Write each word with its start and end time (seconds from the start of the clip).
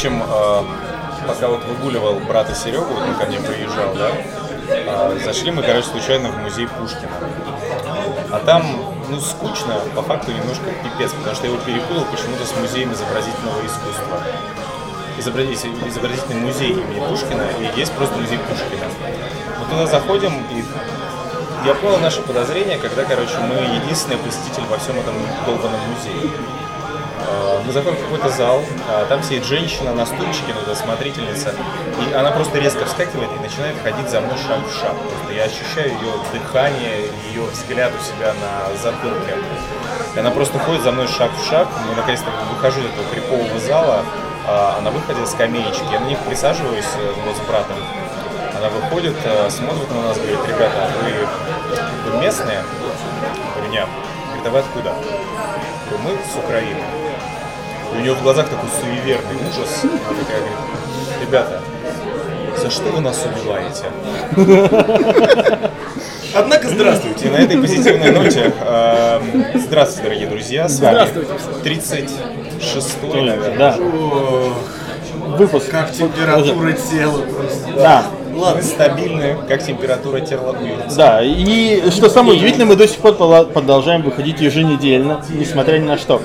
общем, 0.00 0.22
э, 0.26 0.62
пока 1.28 1.48
вот 1.48 1.62
выгуливал 1.66 2.20
брата 2.20 2.54
Серегу, 2.54 2.86
вот 2.86 3.02
он 3.02 3.14
ко 3.16 3.26
мне 3.26 3.38
приезжал, 3.38 3.92
да, 3.94 4.08
э, 4.66 5.18
зашли 5.22 5.50
мы, 5.50 5.62
короче, 5.62 5.88
случайно 5.88 6.30
в 6.30 6.38
музей 6.38 6.66
Пушкина. 6.68 7.12
А 8.32 8.38
там, 8.38 8.64
ну, 9.10 9.20
скучно, 9.20 9.74
по 9.94 10.00
факту 10.00 10.32
немножко 10.32 10.64
пипец, 10.82 11.12
потому 11.12 11.36
что 11.36 11.46
я 11.46 11.52
его 11.52 11.62
перепутал 11.62 12.06
почему-то 12.06 12.46
с 12.46 12.56
музеем 12.56 12.94
изобразительного 12.94 13.60
искусства. 13.66 14.22
Изобразитель- 15.18 15.76
Изобразительный 15.86 16.40
музей 16.46 16.70
имени 16.70 17.06
Пушкина, 17.06 17.42
и 17.60 17.78
есть 17.78 17.92
просто 17.92 18.16
музей 18.16 18.38
Пушкина. 18.38 18.86
Мы 19.58 19.66
туда 19.66 19.86
заходим, 19.86 20.32
и 20.50 20.64
я 21.66 21.74
понял 21.74 21.98
наше 21.98 22.22
подозрение, 22.22 22.78
когда, 22.78 23.04
короче, 23.04 23.36
мы 23.40 23.56
единственный 23.76 24.16
посетитель 24.16 24.64
во 24.70 24.78
всем 24.78 24.98
этом 24.98 25.12
долбанном 25.44 25.80
музее. 25.90 26.30
Э, 27.30 27.60
Мы 27.64 27.72
заходим 27.72 27.96
в 27.96 28.02
какой-то 28.02 28.28
зал, 28.30 28.62
а 28.88 29.04
там 29.06 29.22
сидит 29.22 29.44
женщина 29.44 29.92
на 29.94 30.04
стульчике, 30.04 30.52
ну, 30.54 30.60
это 30.62 30.74
смотрительница, 30.74 31.54
и 32.00 32.12
она 32.12 32.30
просто 32.32 32.58
резко 32.58 32.84
вскакивает 32.84 33.30
и 33.36 33.40
начинает 33.40 33.76
ходить 33.82 34.08
за 34.08 34.20
мной 34.20 34.36
шаг 34.36 34.66
в 34.66 34.72
шаг. 34.80 34.94
Просто 34.96 35.32
я 35.32 35.44
ощущаю 35.44 35.90
ее 35.90 36.12
дыхание, 36.32 37.10
ее 37.28 37.42
взгляд 37.42 37.92
у 37.98 38.02
себя 38.02 38.34
на 38.34 38.76
затылке. 38.82 39.36
И 40.14 40.18
она 40.18 40.30
просто 40.30 40.58
ходит 40.58 40.82
за 40.82 40.90
мной 40.90 41.06
шаг 41.06 41.30
в 41.38 41.48
шаг. 41.48 41.68
Мы 41.88 41.94
наконец-то 41.94 42.30
выхожу 42.52 42.80
из 42.80 42.86
этого 42.86 43.06
крипового 43.12 43.58
зала, 43.60 44.04
а 44.46 44.80
на 44.80 44.90
выходе 44.90 45.24
скамеечки. 45.26 45.84
Я 45.92 46.00
на 46.00 46.06
них 46.06 46.18
присаживаюсь 46.20 46.90
э, 46.96 47.12
вот 47.24 47.36
с 47.36 47.40
братом. 47.40 47.76
Она 48.56 48.68
выходит, 48.70 49.14
э, 49.24 49.48
смотрит 49.50 49.88
на 49.90 50.02
нас, 50.08 50.16
говорит, 50.16 50.40
ребята, 50.48 50.90
вы, 51.04 52.10
вы 52.10 52.18
местные? 52.20 52.56
Я 52.56 53.52
говорю, 53.54 53.70
нет. 53.70 53.88
Говорит, 54.26 54.46
а 54.46 54.50
вы 54.50 54.58
откуда? 54.58 54.88
Я 54.88 55.96
говорю, 55.96 55.98
мы 56.04 56.18
с 56.24 56.36
Украины. 56.36 56.82
И 57.92 57.98
у 57.98 58.00
нее 58.00 58.14
в 58.14 58.22
глазах 58.22 58.48
такой 58.48 58.68
суеверный 58.80 59.36
ужас. 59.48 59.80
Она 59.84 60.18
такая 60.20 60.38
говорит, 60.38 60.58
ребята, 61.20 61.60
за 62.60 62.70
что 62.70 62.90
вы 62.90 63.00
нас 63.00 63.24
убиваете? 63.24 63.84
Однако, 66.34 66.68
здравствуйте. 66.68 67.26
И 67.26 67.30
на 67.30 67.36
этой 67.36 67.58
позитивной 67.60 68.12
ноте 68.12 68.52
э, 68.60 69.20
здравствуйте, 69.54 70.02
дорогие 70.04 70.28
друзья. 70.28 70.68
С 70.68 70.78
вами 70.78 71.08
Здравствуйте. 71.10 71.32
36-й, 71.64 73.22
наверное. 73.22 73.58
Да, 73.58 73.76
Ох, 73.80 75.38
выпуск. 75.38 75.70
как 75.70 75.90
температура 75.92 76.72
тела 76.72 77.22
просто. 77.22 77.72
Да, 77.76 78.04
Мы 78.32 78.62
стабильны, 78.62 79.36
как 79.48 79.64
температура 79.64 80.20
тела 80.20 80.54
да. 80.96 81.20
И 81.22 81.90
что 81.90 82.08
самое 82.08 82.36
удивительное, 82.36 82.66
мы 82.66 82.76
до 82.76 82.86
сих 82.86 82.98
пор 82.98 83.14
продолжаем 83.14 84.02
выходить 84.02 84.40
еженедельно, 84.40 85.24
несмотря 85.30 85.78
ни 85.78 85.84
на 85.86 85.98
что. 85.98 86.22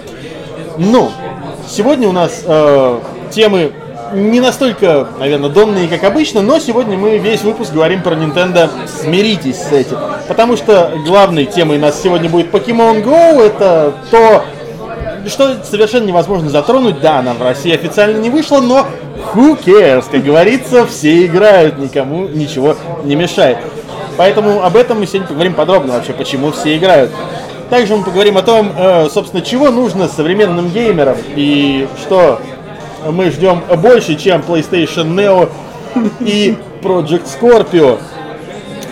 Ну, 0.78 1.12
сегодня 1.68 2.08
у 2.08 2.12
нас 2.12 2.44
э, 2.46 3.00
темы 3.32 3.72
не 4.14 4.40
настолько, 4.40 5.08
наверное, 5.20 5.50
донные, 5.50 5.88
как 5.88 6.04
обычно, 6.04 6.42
но 6.42 6.60
сегодня 6.60 6.98
мы 6.98 7.18
весь 7.18 7.42
выпуск 7.42 7.74
говорим 7.74 8.02
про 8.02 8.16
Nintendo. 8.16 8.70
Смиритесь 8.88 9.58
с 9.58 9.72
этим. 9.72 9.98
Потому 10.28 10.58
что 10.58 10.92
главной 11.06 11.46
темой 11.46 11.78
у 11.78 11.82
нас 11.82 12.02
сегодня 12.02 12.30
будет 12.30 12.52
Pokemon 12.52 13.04
Go. 13.04 13.42
Это 13.42 13.94
то, 14.12 14.46
что 15.28 15.64
совершенно 15.64 16.06
невозможно 16.06 16.50
затронуть. 16.50 17.02
Да, 17.02 17.20
она 17.20 17.34
в 17.34 17.42
России 17.42 17.74
официально 17.74 18.18
не 18.18 18.30
вышла, 18.30 18.60
но 18.60 18.86
who 19.34 19.58
cares? 19.64 20.06
Как 20.10 20.24
говорится, 20.24 20.86
все 20.86 21.26
играют, 21.26 21.78
никому 21.78 22.28
ничего 22.28 22.76
не 23.04 23.16
мешает. 23.16 23.58
Поэтому 24.18 24.64
об 24.64 24.78
этом 24.78 25.00
мы 25.00 25.08
сегодня 25.08 25.28
поговорим 25.28 25.54
подробно 25.54 25.94
вообще, 25.94 26.14
почему 26.14 26.52
все 26.52 26.78
играют. 26.78 27.12
Также 27.70 27.96
мы 27.96 28.04
поговорим 28.04 28.38
о 28.38 28.42
том, 28.44 28.72
э, 28.78 29.10
собственно, 29.10 29.42
чего 29.44 29.72
нужно 29.72 30.08
современным 30.08 30.70
геймерам 30.70 31.18
и 31.36 31.88
что 32.02 32.40
мы 33.10 33.32
ждем 33.32 33.64
больше, 33.78 34.16
чем 34.16 34.42
PlayStation 34.42 35.14
Neo 35.16 35.50
и 36.20 36.58
Project 36.82 37.26
Scorpio. 37.26 38.00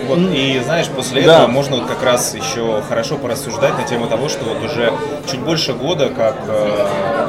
Вот, 0.08 0.20
и 0.34 0.60
знаешь, 0.66 0.88
после 0.88 1.22
Да. 1.22 1.36
этого 1.36 1.48
можно 1.48 1.78
вот 1.78 1.86
как 1.86 2.04
раз 2.04 2.36
еще 2.36 2.82
хорошо 2.90 3.16
порассуждать 3.16 3.78
на 3.78 3.84
тему 3.84 4.08
того, 4.08 4.28
что 4.28 4.44
вот 4.44 4.58
уже 4.64 4.92
чуть 5.32 5.40
больше 5.40 5.74
года, 5.74 6.10
как 6.10 6.36
э, 6.48 6.88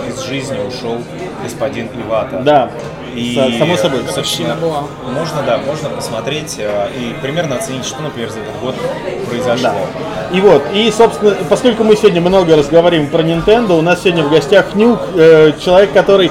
из 0.09 0.21
жизни 0.23 0.59
ушел 0.59 0.99
господин 1.45 1.89
Ивата. 2.05 2.41
Да, 2.45 2.71
И, 3.15 3.37
Са- 3.37 3.59
само 3.59 3.77
собой. 3.77 4.01
собственно, 4.13 4.57
можно, 4.57 5.43
да, 5.47 5.59
можно 5.59 5.89
посмотреть 5.91 6.57
э, 6.59 6.89
и 6.97 7.15
примерно 7.23 7.57
оценить, 7.57 7.85
что, 7.85 8.03
например, 8.03 8.31
за 8.31 8.41
этот 8.41 8.59
год 8.61 8.75
произошло. 9.29 9.71
И 10.33 10.41
вот, 10.41 10.65
и, 10.73 10.93
собственно, 10.97 11.35
поскольку 11.49 11.85
мы 11.85 11.97
сегодня 11.97 12.21
много 12.21 12.57
разговариваем 12.57 13.09
про 13.09 13.23
Nintendo, 13.23 13.79
у 13.79 13.83
нас 13.83 14.03
сегодня 14.03 14.25
в 14.25 14.31
гостях 14.31 14.75
Нюк, 14.75 15.01
э, 15.15 15.53
человек, 15.65 15.93
который, 15.93 16.31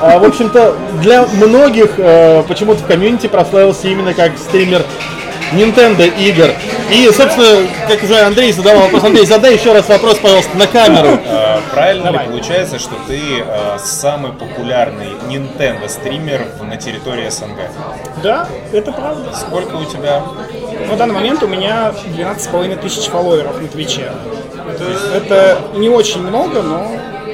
э, 0.00 0.18
в 0.18 0.24
общем-то, 0.24 0.74
для 1.02 1.24
многих 1.26 1.92
э, 1.98 2.42
почему-то 2.48 2.82
в 2.82 2.86
комьюнити 2.86 3.26
прославился 3.28 3.88
именно 3.88 4.12
как 4.14 4.32
стример 4.38 4.82
Nintendo 5.52 6.06
игр. 6.18 6.50
И, 6.90 7.06
собственно, 7.16 7.66
как 7.88 8.02
уже 8.02 8.18
Андрей 8.20 8.52
задавал 8.52 8.82
вопрос, 8.82 9.04
Андрей, 9.04 9.24
задай 9.26 9.54
еще 9.54 9.72
раз 9.72 9.88
вопрос, 9.88 10.18
пожалуйста, 10.18 10.56
на 10.56 10.66
камеру. 10.66 11.18
Правильно 11.72 12.08
ли 12.10 12.18
получается, 12.18 12.78
что 12.78 12.94
ты 13.08 13.20
э, 13.40 13.78
самый 13.78 14.32
популярный 14.32 15.08
Nintendo 15.28 15.88
стример 15.88 16.46
на 16.62 16.76
территории 16.76 17.28
СНГ? 17.28 17.58
Да, 18.22 18.46
это 18.72 18.92
правда. 18.92 19.34
Сколько 19.34 19.76
у 19.76 19.84
тебя? 19.84 20.22
На 20.88 20.96
данный 20.96 21.14
момент 21.14 21.42
у 21.42 21.46
меня 21.48 21.92
12,5 22.16 22.80
тысяч 22.80 23.06
фолловеров 23.08 23.60
на 23.60 23.68
Твиче. 23.68 24.10
Это, 24.68 24.84
это 25.16 25.58
не 25.74 25.88
очень 25.88 26.22
много, 26.22 26.62
но 26.62 26.86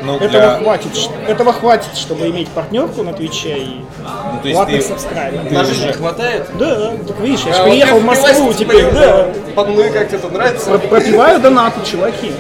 Ну, 0.03 0.17
этого, 0.17 0.29
для- 0.31 0.59
хватит, 0.59 0.91
этого 1.29 1.53
хватит, 1.53 1.95
чтобы 1.97 2.29
иметь 2.31 2.49
партнерку 2.49 3.03
на 3.03 3.13
Твиче 3.13 3.57
и 3.59 3.85
Ну, 3.99 4.41
то 4.41 4.49
есть 4.49 4.55
платных 4.57 4.83
ты, 4.83 4.89
сабскрайберов. 4.89 5.51
На 5.51 5.61
уже- 5.61 5.75
жизнь 5.75 5.93
хватает? 5.93 6.47
Да, 6.59 6.93
так 7.07 7.19
видишь, 7.21 7.43
я 7.47 7.53
же 7.53 7.61
А 7.61 7.65
приехал 7.65 7.99
в 7.99 8.05
Москву 8.05 8.53
теперь, 8.55 8.91
да. 8.91 9.27
Под 9.55 9.69
ну 9.69 9.85
и 9.85 9.91
как 9.91 10.09
тебе 10.09 10.19
это 10.19 10.29
нравится? 10.29 10.71
Про- 10.71 10.79
Пропиваю 10.79 11.41
донаты, 11.41 11.81
чуваки. 11.89 12.33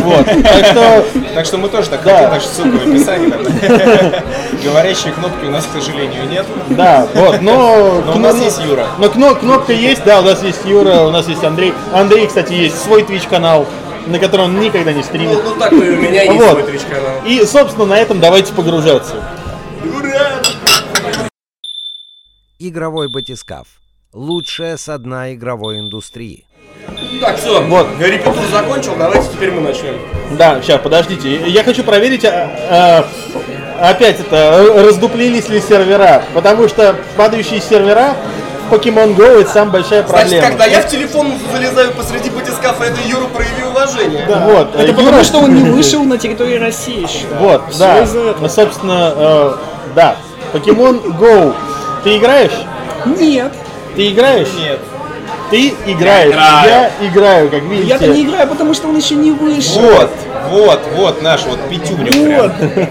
Вот. 0.00 0.24
Так 0.26 0.66
что, 0.66 1.04
Так 1.34 1.46
что 1.46 1.58
мы 1.58 1.68
тоже 1.68 1.88
так 1.90 2.02
Да. 2.02 2.14
хотим, 2.16 2.30
так 2.30 2.40
что 2.42 2.50
ссылка 2.54 2.76
в 2.76 2.88
описании. 2.88 3.30
там. 3.30 3.42
Говорящие 4.64 5.12
кнопки 5.12 5.44
у 5.44 5.50
нас, 5.50 5.66
к 5.66 5.72
сожалению, 5.72 6.26
нет. 6.28 6.46
да, 6.70 7.06
вот, 7.14 7.40
но... 7.42 8.02
Но 8.06 8.12
у 8.14 8.18
нас 8.18 8.38
есть 8.40 8.60
Юра. 8.64 8.86
Но 8.98 9.08
кно- 9.10 9.34
кнопка 9.34 9.72
есть, 9.72 10.04
да, 10.04 10.20
у 10.20 10.24
нас 10.24 10.42
есть 10.42 10.64
Юра, 10.64 11.02
у 11.02 11.10
нас 11.10 11.28
есть 11.28 11.42
Андрей. 11.44 11.74
Андрей, 11.92 12.26
кстати, 12.26 12.52
есть 12.52 12.80
свой 12.82 13.02
Twitch 13.02 13.28
канал, 13.28 13.66
на 14.06 14.18
котором 14.18 14.44
он 14.46 14.60
никогда 14.60 14.92
не 14.92 15.02
стримит. 15.02 15.42
Ну, 15.44 15.50
ну 15.50 15.56
так 15.60 15.72
и 15.72 15.76
у 15.76 15.96
меня 15.96 16.22
есть 16.22 16.36
Вот. 16.40 16.50
свой 16.60 16.62
Twitch 16.62 16.88
канал. 16.88 17.20
И, 17.26 17.44
собственно, 17.44 17.86
на 17.86 17.98
этом 17.98 18.20
давайте 18.20 18.52
погружаться. 18.52 19.14
Игровой 22.58 23.08
батискаф. 23.12 23.66
Лучшее 24.12 24.76
со 24.76 24.98
дна 24.98 25.32
игровой 25.32 25.78
индустрии. 25.80 26.44
Так, 27.20 27.38
все, 27.38 27.62
Вот. 27.62 27.86
репетур 27.98 28.34
закончил, 28.52 28.94
давайте 28.98 29.26
теперь 29.32 29.52
мы 29.52 29.62
начнем. 29.62 29.94
Да, 30.32 30.60
сейчас, 30.60 30.80
подождите. 30.82 31.48
Я 31.48 31.64
хочу 31.64 31.82
проверить, 31.82 32.24
а, 32.26 32.50
а, 33.80 33.88
опять 33.90 34.20
это, 34.20 34.36
э, 34.36 34.84
раздуплились 34.86 35.48
ли 35.48 35.60
сервера. 35.60 36.22
Потому 36.34 36.68
что 36.68 36.94
падающие 37.16 37.60
сервера 37.60 38.14
в 38.68 38.74
Pokemon 38.74 39.16
Go 39.16 39.40
это 39.40 39.50
самая 39.50 39.72
большая 39.72 40.02
Значит, 40.06 40.10
проблема. 40.28 40.46
когда 40.48 40.66
я 40.66 40.82
в 40.82 40.88
телефон 40.88 41.32
залезаю 41.50 41.92
посреди 41.92 42.28
батискафа, 42.28 42.84
это 42.84 42.98
Юра 43.06 43.26
прояви 43.28 43.64
уважение. 43.70 44.26
Вот, 44.26 44.74
Это 44.74 44.82
э, 44.82 44.94
потому, 44.94 45.08
Юра- 45.08 45.24
что 45.24 45.38
он 45.38 45.54
не 45.54 45.70
вышел 45.70 46.04
на 46.04 46.18
территорию 46.18 46.60
России 46.60 47.00
еще. 47.02 47.26
Вот, 47.38 47.62
Всё 47.70 47.78
да. 47.78 48.06
Ну, 48.40 48.48
Собственно, 48.48 49.12
э, 49.16 49.54
да. 49.94 50.16
Pokemon 50.52 51.18
Go. 51.18 51.54
Ты 52.04 52.18
играешь? 52.18 52.52
Нет, 53.06 53.52
Ты 53.94 54.08
играешь? 54.12 54.48
Нет. 54.58 54.78
Ты 55.50 55.68
играешь. 55.86 56.30
играю. 56.34 56.68
Я 56.68 56.90
играю, 57.06 57.50
как 57.50 57.62
видите. 57.62 57.88
я-то 57.88 58.06
не 58.08 58.24
играю, 58.24 58.48
потому 58.48 58.72
что 58.74 58.88
он 58.88 58.96
еще 58.96 59.14
не 59.14 59.32
вышел. 59.32 59.82
Вот, 59.82 60.10
вот, 60.50 60.80
вот 60.96 61.22
наш 61.22 61.42
вот 61.44 61.58
пятюню 61.68 62.38
Вот. 62.40 62.52
прям. 62.56 62.88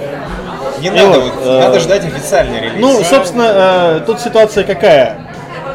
Не 0.79 0.87
И 0.87 0.89
надо, 0.91 1.19
вот, 1.19 1.33
вот, 1.35 1.45
э, 1.45 1.59
надо 1.59 1.79
ждать 1.79 2.05
официальный 2.05 2.59
релиз. 2.61 2.79
Ну, 2.79 3.03
собственно, 3.03 3.51
э, 3.53 3.99
тут 4.05 4.19
ситуация 4.19 4.63
какая? 4.63 5.27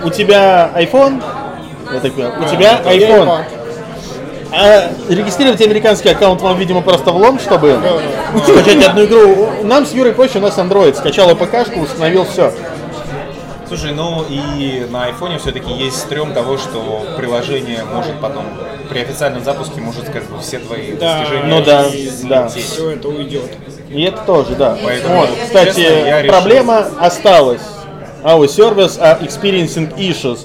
У 0.05 0.11
тебя 0.11 0.71
iPhone, 0.75 1.23
я 1.93 2.01
так 2.01 2.13
понимаю, 2.13 2.35
у 2.41 2.49
тебя 2.49 2.81
Я 2.85 2.93
iPhone. 2.93 3.27
iPad. 3.29 3.45
А 4.53 4.91
регистрировать 5.09 5.61
американский 5.61 6.09
аккаунт 6.09 6.41
вам, 6.41 6.57
видимо, 6.57 6.81
просто 6.81 7.11
влом, 7.11 7.39
чтобы 7.39 7.79
скачать 8.45 8.85
одну 8.85 9.05
игру. 9.05 9.49
Нам 9.65 9.85
с 9.87 9.93
Юрой 9.93 10.13
проще, 10.13 10.39
у 10.39 10.43
нас 10.43 10.57
Android. 10.57 10.95
Скачал 10.97 11.31
АПКшку, 11.31 11.81
установил 11.81 12.25
все. 12.25 12.53
Слушай, 13.69 13.93
ну 13.95 14.25
и 14.29 14.87
на 14.91 15.05
айфоне 15.07 15.39
все-таки 15.39 15.73
есть 15.73 15.97
стрём 15.99 16.33
того, 16.33 16.57
что 16.57 17.05
приложение 17.17 17.85
может 17.85 18.21
потом 18.21 18.45
при 18.89 19.01
официальном 19.01 19.43
запуске 19.43 19.81
может 19.81 20.09
как 20.09 20.25
бы 20.31 20.41
все 20.41 20.59
твои 20.61 20.93
Да. 20.93 21.19
достижения 21.19 21.47
Ну 21.47 21.65
да, 21.65 21.87
да. 22.29 22.49
Все 22.49 22.91
это 22.93 23.09
уйдет. 23.09 23.51
И 23.89 24.03
это 24.03 24.19
тоже, 24.25 24.55
да. 24.55 24.79
Поэтому, 24.85 25.21
вот, 25.21 25.31
кстати, 25.45 25.69
честно, 25.81 26.07
я 26.07 26.23
решил- 26.23 26.33
проблема 26.33 26.87
осталась. 27.01 27.63
Our 28.23 28.47
service 28.47 29.01
are 29.01 29.21
experiencing 29.23 29.97
issues. 29.97 30.41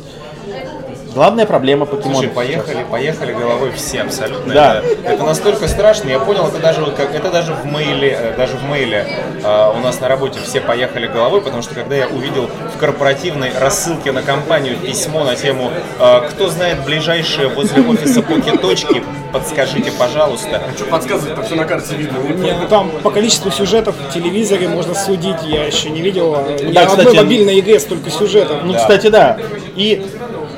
Главная 1.13 1.46
проблема 1.46 1.86
покемонов. 1.86 2.18
Слушай, 2.18 2.30
поехали, 2.30 2.86
поехали 2.90 3.34
головой 3.34 3.72
все 3.75 4.02
абсолютно. 4.02 4.54
Да. 4.54 4.78
Это, 4.80 5.13
это 5.13 5.24
настолько 5.24 5.68
страшно. 5.68 6.10
Я 6.10 6.19
понял, 6.19 6.48
это 6.48 6.60
даже 6.60 6.81
вот 6.81 6.96
как 6.96 7.13
это 7.13 7.30
даже 7.30 7.54
в 7.54 7.66
мейле, 7.66 8.18
э, 8.19 8.34
даже 8.38 8.58
в 8.58 8.63
мейле 8.63 9.08
э, 9.44 9.72
у 9.75 9.80
нас 9.80 10.00
на 10.00 10.08
работе 10.08 10.40
все 10.44 10.62
поехали 10.62 11.08
головой, 11.08 11.42
потому 11.42 11.62
что 11.62 11.75
когда 11.75 11.96
я 11.96 12.08
увидел 12.08 12.50
в 12.75 12.78
корпоративной 12.78 13.52
рассылке 13.60 14.12
на 14.12 14.22
компанию 14.22 14.78
письмо 14.78 15.24
на 15.24 15.36
тему 15.36 15.72
э, 16.00 16.22
«Кто 16.30 16.50
знает 16.50 16.84
ближайшие 16.86 17.48
возле 17.48 17.84
офиса 17.84 18.22
поки-точки, 18.22 19.04
подскажите, 19.34 19.92
пожалуйста». 19.92 20.62
Что 20.75 20.86
подсказывает, 20.86 21.36
там 21.36 21.46
все 21.46 21.56
на 21.56 21.66
карте 21.66 21.96
видно. 21.96 22.18
Не, 22.44 22.54
ну 22.54 22.68
там 22.68 22.92
по 23.04 23.12
количеству 23.12 23.52
сюжетов 23.52 23.96
в 23.96 24.13
телевизоре 24.13 24.68
можно 24.68 24.94
судить, 24.94 25.38
я 25.44 25.66
еще 25.66 25.90
не 25.90 26.02
видел 26.02 26.36
ни 26.62 26.72
Да, 26.72 26.84
одной 26.84 27.06
кстати, 27.06 27.16
мобильной 27.16 27.60
игре 27.60 27.80
столько 27.80 28.10
сюжетов. 28.10 28.58
Ну, 28.63 28.74
кстати, 28.74 29.08
да. 29.08 29.38
И, 29.75 30.06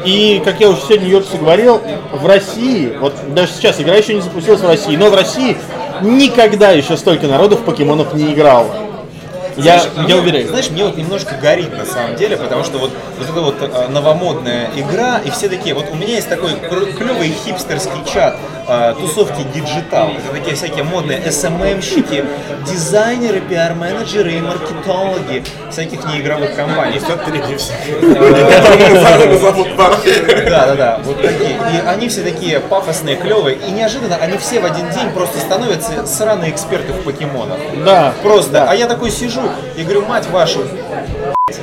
и, 0.06 0.42
как 0.44 0.60
я 0.60 0.70
уже 0.70 0.82
сегодня 0.82 1.08
Йорксу 1.08 1.38
говорил, 1.38 1.82
в 2.12 2.26
России, 2.26 2.96
вот 3.00 3.14
даже 3.34 3.52
сейчас 3.54 3.80
игра 3.80 3.96
еще 3.96 4.14
не 4.14 4.22
запустилась 4.22 4.62
в 4.62 4.68
России, 4.68 4.96
но 4.96 5.10
в 5.10 5.16
России 5.16 5.58
никогда 6.02 6.72
еще 6.72 6.98
столько 6.98 7.28
народу 7.28 7.58
в 7.58 7.64
покемонов 7.64 8.14
не 8.14 8.34
играло. 8.34 8.83
Я, 9.58 9.80
Знаешь, 9.80 9.84
я 9.96 10.02
мне- 10.04 10.16
уверен. 10.16 10.48
Знаешь, 10.48 10.70
мне 10.70 10.84
вот 10.86 10.98
немножко 10.98 11.36
горит 11.36 11.72
на 11.78 11.86
самом 11.86 12.16
деле, 12.16 12.38
потому 12.38 12.64
что 12.64 12.78
вот, 12.80 12.92
вот 13.20 13.30
эта 13.30 13.42
вот 13.42 13.56
э, 13.62 13.88
новомодная 13.90 14.70
игра, 14.76 15.20
и 15.24 15.30
все 15.30 15.50
такие, 15.50 15.76
вот 15.76 15.86
у 15.92 15.96
меня 15.96 16.16
есть 16.16 16.30
такой 16.30 16.52
клевый 16.54 17.30
хипстерский 17.46 18.04
чат 18.12 18.36
э, 18.68 18.96
тусовки 19.00 19.44
digital. 19.54 20.10
Это 20.10 20.34
такие 20.34 20.56
всякие 20.56 20.84
модные 20.84 21.20
SMM-щики, 21.20 22.26
дизайнеры, 22.68 23.42
пиар-менеджеры 23.42 24.34
и 24.34 24.42
маркетологи 24.42 25.44
всяких 25.72 26.04
неигровых 26.06 26.56
компаний. 26.56 27.00
Все 27.00 27.16
третьи 27.18 27.58
все. 27.58 27.74
Да, 30.50 30.66
да, 30.68 30.76
да, 30.76 31.00
вот 31.04 31.22
такие. 31.22 31.52
И 31.52 31.88
они 31.88 32.10
все 32.10 32.22
такие 32.22 32.60
пафосные, 32.60 33.16
клевые, 33.18 33.58
и 33.58 33.72
неожиданно 33.72 34.16
они 34.16 34.38
все 34.38 34.60
в 34.60 34.66
один 34.66 34.90
день 34.92 35.10
просто 35.12 35.40
становятся 35.40 36.06
сраные 36.06 36.52
эксперты 36.52 36.94
в 36.94 37.04
покемонах. 37.04 37.58
Да. 37.86 38.14
Просто. 38.24 38.66
А 38.70 38.76
я 38.76 38.88
такой 38.88 39.12
сижу 39.12 39.42
и 39.78 39.84
говорю, 39.84 40.06
мать 40.06 40.28
вашу, 40.30 40.62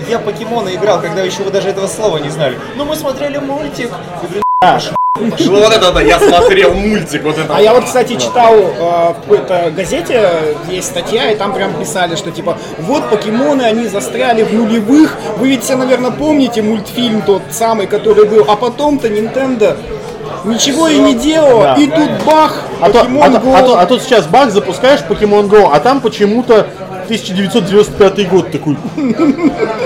я 0.08 0.18
покемоны 0.18 0.74
играл, 0.74 1.00
когда 1.00 1.22
еще 1.22 1.42
вы 1.42 1.50
даже 1.50 1.68
этого 1.68 1.86
слова 1.86 2.18
не 2.18 2.28
знали. 2.30 2.58
Ну 2.76 2.84
мы 2.84 2.96
смотрели 2.96 3.38
мультик. 3.38 3.90
Я 4.22 4.28
говорю, 4.28 5.34
Ну 5.40 5.60
вот 5.60 5.72
это 5.74 5.90
да, 5.92 6.00
я 6.02 6.18
смотрел 6.18 6.74
мультик, 6.74 7.22
вот 7.24 7.38
это. 7.38 7.54
А 7.56 7.60
я 7.60 7.72
вот, 7.74 7.84
кстати, 7.84 8.16
читал 8.16 8.54
э, 8.54 9.10
в 9.10 9.14
какой-то 9.22 9.72
газете, 9.74 10.56
есть 10.68 10.88
статья, 10.88 11.30
и 11.30 11.36
там 11.36 11.52
прям 11.54 11.72
писали, 11.74 12.14
что 12.16 12.30
типа, 12.30 12.58
вот 12.78 13.08
покемоны, 13.10 13.62
они 13.62 13.86
застряли 13.86 14.42
в 14.42 14.52
нулевых, 14.52 15.16
вы 15.38 15.48
ведь 15.48 15.64
все, 15.64 15.76
наверное, 15.76 16.10
помните 16.10 16.62
мультфильм 16.62 17.22
тот 17.22 17.42
самый, 17.50 17.86
который 17.86 18.26
был, 18.26 18.44
а 18.48 18.56
потом-то 18.56 19.08
Nintendo 19.08 19.76
ничего 20.44 20.88
и 20.88 20.98
не 20.98 21.14
делала, 21.14 21.62
Да. 21.64 21.74
и 21.76 21.86
тут 21.86 22.10
бах, 22.24 22.62
А 22.80 22.90
то, 22.90 23.00
а, 23.00 23.04
Go. 23.04 23.54
а 23.56 23.62
то- 23.62 23.78
а 23.78 23.86
тут 23.86 24.02
сейчас 24.02 24.26
баг, 24.26 24.50
запускаешь 24.50 25.00
Pokemon 25.08 25.48
Go, 25.48 25.70
а 25.72 25.80
там 25.80 26.00
почему-то 26.00 26.66
1995 27.10 28.28
год 28.28 28.52
такой. 28.52 28.76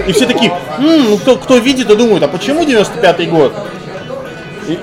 И 0.06 0.12
все 0.12 0.26
такие, 0.26 0.52
«М, 0.78 1.10
ну 1.10 1.18
кто, 1.18 1.36
кто 1.36 1.56
видит 1.56 1.90
и 1.90 1.96
думает, 1.96 2.22
а 2.22 2.28
почему 2.28 2.64
95 2.64 3.28
год? 3.30 3.54
И, 4.68 4.78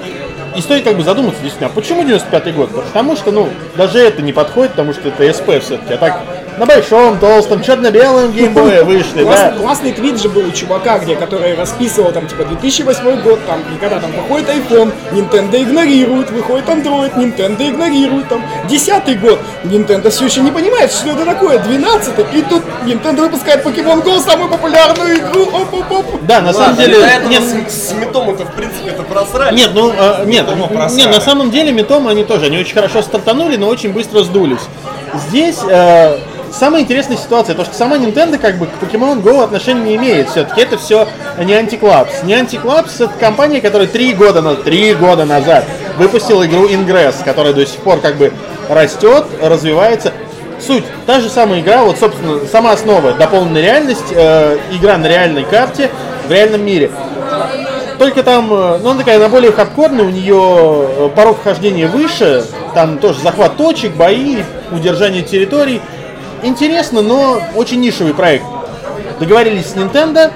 и- 0.58 0.62
стоит 0.62 0.84
как 0.84 0.98
бы 0.98 1.04
задуматься 1.04 1.40
действительно, 1.42 1.70
а 1.72 1.74
почему 1.76 2.04
95 2.04 2.56
год? 2.56 2.72
Потому 2.72 3.16
что, 3.16 3.32
ну, 3.32 3.50
даже 3.78 4.00
это 4.00 4.22
не 4.22 4.34
подходит, 4.34 4.72
потому 4.72 4.94
что 4.94 5.10
это 5.10 5.32
СП 5.34 5.60
все-таки. 5.64 5.94
А 5.94 5.98
так 5.98 6.22
на 6.58 6.66
большом, 6.66 7.20
толстом, 7.20 7.64
черно-белом 7.64 8.32
геймбое 8.32 8.84
вышли, 8.86 9.24
Класс- 9.24 9.40
да. 9.40 9.52
Классный 9.52 9.92
твит 9.94 10.22
же 10.22 10.30
был 10.30 10.48
у 10.48 10.52
чувака, 10.52 11.00
где 11.00 11.16
который 11.16 11.56
расписывал 11.56 12.12
там 12.12 12.28
типа 12.28 12.46
2008 12.46 13.22
год, 13.22 13.40
там, 13.46 13.62
и 13.74 13.80
когда 13.80 14.00
там 14.00 14.12
выходит 14.12 14.50
iPhone, 14.50 14.92
Nintendo 15.12 15.62
игнорирует, 15.62 16.30
выходит 16.32 16.68
Android, 16.68 17.14
Nintendo 17.16 17.70
игнорирует, 17.70 18.28
там, 18.28 18.44
10 18.68 19.22
год, 19.22 19.40
Nintendo 19.64 20.10
все 20.10 20.26
еще 20.26 20.42
не 20.42 20.52
понимает, 20.52 20.92
что 20.92 21.12
это 21.12 21.26
такое, 21.26 21.60
12 21.60 22.14
и 22.34 22.42
тут 22.44 22.64
Nintendo 22.86 23.22
выпускает 23.22 23.66
Pokemon 23.66 24.04
Go, 24.04 24.20
самую 24.20 24.50
популярную 24.50 25.18
игру, 25.18 25.44
оп-оп-оп. 25.44 26.22
Да, 26.24 26.42
на 26.42 26.54
самом 26.54 26.76
деле... 26.78 26.98
Нет, 27.30 27.44
с, 27.44 27.90
с 27.90 27.94
Митомом-то, 27.94 28.46
в 28.46 28.54
принципе, 28.54 28.90
это 28.90 29.04
просрали. 29.04 29.56
Нет, 29.56 29.72
ну 29.74 29.92
э, 29.92 30.26
нет, 30.26 30.46
нет, 30.92 31.12
на 31.12 31.22
самом 31.22 31.52
деле 31.52 31.72
метомы 31.72 32.12
они 32.12 32.24
тоже, 32.24 32.46
они 32.48 32.58
очень 32.60 32.74
хорошо 32.74 33.02
стартанули, 33.02 33.58
но 33.58 33.68
очень 33.68 33.92
быстро 33.92 34.24
сдулись. 34.24 34.62
Здесь 35.28 35.60
э, 35.68 36.18
самая 36.52 36.82
интересная 36.82 37.18
ситуация, 37.18 37.56
то 37.56 37.66
что 37.66 37.74
сама 37.74 37.98
Nintendo 37.98 38.38
как 38.38 38.58
бы 38.58 38.68
к 38.68 38.84
Pokemon 38.84 39.22
Go 39.22 39.44
отношения 39.44 39.82
не 39.82 39.96
имеет. 39.96 40.30
Все-таки 40.30 40.62
это 40.62 40.78
все 40.78 41.08
не 41.38 41.54
антиклапс. 41.54 42.24
Не 42.24 42.34
антиклапс 42.34 43.02
это 43.02 43.14
компания, 43.20 43.62
которая 43.62 43.88
три 43.88 44.14
года, 44.14 44.42
на, 44.42 44.56
три 44.56 44.94
года 44.94 45.26
назад 45.26 45.66
выпустила 45.98 46.46
игру 46.46 46.68
Ingress, 46.68 47.24
которая 47.24 47.54
до 47.54 47.66
сих 47.66 47.80
пор 47.82 48.00
как 48.00 48.18
бы 48.18 48.32
растет, 48.70 49.26
развивается. 49.42 50.14
Суть, 50.60 50.84
та 51.08 51.20
же 51.20 51.30
самая 51.30 51.62
игра, 51.62 51.84
вот, 51.84 51.98
собственно, 51.98 52.46
сама 52.46 52.74
основа, 52.74 53.14
дополненная 53.14 53.64
реальность, 53.64 54.12
э, 54.12 54.60
игра 54.72 54.98
на 54.98 55.08
реальной 55.08 55.44
карте 55.44 55.90
в 56.28 56.32
реальном 56.32 56.64
мире. 56.64 56.92
Только 57.98 58.22
там, 58.22 58.52
э, 58.54 58.80
ну, 58.82 58.92
она 58.92 59.00
такая, 59.00 59.18
она 59.18 59.28
более 59.28 59.52
хардкорная, 59.52 60.06
у 60.06 60.10
нее 60.10 60.36
э, 60.36 61.10
порог 61.16 61.40
вхождения 61.40 61.88
выше, 61.88 62.46
там 62.76 63.00
тоже 63.00 63.20
захват 63.22 63.58
точек, 63.58 63.94
бои, 63.94 64.44
удержание 64.72 65.24
территорий. 65.24 65.82
Интересно, 66.44 67.02
но 67.02 67.42
очень 67.56 67.80
нишевый 67.80 68.14
проект. 68.14 68.46
Договорились 69.20 69.68
с 69.68 69.76
Nintendo, 69.76 70.32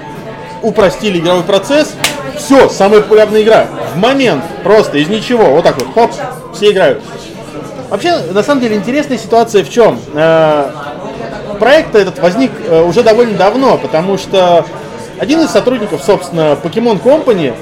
упростили 0.62 1.18
игровой 1.18 1.42
процесс. 1.42 1.94
Все, 2.38 2.68
самая 2.68 3.00
популярная 3.00 3.42
игра. 3.42 3.66
В 3.94 3.98
момент, 3.98 4.44
просто 4.62 4.98
из 4.98 5.08
ничего, 5.08 5.46
вот 5.46 5.64
так 5.64 5.76
вот, 5.80 5.88
хоп, 5.94 6.12
все 6.54 6.70
играют. 6.70 7.02
Вообще, 7.88 8.18
на 8.32 8.42
самом 8.42 8.60
деле, 8.60 8.76
интересная 8.76 9.18
ситуация 9.18 9.64
в 9.64 9.70
чем? 9.70 9.98
Э, 10.14 10.70
проект 11.58 11.94
этот 11.94 12.18
возник 12.18 12.52
э, 12.68 12.82
уже 12.82 13.02
довольно 13.02 13.36
давно, 13.36 13.78
потому 13.78 14.18
что 14.18 14.64
один 15.18 15.40
из 15.40 15.50
сотрудников, 15.50 16.02
собственно, 16.04 16.58
Pokemon 16.62 17.02
Company, 17.02 17.54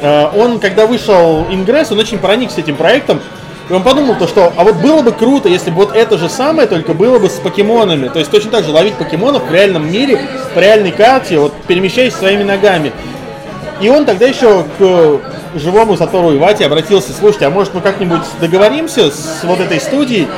э, 0.00 0.28
он, 0.36 0.58
когда 0.60 0.86
вышел 0.86 1.44
Ingress, 1.50 1.92
он 1.92 1.98
очень 1.98 2.18
проникся 2.18 2.60
этим 2.60 2.76
проектом, 2.76 3.20
и 3.68 3.72
он 3.72 3.82
подумал 3.82 4.16
то, 4.16 4.26
что, 4.26 4.52
а 4.56 4.64
вот 4.64 4.76
было 4.76 5.02
бы 5.02 5.12
круто, 5.12 5.48
если 5.48 5.70
бы 5.70 5.76
вот 5.76 5.94
это 5.94 6.16
же 6.16 6.28
самое, 6.28 6.66
только 6.66 6.94
было 6.94 7.18
бы 7.18 7.28
с 7.28 7.34
покемонами. 7.34 8.08
То 8.08 8.18
есть 8.18 8.30
точно 8.30 8.50
так 8.50 8.64
же 8.64 8.70
ловить 8.70 8.94
покемонов 8.94 9.44
в 9.48 9.52
реальном 9.52 9.90
мире, 9.90 10.20
по 10.54 10.60
реальной 10.60 10.90
карте, 10.90 11.38
вот 11.38 11.52
перемещаясь 11.66 12.14
своими 12.14 12.44
ногами. 12.44 12.92
И 13.80 13.88
он 13.90 14.06
тогда 14.06 14.26
еще 14.26 14.64
к 14.78 15.20
живому 15.54 15.96
Сатору 15.96 16.34
Ивате 16.34 16.64
обратился, 16.64 17.12
слушайте, 17.12 17.46
а 17.46 17.50
может 17.50 17.74
мы 17.74 17.80
как-нибудь 17.80 18.22
договоримся 18.40 19.10
с 19.10 19.40
вот 19.44 19.60
этой 19.60 19.80
студией? 19.80 20.28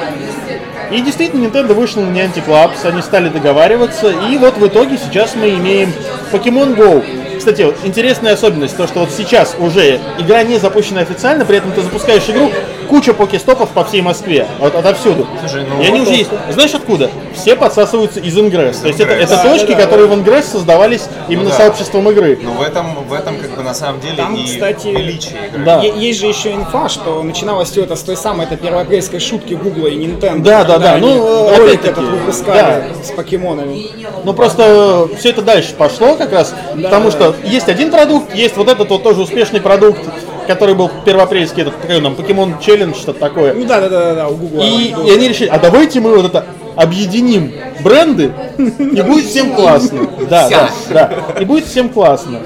И 0.91 1.01
действительно, 1.01 1.47
Nintendo 1.47 1.73
вышел 1.73 2.03
на 2.03 2.09
Niantic 2.09 2.49
Labs, 2.49 2.85
они 2.85 3.01
стали 3.01 3.29
договариваться, 3.29 4.11
и 4.11 4.37
вот 4.39 4.59
в 4.59 4.67
итоге 4.67 4.99
сейчас 4.99 5.37
мы 5.37 5.51
имеем 5.51 5.93
Pokemon 6.33 6.77
Go. 6.77 7.39
Кстати, 7.39 7.63
вот 7.63 7.77
интересная 7.85 8.35
особенность, 8.35 8.77
то, 8.77 8.89
что 8.89 9.01
вот 9.01 9.11
сейчас 9.13 9.55
уже 9.59 10.01
игра 10.19 10.43
не 10.43 10.59
запущена 10.59 11.03
официально, 11.03 11.45
при 11.45 11.59
этом 11.59 11.71
ты 11.73 11.83
запускаешь 11.83 12.29
игру, 12.29 12.51
куча 12.91 13.15
покестопов 13.15 13.71
по 13.71 13.85
всей 13.85 14.03
Москве, 14.03 14.49
от, 14.59 14.75
отовсюду. 14.75 15.27
Слушай, 15.39 15.65
ну 15.65 15.81
и 15.81 15.87
они 15.87 16.01
вот 16.01 16.09
уже 16.09 16.17
есть. 16.17 16.31
Знаешь 16.51 16.75
откуда? 16.75 17.09
Все 17.35 17.55
подсасываются 17.55 18.19
из 18.19 18.37
Ingress. 18.37 18.83
То 18.83 18.89
есть 18.89 18.99
это, 18.99 19.13
Ingress. 19.13 19.23
это 19.23 19.37
Да, 19.37 19.43
точки, 19.45 19.67
да, 19.69 19.77
да, 19.77 19.83
которые 19.83 20.09
в 20.09 20.13
Ingress 20.13 20.43
создавались 20.43 21.05
именно 21.29 21.51
да. 21.51 21.57
сообществом 21.57 22.11
игры. 22.11 22.37
Ну 22.43 22.51
в 22.51 22.63
этом, 22.63 23.05
в 23.05 23.13
этом 23.13 23.39
как 23.39 23.57
бы 23.57 23.63
на 23.63 23.75
самом 23.75 24.01
деле 24.01 24.17
Там, 24.17 24.35
и 24.35 24.45
кстати, 24.45 24.89
величие 24.89 25.47
игры. 25.47 25.65
Да. 25.65 25.81
Есть 25.83 26.19
же 26.19 26.27
еще 26.27 26.53
инфа, 26.53 26.89
что 26.89 27.23
начиналось 27.23 27.71
все 27.71 27.85
это 27.85 27.95
с 27.95 28.03
той 28.03 28.17
самой 28.17 28.47
этой 28.47 28.59
первоапрельской 28.59 29.21
шутки 29.21 29.55
Гугла 29.55 29.87
и 29.87 29.97
Nintendo. 29.97 30.41
Да, 30.41 30.65
да, 30.65 30.79
да, 30.79 30.97
ну, 30.99 31.57
ролик 31.57 31.85
этот 31.85 32.05
выпускали 32.05 32.85
с 33.05 33.13
покемонами. 33.13 33.87
Ну 34.25 34.35
просто 34.35 35.09
все 35.17 35.31
это 35.31 35.43
дальше 35.43 35.75
пошло 35.79 36.17
как 36.17 36.33
раз, 36.33 36.53
потому 36.75 37.13
что 37.13 37.37
есть 37.45 37.69
один 37.69 37.93
продукт, 37.93 38.35
есть 38.35 38.57
вот 38.57 38.69
этот 38.69 38.91
вот 38.91 39.05
тоже 39.05 39.23
успешный 39.23 39.61
продукт, 39.61 40.01
который 40.47 40.75
был 40.75 40.91
первоапрельский, 41.05 41.63
этот 41.63 41.75
какой 41.75 41.97
он 41.97 42.03
там, 42.03 42.15
Pokemon 42.15 42.61
Challenge, 42.61 42.95
что-то 42.95 43.19
такое. 43.21 43.55
Ну 43.55 43.65
да, 43.67 43.81
да, 43.81 43.89
да, 43.89 44.15
да, 44.15 44.29
у 44.29 44.35
Гугла. 44.37 44.63
И, 44.63 44.95
и 45.07 45.11
они 45.13 45.29
решили, 45.29 45.49
а 45.49 45.59
давайте 45.59 46.01
мы 46.01 46.17
вот 46.17 46.27
это 46.27 46.45
объединим 46.77 47.53
бренды, 47.83 48.33
и 48.59 49.03
будет 49.03 49.27
всем 49.27 49.55
классно. 49.55 50.09
Да, 50.31 50.49
да, 50.49 50.71
да. 50.91 51.11
И 51.41 51.45
будет 51.45 51.67
всем 51.67 51.89
классно. 51.89 52.41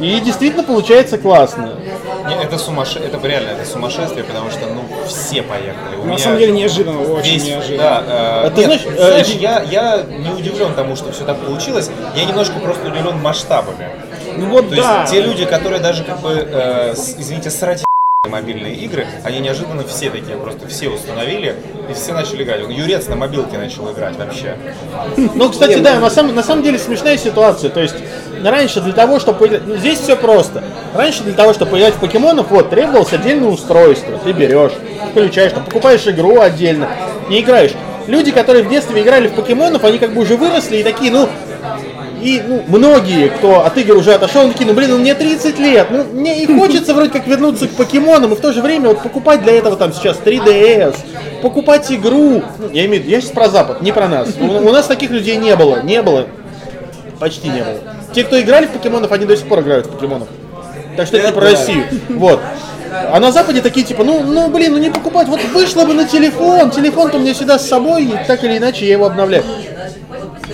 И 0.00 0.20
действительно 0.20 0.62
получается 0.62 1.18
классно. 1.18 1.74
Не, 2.28 2.34
это 2.44 2.58
сумасшествие, 2.58 3.08
это 3.12 3.26
реально 3.26 3.50
это 3.50 3.64
сумасшествие, 3.68 4.22
потому 4.24 4.50
что 4.50 4.60
ну 4.66 4.82
все 5.06 5.42
поехали. 5.42 5.96
У 5.96 6.02
На 6.04 6.08
меня 6.10 6.18
самом 6.18 6.38
деле 6.38 6.52
неожиданно, 6.52 7.00
очень 7.12 7.34
весь- 7.34 7.46
неожиданно. 7.46 7.82
Да, 7.82 8.04
э, 8.06 8.46
А 8.46 8.50
ты 8.50 8.66
нет, 8.66 8.80
знаешь, 8.82 8.98
э, 8.98 9.06
знаешь, 9.10 9.28
я, 9.28 9.62
я 9.62 10.02
не 10.02 10.30
удивлен 10.30 10.74
тому, 10.74 10.94
что 10.96 11.10
все 11.12 11.24
так 11.24 11.38
получилось. 11.38 11.90
Я 12.14 12.24
немножко 12.24 12.58
просто 12.60 12.86
удивлен 12.88 13.18
масштабами. 13.20 13.88
Ну 14.36 14.46
вот 14.50 14.68
То 14.70 14.76
да. 14.76 15.00
есть 15.00 15.12
те 15.12 15.20
люди, 15.20 15.44
которые 15.44 15.80
даже 15.80 16.04
как 16.04 16.20
бы, 16.20 16.30
э, 16.48 16.94
с- 16.94 17.16
извините, 17.18 17.50
срать 17.50 17.82
мобильные 18.28 18.74
игры, 18.74 19.06
они 19.24 19.40
неожиданно 19.40 19.84
все 19.84 20.10
такие, 20.10 20.36
просто 20.36 20.66
все 20.68 20.88
установили 20.88 21.54
и 21.88 21.94
все 21.94 22.12
начали 22.12 22.44
играть. 22.44 22.62
Он 22.62 22.70
Юрец 22.70 23.08
на 23.08 23.16
мобилке 23.16 23.58
начал 23.58 23.90
играть 23.92 24.16
вообще. 24.16 24.56
Ну, 25.16 25.50
кстати, 25.50 25.78
да, 25.78 25.98
на 25.98 26.10
самом, 26.10 26.34
на 26.34 26.42
самом 26.42 26.62
деле 26.62 26.78
смешная 26.78 27.16
ситуация. 27.16 27.70
То 27.70 27.80
есть, 27.80 27.96
раньше 28.42 28.80
для 28.80 28.92
того, 28.92 29.18
чтобы 29.20 29.38
поиграть... 29.38 29.66
ну, 29.66 29.76
здесь 29.76 29.98
все 30.00 30.16
просто. 30.16 30.62
Раньше 30.94 31.22
для 31.22 31.34
того, 31.34 31.52
чтобы 31.52 31.72
поиграть 31.72 31.94
в 31.94 31.98
покемонов, 31.98 32.50
вот, 32.50 32.70
требовалось 32.70 33.12
отдельное 33.12 33.48
устройство. 33.48 34.18
Ты 34.18 34.32
берешь, 34.32 34.72
включаешь, 35.10 35.52
там, 35.52 35.64
покупаешь 35.64 36.06
игру 36.06 36.40
отдельно, 36.40 36.88
не 37.28 37.40
играешь. 37.40 37.72
Люди, 38.06 38.30
которые 38.30 38.64
в 38.64 38.70
детстве 38.70 39.02
играли 39.02 39.28
в 39.28 39.34
покемонов, 39.34 39.84
они 39.84 39.98
как 39.98 40.14
бы 40.14 40.22
уже 40.22 40.36
выросли 40.36 40.78
и 40.78 40.82
такие, 40.82 41.12
ну, 41.12 41.28
и 42.22 42.42
ну, 42.46 42.62
многие, 42.68 43.28
кто 43.28 43.64
от 43.64 43.76
игр 43.78 43.96
уже 43.96 44.14
отошел, 44.14 44.42
они 44.42 44.52
такие, 44.52 44.66
ну 44.66 44.74
блин, 44.74 44.90
ну 44.90 44.98
мне 44.98 45.14
30 45.14 45.58
лет, 45.58 45.88
ну 45.90 46.04
мне 46.04 46.42
и 46.42 46.58
хочется 46.58 46.94
вроде 46.94 47.10
как 47.10 47.26
вернуться 47.26 47.68
к 47.68 47.70
покемонам, 47.72 48.32
и 48.32 48.36
в 48.36 48.40
то 48.40 48.52
же 48.52 48.62
время 48.62 48.88
вот 48.88 49.02
покупать 49.02 49.42
для 49.42 49.54
этого 49.54 49.76
там 49.76 49.92
сейчас 49.92 50.18
3DS, 50.24 50.96
покупать 51.42 51.90
игру, 51.92 52.42
ну, 52.58 52.70
я 52.72 52.86
имею 52.86 53.02
в 53.02 53.04
виду, 53.04 53.10
я 53.10 53.20
сейчас 53.20 53.30
про 53.30 53.48
Запад, 53.48 53.82
не 53.82 53.92
про 53.92 54.08
нас. 54.08 54.28
У, 54.40 54.44
у 54.44 54.72
нас 54.72 54.86
таких 54.86 55.10
людей 55.10 55.36
не 55.36 55.54
было, 55.56 55.82
не 55.82 56.02
было, 56.02 56.26
почти 57.18 57.48
не 57.48 57.62
было. 57.62 57.78
Те, 58.12 58.24
кто 58.24 58.40
играли 58.40 58.66
в 58.66 58.70
покемонов, 58.70 59.12
они 59.12 59.26
до 59.26 59.36
сих 59.36 59.46
пор 59.46 59.60
играют 59.60 59.86
в 59.86 59.90
покемонов. 59.90 60.28
Так 60.96 61.06
что 61.06 61.16
это 61.16 61.28
не 61.28 61.32
про 61.32 61.42
Россию. 61.42 61.84
Вот. 62.08 62.40
А 62.90 63.20
на 63.20 63.32
Западе 63.32 63.60
такие 63.60 63.84
типа, 63.84 64.02
ну, 64.02 64.22
ну 64.22 64.48
блин, 64.48 64.72
ну 64.72 64.78
не 64.78 64.90
покупать, 64.90 65.28
вот 65.28 65.40
вышло 65.52 65.84
бы 65.84 65.94
на 65.94 66.06
телефон, 66.06 66.70
телефон-то 66.70 67.18
у 67.18 67.20
меня 67.20 67.34
всегда 67.34 67.58
с 67.58 67.68
собой, 67.68 68.04
и 68.04 68.14
так 68.26 68.42
или 68.44 68.58
иначе 68.58 68.86
я 68.86 68.92
его 68.92 69.06
обновляю. 69.06 69.44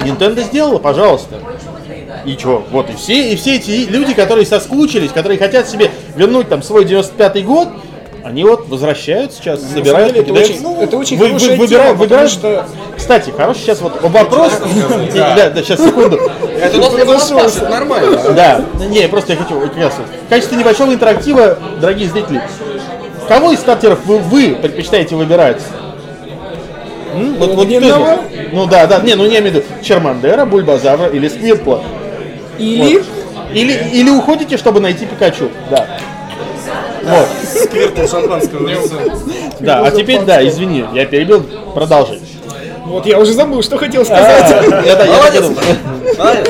Nintendo 0.05 0.43
сделала, 0.43 0.79
пожалуйста. 0.79 1.37
И 2.25 2.37
чё? 2.37 2.65
Вот 2.71 2.89
и 2.91 2.95
все, 2.95 3.33
и 3.33 3.37
все 3.37 3.57
эти 3.57 3.87
люди, 3.89 4.15
которые 4.15 4.47
соскучились, 4.47 5.11
которые 5.11 5.39
хотят 5.39 5.69
себе 5.69 5.91
вернуть 6.17 6.49
там 6.49 6.63
свой 6.63 6.85
95-й 6.85 7.43
год, 7.43 7.69
они 8.25 8.43
вот 8.45 8.69
возвращают 8.69 9.35
сейчас, 9.35 9.61
На 9.61 9.69
собирают, 9.69 10.15
деле, 10.15 10.25
это 10.25 10.33
очень, 10.33 10.83
это 10.83 10.97
очень 10.97 11.19
Вы- 11.19 11.27
хорошая 11.27 11.57
вы- 11.59 11.69
тема, 11.69 11.99
потому 11.99 12.29
что 12.29 12.67
Кстати, 12.97 13.31
хороший 13.37 13.61
сейчас 13.61 13.81
вот 13.83 14.01
вопрос. 14.01 14.53
Да, 15.15 15.51
да, 15.51 15.63
сейчас 15.63 15.85
секунду. 15.85 16.19
Это 16.59 16.79
это 16.79 17.69
нормально. 17.69 18.19
Да, 18.35 18.65
не, 18.89 19.07
просто 19.09 19.33
я 19.35 19.39
хочу 19.39 19.59
вот, 19.59 19.73
в 19.75 20.29
качестве 20.31 20.57
небольшого 20.57 20.95
интерактива, 20.95 21.59
дорогие 21.81 22.09
зрители, 22.09 22.41
кого 23.29 23.53
из 23.53 23.59
стартеров 23.59 23.99
вы, 24.07 24.19
вы 24.19 24.57
предпочитаете 24.61 25.17
выбирать? 25.17 25.61
М? 27.15 27.35
Вот, 27.37 27.55
вот 27.55 27.69
Ни 27.69 27.77
кто 27.77 27.87
из 27.87 27.93
одного? 27.93 28.05
вас? 28.05 28.21
Ну 28.53 28.67
да, 28.67 28.87
да, 28.87 29.01
не, 29.01 29.15
ну 29.15 29.25
я 29.25 29.39
имею 29.41 29.53
в 29.53 29.57
виду 29.57 29.65
Чермандера, 29.83 30.45
Бульбазавра 30.45 31.09
или 31.09 31.29
Сквиртла. 31.29 31.83
или 32.59 33.03
Или, 33.53 33.73
или 33.93 34.11
уходите, 34.11 34.57
чтобы 34.57 34.81
найти 34.81 35.07
Пикачу. 35.07 35.49
Да. 35.71 35.87
Вот. 37.05 37.29
Сквиртл 37.45 38.07
шампанского. 38.07 38.71
Да, 39.61 39.85
а 39.85 39.91
теперь, 39.91 40.23
да, 40.23 40.47
извини, 40.47 40.85
я 40.93 41.07
перебил, 41.07 41.45
продолжи. 41.75 42.21
вот 42.87 43.07
я 43.07 43.19
уже 43.19 43.33
забыл, 43.33 43.63
что 43.63 43.79
хотел 43.79 44.05
сказать. 44.05 44.51
Я, 44.85 44.97
да, 44.97 45.05
я. 45.05 46.45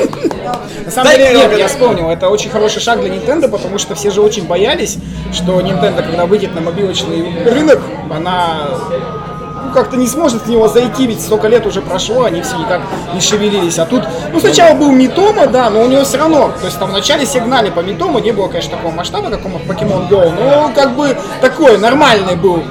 На 0.85 0.91
самом 0.91 1.11
деле, 1.11 1.37
нет, 1.37 1.57
я 1.57 1.67
вспомнил, 1.67 2.09
это 2.09 2.29
очень 2.29 2.49
хороший 2.49 2.79
шаг 2.79 3.01
для 3.01 3.09
Nintendo, 3.09 3.47
потому 3.49 3.79
что 3.79 3.95
все 3.95 4.11
же 4.11 4.21
очень 4.21 4.45
боялись, 4.45 4.97
что 5.33 5.59
Nintendo, 5.59 6.03
когда 6.03 6.25
выйдет 6.25 6.53
на 6.53 6.61
мобилочный 6.61 7.25
рынок, 7.45 7.79
она 8.09 8.67
ну, 8.69 9.34
как-то 9.75 9.97
не 9.97 10.07
сможет 10.07 10.43
в 10.43 10.49
него 10.49 10.67
зайти, 10.67 11.05
ведь 11.05 11.21
столько 11.21 11.47
лет 11.47 11.65
уже 11.67 11.81
прошло, 11.81 12.23
они 12.23 12.41
все 12.41 12.57
никак 12.57 12.81
не 13.13 13.21
шевелились. 13.21 13.77
А 13.77 13.85
тут, 13.85 14.03
ну, 14.33 14.39
сначала 14.39 14.73
был 14.73 14.91
Митома, 14.91 15.45
да, 15.47 15.69
но 15.69 15.83
у 15.83 15.87
него 15.87 16.03
все 16.03 16.17
равно, 16.17 16.51
то 16.59 16.65
есть 16.65 16.79
там 16.79 16.89
вначале 16.89 17.25
сигнали 17.25 17.69
по 17.69 17.81
Митому, 17.81 18.19
не 18.19 18.31
было, 18.31 18.47
конечно, 18.47 18.77
такого 18.77 18.91
масштаба, 18.91 19.29
как 19.29 19.45
у 19.45 19.49
Pokemon 19.49 20.09
Go, 20.09 20.31
но 20.31 20.71
как 20.73 20.95
бы 20.95 21.15
такой 21.41 21.77
нормальный 21.77 22.35
был 22.35 22.63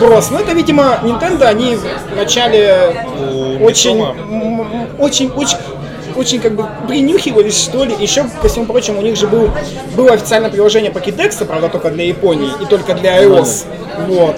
брос. 0.00 0.30
Но 0.30 0.38
это, 0.38 0.52
видимо, 0.52 0.98
Nintendo, 1.02 1.44
они 1.44 1.76
вначале 2.12 3.06
очень, 3.60 4.04
очень, 4.98 5.30
очень, 5.30 5.56
очень 6.14 6.40
как 6.40 6.54
бы 6.54 6.66
принюхивались, 6.86 7.60
что 7.60 7.84
ли. 7.84 7.94
Еще, 7.98 8.24
ко 8.40 8.48
всему 8.48 8.66
прочему, 8.66 9.00
у 9.00 9.02
них 9.02 9.16
же 9.16 9.26
был, 9.26 9.50
было 9.96 10.12
официальное 10.12 10.50
приложение 10.50 10.90
Pokédex, 10.92 11.44
правда, 11.44 11.68
только 11.68 11.90
для 11.90 12.04
Японии 12.06 12.50
и 12.60 12.66
только 12.66 12.94
для 12.94 13.22
iOS. 13.22 13.64
Вот. 14.08 14.36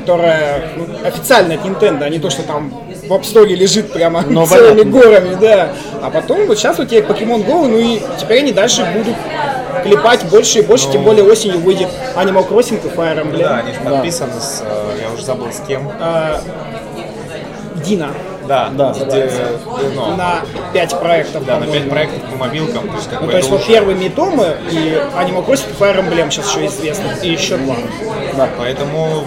Которое 0.00 0.68
ну, 0.76 0.86
официально 1.06 1.54
от 1.54 1.64
Nintendo, 1.64 2.04
а 2.04 2.10
не 2.10 2.18
то, 2.18 2.28
что 2.28 2.42
там 2.42 2.68
в 2.70 3.12
App 3.12 3.22
Store 3.22 3.46
лежит 3.46 3.92
прямо 3.92 4.22
Ну, 4.28 4.46
целыми 4.46 4.82
понятно. 4.82 5.00
горами, 5.00 5.36
да. 5.40 5.68
А 6.02 6.10
потом, 6.10 6.46
вот 6.46 6.58
сейчас 6.58 6.78
у 6.78 6.84
тебя 6.84 7.00
Pokemon 7.00 7.46
Go, 7.46 7.66
ну 7.66 7.78
и 7.78 8.02
теперь 8.20 8.40
они 8.40 8.52
дальше 8.52 8.84
будут 8.94 9.16
клепать 9.82 10.24
больше 10.28 10.58
и 10.58 10.62
больше, 10.62 10.90
тем 10.92 11.02
более 11.02 11.24
осенью 11.24 11.60
выйдет 11.60 11.88
Animal 12.14 12.46
Crossing 12.46 12.78
и 12.84 12.94
Fire 12.94 13.22
Emblem. 13.24 13.38
Да, 13.42 13.56
они 13.58 13.72
же 13.72 13.80
подписаны 13.80 14.32
с, 14.38 14.62
э, 14.66 14.98
я 15.02 15.12
уже 15.14 15.24
забыл 15.24 15.50
с 15.50 15.60
кем. 15.66 15.90
А, 15.98 16.40
Дина 17.84 18.08
Да, 18.48 18.68
Да. 18.72 18.92
где, 18.92 19.28
ну, 19.94 20.14
на 20.16 20.40
5 20.72 21.00
проектов. 21.00 21.44
да, 21.46 21.54
на 21.54 21.60
по-моему. 21.66 21.84
5 21.84 21.90
проектов 21.90 22.20
по 22.30 22.36
мобилкам, 22.36 22.88
то 22.88 22.94
есть 22.96 23.10
как 23.10 23.20
Ну, 23.22 23.28
то 23.28 23.36
есть 23.38 23.48
вот 23.50 23.60
уже- 23.60 23.68
первый 23.68 23.94
Митомы 23.96 24.46
и 24.70 24.98
Animal 25.18 25.44
Crossing 25.44 25.70
и 25.70 25.82
Fire 25.82 25.98
Emblem 25.98 26.30
сейчас 26.30 26.48
еще 26.54 26.66
известны. 26.66 27.04
И 27.22 27.30
еще 27.30 27.56
два. 27.56 27.74
Поэтому 28.58 29.24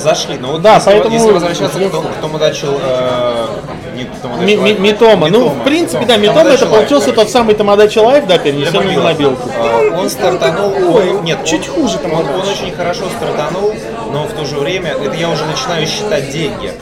зашли. 0.00 0.38
Но 0.38 0.52
вот 0.52 0.62
Да, 0.62 0.76
если, 0.76 0.90
поэтому- 0.90 1.14
если 1.14 1.30
возвращаться 1.32 1.78
к 1.78 1.90
тому, 1.90 2.08
к 2.08 2.14
тому 2.20 2.38
начал, 2.38 2.68
э, 2.82 3.46
не 3.94 4.06
Mii- 4.44 4.56
mii- 4.56 4.78
Miitomo. 4.78 5.28
Ну, 5.28 5.48
в 5.48 5.64
принципе, 5.64 6.04
да, 6.06 6.16
Miitomo 6.16 6.50
это 6.50 6.66
получился 6.66 7.12
тот 7.12 7.30
самый 7.30 7.54
Tomodachi 7.54 7.98
Life, 7.98 8.26
да, 8.26 8.38
перенесенный 8.38 8.96
на 8.96 9.02
мобилку. 9.02 9.48
А, 9.58 10.00
Он 10.00 10.08
стартанул, 10.08 10.72
он- 10.96 11.24
нет, 11.24 11.44
чуть 11.44 11.68
хуже 11.68 11.96
он, 11.96 12.02
Тамагочи. 12.10 12.32
он 12.32 12.48
очень 12.48 12.72
хорошо 12.74 13.04
стартанул, 13.18 13.74
но 14.12 14.24
в 14.24 14.32
то 14.32 14.44
же 14.46 14.56
время, 14.56 14.92
это 14.92 15.14
я 15.14 15.28
уже 15.28 15.44
начинаю 15.44 15.86
считать 15.86 16.30
деньги. 16.30 16.72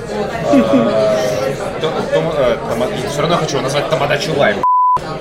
Все 3.11 3.21
равно 3.21 3.37
хочу 3.37 3.53
его 3.57 3.63
назвать 3.63 3.89
Tomodachi 3.91 4.31
Life. 4.37 4.57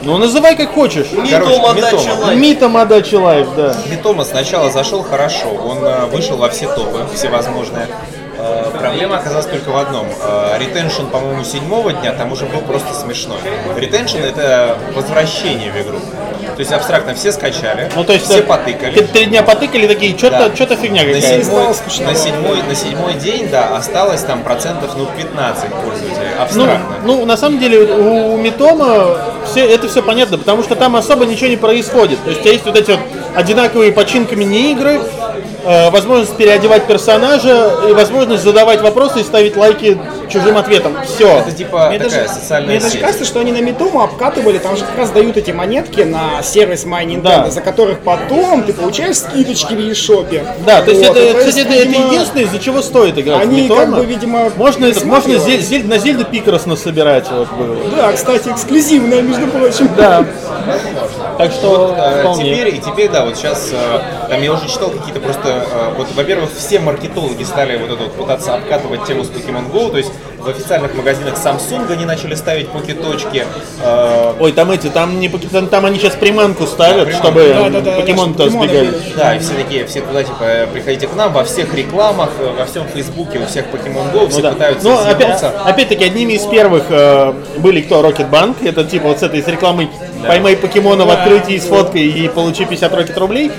Ну, 0.01 0.17
называй 0.17 0.55
как 0.55 0.71
хочешь. 0.73 1.11
Miitomo 1.11 1.73
Miitomo. 1.73 1.73
дачи 1.81 2.13
Life. 2.13 2.39
Miitomodachi 2.39 3.15
Life, 3.15 3.47
да. 3.55 3.75
Miitomo 3.89 4.23
сначала 4.23 4.71
зашел 4.71 5.03
хорошо, 5.03 5.49
он 5.49 5.83
э, 5.83 6.05
вышел 6.07 6.37
во 6.37 6.49
все 6.49 6.67
топы, 6.73 7.05
всевозможные. 7.13 7.87
Э, 8.37 8.69
Проблема 8.77 9.17
оказалась 9.17 9.47
только 9.47 9.69
в 9.69 9.77
одном. 9.77 10.07
Э, 10.21 10.57
Retention, 10.59 11.05
по-моему, 11.07 11.43
седьмого 11.43 11.91
дня 11.93 12.13
там 12.13 12.31
уже 12.31 12.45
был 12.45 12.61
просто 12.61 12.93
смешной. 12.93 13.39
Retention 13.75 14.17
это 14.19 14.77
возвращение 14.95 15.71
в 15.71 15.81
игру. 15.81 15.99
То 16.57 16.61
есть 16.61 16.71
абстрактно 16.73 17.13
все 17.13 17.31
скачали, 17.31 17.87
Ну, 17.95 18.03
то 18.03 18.13
есть 18.13 18.25
все 18.25 18.41
потыкали. 18.41 19.01
Три 19.01 19.25
дня 19.25 19.43
потыкали 19.43 19.85
такие, 19.85 20.17
что-то 20.17 20.49
Да. 20.49 20.55
что-то 20.55 20.75
фигня 20.75 21.03
На 21.03 21.21
седьмой, 21.21 21.67
на, 21.67 22.15
седьмой, 22.15 22.63
на 22.67 22.73
седьмой 22.75 23.13
день, 23.13 23.47
да, 23.49 23.77
осталось 23.77 24.21
там 24.23 24.41
процентов, 24.41 24.91
ну, 24.97 25.05
15 25.15 25.69
пользователей, 25.69 26.29
Ну, 26.35 26.41
абстрактно. 26.43 26.95
ну, 27.05 27.25
на 27.25 27.37
самом 27.37 27.59
деле, 27.59 27.79
у, 27.93 28.33
у 28.33 28.37
Митома 28.37 29.19
все, 29.45 29.67
это 29.67 29.87
все 29.87 30.01
понятно, 30.01 30.39
потому 30.39 30.63
что 30.63 30.75
там 30.75 30.95
особо 30.95 31.27
ничего 31.27 31.47
не 31.49 31.57
происходит. 31.57 32.17
То 32.23 32.29
есть 32.31 32.39
у 32.41 32.43
тебя 32.43 32.53
есть 32.53 32.65
вот 32.65 32.75
эти 32.75 32.89
вот 32.91 32.99
одинаковые 33.35 33.91
починка 33.91 34.35
мини-игры, 34.35 34.99
э, 35.63 35.89
возможность 35.91 36.35
переодевать 36.37 36.85
персонажа 36.87 37.71
и 37.87 37.93
возможность 37.93 38.43
задавать 38.43 38.81
вопросы 38.81 39.19
и 39.19 39.23
ставить 39.23 39.55
лайки 39.55 39.99
чужим 40.29 40.57
ответам. 40.57 40.97
Все. 41.05 41.37
это 41.39 41.51
типа 41.51 41.87
Мне 41.89 41.99
такая 41.99 42.23
даже, 42.27 42.33
социальная 42.39 42.69
мне 42.71 42.79
даже 42.79 42.93
сеть. 42.93 43.01
кажется, 43.01 43.25
что 43.25 43.39
они 43.39 43.51
на 43.53 43.61
Митому 43.61 44.01
обкатывали, 44.01 44.57
там 44.57 44.75
же 44.75 44.83
как 44.85 44.97
раз 44.97 45.11
дают 45.11 45.37
эти 45.37 45.51
монетки 45.51 46.01
на 46.01 46.41
сервис 46.47 46.85
My 46.85 47.05
Nintendo, 47.05 47.21
Да. 47.45 47.49
за 47.51 47.61
которых 47.61 47.99
потом 47.99 48.63
ты 48.63 48.73
получаешь 48.73 49.17
скидочки 49.17 49.73
в 49.73 49.79
eShop. 49.79 50.45
Да, 50.65 50.81
то 50.81 50.91
есть 50.91 51.07
Вот, 51.07 51.17
это, 51.17 51.37
кстати, 51.39 51.45
есть, 51.45 51.57
это, 51.59 51.73
это 51.73 51.87
видимо, 51.87 52.05
единственное, 52.13 52.43
из-за 52.45 52.59
чего 52.59 52.81
стоит 52.81 53.17
играть 53.17 53.41
Они 53.43 53.67
как 53.67 53.93
бы, 53.93 54.05
видимо, 54.05 54.49
можно, 54.55 54.87
можно. 55.05 55.37
Зель- 55.37 55.61
Зель- 55.61 55.85
на 55.87 55.97
Зельду 55.97 56.25
Пикрос 56.25 56.65
насобирать. 56.65 57.25
Вот. 57.29 57.47
Да, 57.95 58.11
кстати, 58.13 58.49
эксклюзивная, 58.49 59.21
между 59.21 59.47
прочим. 59.47 59.89
да. 59.95 60.25
Так 61.37 61.51
что 61.51 61.93
Э, 61.95 62.21
вполне. 62.21 62.51
Теперь, 62.55 62.75
и 62.75 62.79
теперь, 62.79 63.09
да, 63.09 63.23
вот 63.25 63.37
сейчас, 63.37 63.69
э, 63.71 63.99
там 64.29 64.41
я 64.41 64.51
уже 64.51 64.67
читал 64.67 64.89
какие-то 64.89 65.19
просто, 65.19 65.47
э, 65.49 65.93
вот, 65.95 66.07
во-первых, 66.15 66.49
все 66.57 66.79
маркетологи 66.79 67.43
стали 67.43 67.77
вот 67.77 67.91
это 67.91 68.03
вот 68.03 68.13
пытаться 68.13 68.55
обкатывать 68.55 69.05
тему 69.05 69.23
с 69.23 69.27
Pokemon 69.27 69.71
Go, 69.71 69.91
то 69.91 69.97
есть 69.97 70.09
в 70.39 70.47
официальных 70.49 70.95
магазинах 70.95 71.35
Samsung 71.35 71.91
они 71.91 72.05
начали 72.05 72.33
ставить 72.33 72.69
покеточки, 72.69 73.45
э, 73.83 74.33
Ой, 74.39 74.51
там 74.51 74.71
эти, 74.71 74.87
там 74.87 75.19
не 75.19 75.29
там, 75.29 75.67
там 75.67 75.85
они 75.85 75.99
сейчас 75.99 76.15
приманку 76.37 76.67
ставят, 76.67 77.07
Да, 77.09 77.17
чтобы 77.17 77.53
Да-да-да, 77.53 77.91
покемон-то 77.97 78.43
да, 78.45 78.49
чтобы 78.49 78.67
сбегали. 78.67 78.93
да, 79.15 79.35
и 79.35 79.39
все 79.39 79.53
такие, 79.53 79.85
все 79.87 80.01
туда, 80.01 80.23
типа, 80.23 80.67
приходите 80.71 81.07
к 81.07 81.15
нам, 81.15 81.33
во 81.33 81.43
всех 81.43 81.73
рекламах, 81.73 82.29
во 82.57 82.65
всем 82.65 82.85
Фейсбуке, 82.93 83.39
у 83.39 83.45
всех 83.47 83.65
Pokemon 83.65 84.13
Go, 84.13 84.29
все 84.29 84.41
да. 84.41 84.51
пытаются 84.51 84.87
Ну, 84.87 84.97
опять, 84.97 85.43
опять-таки, 85.43 86.03
одними 86.05 86.33
из 86.33 86.43
первых 86.43 86.83
э, 86.89 87.33
были 87.57 87.81
кто? 87.81 88.01
Rocket 88.01 88.29
Bank. 88.29 88.55
Это 88.67 88.83
типа 88.83 89.07
вот 89.09 89.19
с 89.19 89.23
этой 89.23 89.41
с 89.41 89.47
рекламой 89.47 89.89
«Поймай 90.27 90.55
покемона 90.55 91.05
в 91.05 91.09
открытии 91.09 91.57
с 91.57 91.65
фоткой 91.65 92.03
и 92.07 92.27
получи 92.27 92.65
50 92.65 92.93
Rocket 92.93 93.19
рублей». 93.19 93.51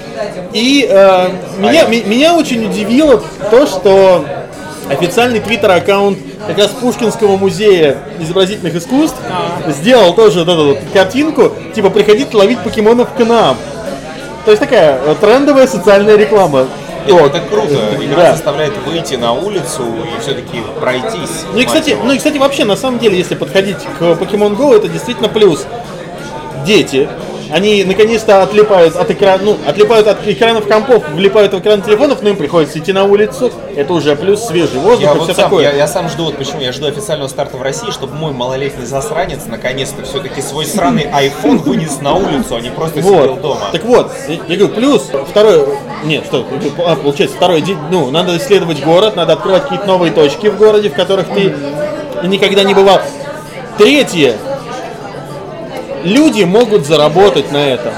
И 0.52 0.86
э, 0.88 1.28
меня, 1.58 1.84
ми- 1.86 2.04
меня 2.04 2.34
очень 2.36 2.64
удивило 2.64 3.22
то, 3.50 3.66
что 3.66 4.24
официальный 4.88 5.40
твиттер-аккаунт 5.40 6.18
как 6.48 6.56
раз 6.58 6.70
Пушкинского 6.70 7.36
музея 7.36 7.98
изобразительных 8.18 8.74
искусств 8.74 9.18
сделал 9.68 10.14
тоже 10.14 10.40
вот 10.40 10.48
эту 10.48 10.64
вот 10.68 10.78
картинку, 10.94 11.52
типа 11.74 11.90
«Приходите 11.90 12.34
ловить 12.36 12.58
покемонов 12.60 13.10
к 13.14 13.18
нам». 13.20 13.56
То 14.46 14.52
есть 14.52 14.60
такая 14.60 14.98
э, 15.04 15.14
трендовая 15.20 15.66
социальная 15.66 16.16
реклама. 16.16 16.66
Это, 17.06 17.12
ТикТок. 17.12 17.34
это 17.34 17.40
круто. 17.48 17.74
Игра 18.00 18.22
Да. 18.22 18.32
заставляет 18.32 18.72
выйти 18.86 19.16
на 19.16 19.32
улицу 19.34 19.82
и 20.16 20.20
все-таки 20.22 20.62
пройтись. 20.80 21.44
Ну 21.52 21.58
и, 21.58 21.64
кстати, 21.66 21.90
его. 21.90 22.04
ну 22.04 22.12
и, 22.12 22.16
кстати, 22.16 22.38
вообще, 22.38 22.64
на 22.64 22.76
самом 22.76 22.98
деле, 22.98 23.18
если 23.18 23.34
подходить 23.34 23.76
к 23.98 24.02
Pokemon 24.02 24.56
Go, 24.56 24.74
это 24.74 24.88
действительно 24.88 25.28
плюс. 25.28 25.66
Дети, 26.64 27.08
они 27.50 27.84
наконец-то 27.84 28.42
отлипают 28.42 28.96
от 28.96 29.10
экрана, 29.10 29.42
ну, 29.42 29.56
отлипают 29.66 30.06
от 30.06 30.26
экранов 30.26 30.66
компов, 30.66 31.08
влипают 31.10 31.52
в 31.52 31.58
экран 31.58 31.82
телефонов, 31.82 32.22
но 32.22 32.30
им 32.30 32.36
приходится 32.36 32.78
идти 32.78 32.92
на 32.92 33.04
улицу. 33.04 33.50
Это 33.76 33.92
уже 33.92 34.16
плюс 34.16 34.44
свежий 34.46 34.78
воздух 34.78 35.00
Я 35.00 35.12
и 35.12 35.18
вот 35.18 35.24
все 35.24 35.34
сам, 35.34 35.44
такое. 35.44 35.64
я, 35.64 35.72
я 35.72 35.86
сам 35.86 36.08
жду, 36.08 36.24
вот 36.24 36.36
почему 36.36 36.60
я 36.60 36.72
жду 36.72 36.86
официального 36.86 37.28
старта 37.28 37.56
в 37.56 37.62
России, 37.62 37.90
чтобы 37.90 38.14
мой 38.14 38.32
малолетний 38.32 38.86
засранец 38.86 39.46
наконец-то 39.46 40.02
все-таки 40.04 40.42
свой 40.42 40.66
сраный 40.66 41.04
iPhone 41.04 41.58
вынес 41.58 42.00
на 42.00 42.14
улицу, 42.14 42.56
а 42.56 42.60
не 42.60 42.70
просто 42.70 43.02
сидел 43.02 43.34
Вот. 43.34 43.40
дома. 43.40 43.60
Так 43.72 43.84
вот, 43.84 44.12
я, 44.28 44.36
говорю, 44.36 44.68
плюс 44.68 45.10
второй, 45.28 45.66
нет, 46.04 46.24
что, 46.24 46.46
а, 46.86 46.96
получается, 46.96 47.36
второй 47.36 47.64
ну, 47.90 48.10
надо 48.10 48.36
исследовать 48.36 48.82
город, 48.82 49.16
надо 49.16 49.34
открывать 49.34 49.64
какие-то 49.64 49.86
новые 49.86 50.12
точки 50.12 50.46
в 50.48 50.56
городе, 50.56 50.90
в 50.90 50.94
которых 50.94 51.28
ты 51.28 51.54
никогда 52.24 52.62
не 52.62 52.74
бывал. 52.74 53.00
Третье, 53.76 54.36
люди 56.04 56.44
могут 56.44 56.86
заработать 56.86 57.52
на 57.52 57.68
этом. 57.68 57.92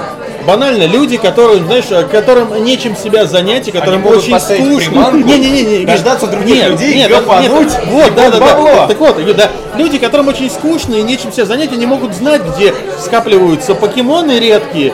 Банально, 0.45 0.85
люди, 0.85 1.17
которые, 1.17 1.63
знаешь, 1.63 1.85
э, 1.91 2.03
которым 2.03 2.63
нечем 2.63 2.95
себя 2.95 3.25
занять, 3.25 3.67
и 3.67 3.71
которым 3.71 4.01
могут 4.01 4.19
очень 4.19 4.39
скучно. 4.39 4.91
приманку, 4.91 5.17
Не-не-не, 5.27 5.85
дождаться 5.85 6.27
других 6.27 6.55
нет, 6.55 6.69
людей, 6.71 6.95
нет, 6.95 7.09
гребануть, 7.09 7.69
нет, 7.69 7.79
вот, 7.85 8.15
да, 8.15 8.31
да, 8.31 8.39
да. 8.39 8.45
бабло. 8.47 8.87
Так 8.87 8.99
вот, 8.99 9.35
да, 9.35 9.51
люди, 9.75 9.99
которым 9.99 10.29
очень 10.29 10.49
скучно 10.49 10.95
и 10.95 11.03
нечем 11.03 11.31
себя 11.31 11.45
занять, 11.45 11.71
они 11.71 11.85
могут 11.85 12.15
знать, 12.15 12.41
где 12.41 12.73
скапливаются 12.99 13.75
покемоны 13.75 14.39
редкие, 14.39 14.93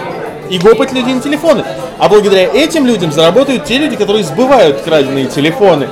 и 0.49 0.57
гопать 0.57 0.91
людей 0.91 1.13
на 1.13 1.21
телефоны. 1.21 1.63
А 1.97 2.09
благодаря 2.09 2.43
этим 2.43 2.85
людям 2.85 3.11
заработают 3.11 3.65
те 3.65 3.77
люди, 3.77 3.95
которые 3.95 4.23
сбывают 4.23 4.81
краденые 4.81 5.27
телефоны. 5.27 5.89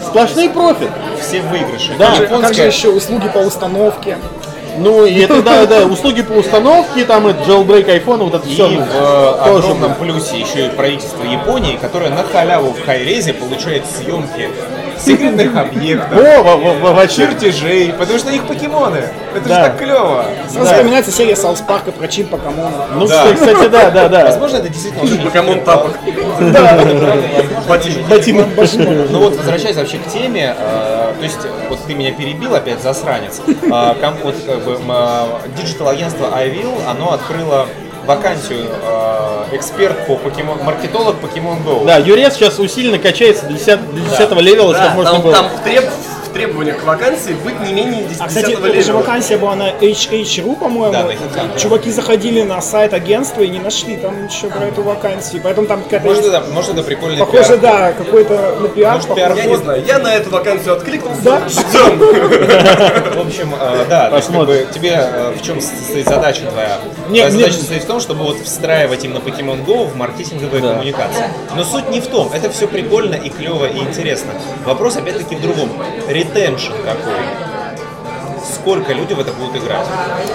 Сплошной 0.00 0.50
профит. 0.50 0.88
Все 1.20 1.40
выигрыши. 1.40 1.92
Да. 1.98 2.08
А 2.08 2.10
как 2.10 2.16
же 2.16 2.22
Японская 2.24 2.66
еще 2.66 2.88
услуги 2.90 3.28
по 3.28 3.38
установке? 3.38 4.18
Ну, 4.78 5.04
и 5.04 5.18
это, 5.20 5.42
да, 5.42 5.66
да, 5.66 5.86
услуги 5.86 6.22
по 6.22 6.32
установке, 6.32 7.04
там, 7.04 7.26
это 7.26 7.42
jailbreak 7.42 7.90
айфона, 7.90 8.24
вот 8.24 8.34
это 8.34 8.48
И 8.48 8.52
все. 8.52 8.68
в 8.68 8.72
э, 8.72 9.56
огромном 9.56 9.94
плюсе 9.94 10.40
еще 10.40 10.66
и 10.66 10.68
правительство 10.70 11.24
Японии, 11.24 11.76
которое 11.76 12.10
на 12.10 12.22
халяву 12.22 12.72
в 12.72 12.84
хайрезе 12.84 13.34
получает 13.34 13.84
съемки 13.86 14.50
секретных 15.04 15.56
объектов, 15.56 16.18
О, 16.18 16.42
во- 16.42 16.56
во- 16.56 16.74
во- 16.74 16.92
вообще. 16.92 17.26
чертежей, 17.28 17.92
потому 17.92 18.18
что 18.18 18.30
их 18.30 18.46
покемоны. 18.46 19.08
Это 19.34 19.48
Да. 19.48 19.54
же 19.56 19.60
так 19.70 19.78
клево. 19.78 20.24
Сразу 20.50 20.66
вспоминается 20.66 21.10
серия 21.10 21.36
South 21.36 21.60
Park 21.60 21.84
а 21.84 21.90
про 21.92 22.06
Чинпокомона. 22.08 22.86
Ну, 22.94 23.06
Да. 23.06 23.26
кстати, 23.34 23.68
да, 23.68 23.90
да, 23.90 24.08
да. 24.08 24.24
Возможно, 24.26 24.56
это 24.58 24.68
действительно 24.68 25.04
очень 25.04 25.22
Покемон 25.22 25.60
тапок. 25.64 25.98
Ботинок. 27.68 28.48
Ну 29.10 29.18
вот, 29.20 29.36
возвращаясь 29.36 29.76
вообще 29.76 29.98
к 29.98 30.06
теме, 30.08 30.54
э, 30.58 31.12
то 31.18 31.24
есть, 31.24 31.38
вот 31.68 31.78
ты 31.86 31.94
меня 31.94 32.12
перебил 32.12 32.54
опять, 32.54 32.80
засранец. 32.82 33.40
Э, 33.46 33.94
ком- 34.00 34.16
вот 34.22 34.34
как 34.46 34.60
бы 34.64 34.78
digital-агентство 35.56 36.26
iWill, 36.26 36.82
оно 36.88 37.12
открыло 37.12 37.66
вакансию 38.06 38.66
э, 38.70 39.44
эксперт 39.52 40.06
по 40.06 40.16
покемон, 40.16 40.58
маркетолог 40.62 41.16
Pokemon 41.22 41.64
Go. 41.64 41.84
Да, 41.84 41.98
Юрец 41.98 42.34
сейчас 42.34 42.58
усиленно 42.58 42.98
качается 42.98 43.46
до 43.46 43.52
10, 43.54 43.94
до 43.94 44.00
10 44.00 44.30
level 44.40 44.63
а, 44.63 44.72
Да, 44.72 44.80
чтобы 44.84 44.96
можно 44.96 45.12
там, 45.12 45.22
было. 45.22 45.32
там 45.32 45.46
в, 45.48 45.62
треб- 45.62 45.90
в 46.32 46.34
требованиях 46.34 46.78
к 46.78 46.84
вакансии 46.84 47.34
быть 47.44 47.60
не 47.60 47.74
менее 47.74 48.04
10 48.04 48.20
А, 48.20 48.26
кстати, 48.26 48.52
эта 48.52 48.80
же 48.82 48.92
вакансия 48.94 49.36
была 49.36 49.54
на 49.54 49.70
HH.ru, 49.70 50.56
по-моему. 50.58 50.92
Да, 50.92 51.02
на 51.02 51.08
да. 51.52 51.58
Чуваки 51.58 51.90
заходили 51.90 52.42
на 52.42 52.60
сайт 52.62 52.94
агентства 52.94 53.42
и 53.42 53.48
не 53.48 53.58
нашли 53.58 53.96
там 53.98 54.24
ничего 54.24 54.50
про 54.50 54.64
эту 54.66 54.82
вакансию. 54.82 55.42
Поэтому 55.44 55.66
там 55.66 55.82
какая-то 55.82 56.06
Может, 56.06 56.24
есть- 56.24 56.34
это, 56.34 56.44
может, 56.52 56.70
это 56.72 56.82
прикольный 56.82 57.18
Похоже, 57.18 57.58
пиар. 57.58 57.60
да, 57.60 57.92
какой-то 57.92 58.56
на 58.60 58.68
пиар. 58.68 58.94
Может, 58.94 59.10
пиар- 59.10 59.36
Я 59.36 59.44
не 59.44 59.56
знаю, 59.56 59.84
я 59.86 59.98
на 59.98 60.14
эту 60.14 60.30
вакансию 60.30 60.74
откликнулся. 60.74 61.20
Да? 61.22 61.42
Ждем. 61.48 61.98
В 61.98 63.26
общем, 63.26 63.54
э, 63.60 63.84
да, 63.88 64.08
Посмотрим. 64.10 64.66
тебе 64.72 64.90
э, 64.94 65.34
в 65.38 65.42
чем 65.46 65.60
состоит 65.60 66.08
задача 66.08 66.42
твоя? 66.46 66.78
Не, 67.10 67.20
твоя 67.20 67.24
не- 67.26 67.30
задача 67.42 67.58
состоит 67.58 67.82
в 67.84 67.86
том, 67.86 68.00
чтобы 68.00 68.24
вот 68.24 68.38
встраивать 68.40 69.04
именно 69.04 69.18
Pokemon 69.18 69.64
Go 69.66 69.84
в 69.86 69.96
маркетинговые 69.96 70.62
коммуникации. 70.62 71.24
Но 71.54 71.62
суть 71.64 71.90
не 71.90 72.00
в 72.00 72.06
том, 72.06 72.30
это 72.32 72.50
все 72.50 72.66
прикольно 72.66 73.14
и 73.16 73.28
клево 73.28 73.66
и 73.66 73.78
интересно. 73.78 74.30
Вопрос 74.64 74.96
опять-таки 74.96 75.36
в 75.36 75.40
другом. 75.42 75.68
Ретеншн 76.34 76.72
какой? 76.84 77.12
Сколько 78.54 78.92
люди 78.92 79.12
в 79.12 79.20
это 79.20 79.32
будут 79.32 79.56
играть? 79.62 79.86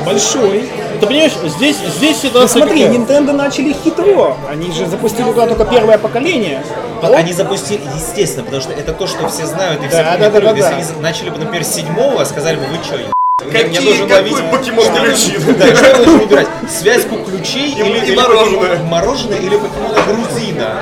Большой. 0.06 0.70
Ты 1.00 1.06
понимаешь, 1.08 1.34
здесь, 1.44 1.78
здесь 1.78 2.18
Ну 2.24 2.30
ситуация 2.30 2.62
смотри, 2.62 2.84
какая? 2.84 2.98
Nintendo 2.98 3.32
начали 3.34 3.74
хитро. 3.74 4.36
Они 4.50 4.72
же 4.72 4.86
запустили 4.86 5.26
туда 5.26 5.48
только 5.48 5.66
первое 5.66 5.98
поколение. 5.98 6.64
Они 7.02 7.34
запустили, 7.34 7.82
естественно, 7.96 8.44
потому 8.44 8.62
что 8.62 8.74
это 8.74 8.94
то, 8.94 9.08
что 9.08 9.28
все 9.30 9.46
знают 9.46 9.84
и 9.84 9.88
все 9.88 9.98
Да, 9.98 10.04
да, 10.04 10.30
да, 10.30 10.40
комментируют. 10.40 10.60
да, 10.60 10.78
Если 10.78 10.94
они 10.94 11.02
начали 11.02 11.30
бы, 11.30 11.38
например, 11.38 11.64
с 11.64 11.74
седьмого, 11.74 12.24
сказали 12.26 12.56
бы, 12.58 12.66
вы 12.66 12.84
что, 12.84 12.98
Какие, 13.40 14.08
какой 14.08 14.42
покемон 14.50 14.86
ключи? 14.96 15.38
Да, 15.60 15.76
что 15.76 15.86
я 15.86 15.94
должен 15.94 16.18
выбирать? 16.22 16.48
Связку 16.72 17.18
ключей 17.18 17.72
или, 17.76 18.00
и 18.00 18.06
или 18.08 18.16
мороженое. 18.16 18.60
покемон- 18.78 18.84
мороженое 18.86 19.38
или 19.38 19.58
покемона 19.58 20.00
грузина? 20.08 20.82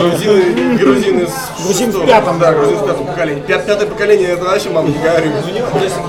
Грузины, 0.00 0.78
грузины 0.78 1.26
с... 1.26 1.62
Грузин 1.64 1.90
в 1.90 2.06
пятом. 2.06 2.38
Да, 2.38 2.52
грузин 2.52 2.76
в 2.76 2.86
пятом 2.86 3.06
поколении. 3.06 3.42
Пят- 3.42 3.66
Пятое 3.66 3.88
поколение, 3.88 4.28
это 4.28 4.44
вообще 4.44 4.70
мама 4.70 4.88
не 4.88 4.98
говорю. 4.98 5.32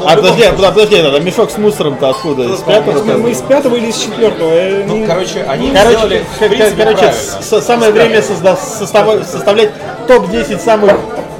А 0.05 0.15
подожди, 0.15 0.43
а 0.43 0.53
подожди, 0.53 0.95
это 0.97 1.19
мешок 1.19 1.49
с 1.49 1.57
мусором-то 1.57 2.09
откуда? 2.11 2.43
Из 2.43 2.59
пятого? 2.59 3.03
Мы, 3.03 3.17
мы 3.17 3.31
из 3.31 3.41
пятого 3.41 3.75
или 3.75 3.87
из 3.87 3.97
четвертого? 3.97 4.53
Ну, 4.85 5.03
короче, 5.07 5.45
они 5.49 5.71
Короче, 5.71 5.89
сделали, 5.97 6.25
в 6.35 6.37
кор- 6.39 6.49
принципе, 6.49 6.83
короче, 6.83 7.13
самое 7.61 7.91
время 7.91 8.21
составлять 8.21 9.71
топ-10 10.07 10.59
самых 10.63 10.91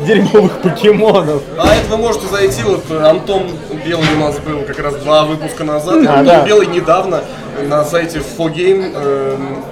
дерьмовых 0.06 0.60
покемонов. 0.62 1.42
А 1.58 1.68
это 1.76 1.88
вы 1.92 1.98
можете 1.98 2.28
зайти, 2.28 2.62
вот 2.64 2.84
э, 2.90 2.98
Антон 3.04 3.44
Белый 3.86 4.08
у 4.16 4.20
нас 4.20 4.38
был 4.40 4.62
как 4.62 4.80
раз 4.80 4.96
два 4.96 5.24
выпуска 5.26 5.64
назад, 5.64 5.96
А, 6.08 6.20
Антон 6.20 6.26
да. 6.26 6.46
Белый 6.46 6.68
недавно 6.68 7.22
на 7.64 7.84
сайте 7.86 8.20
4Game 8.20 8.94
эм, 8.96 9.64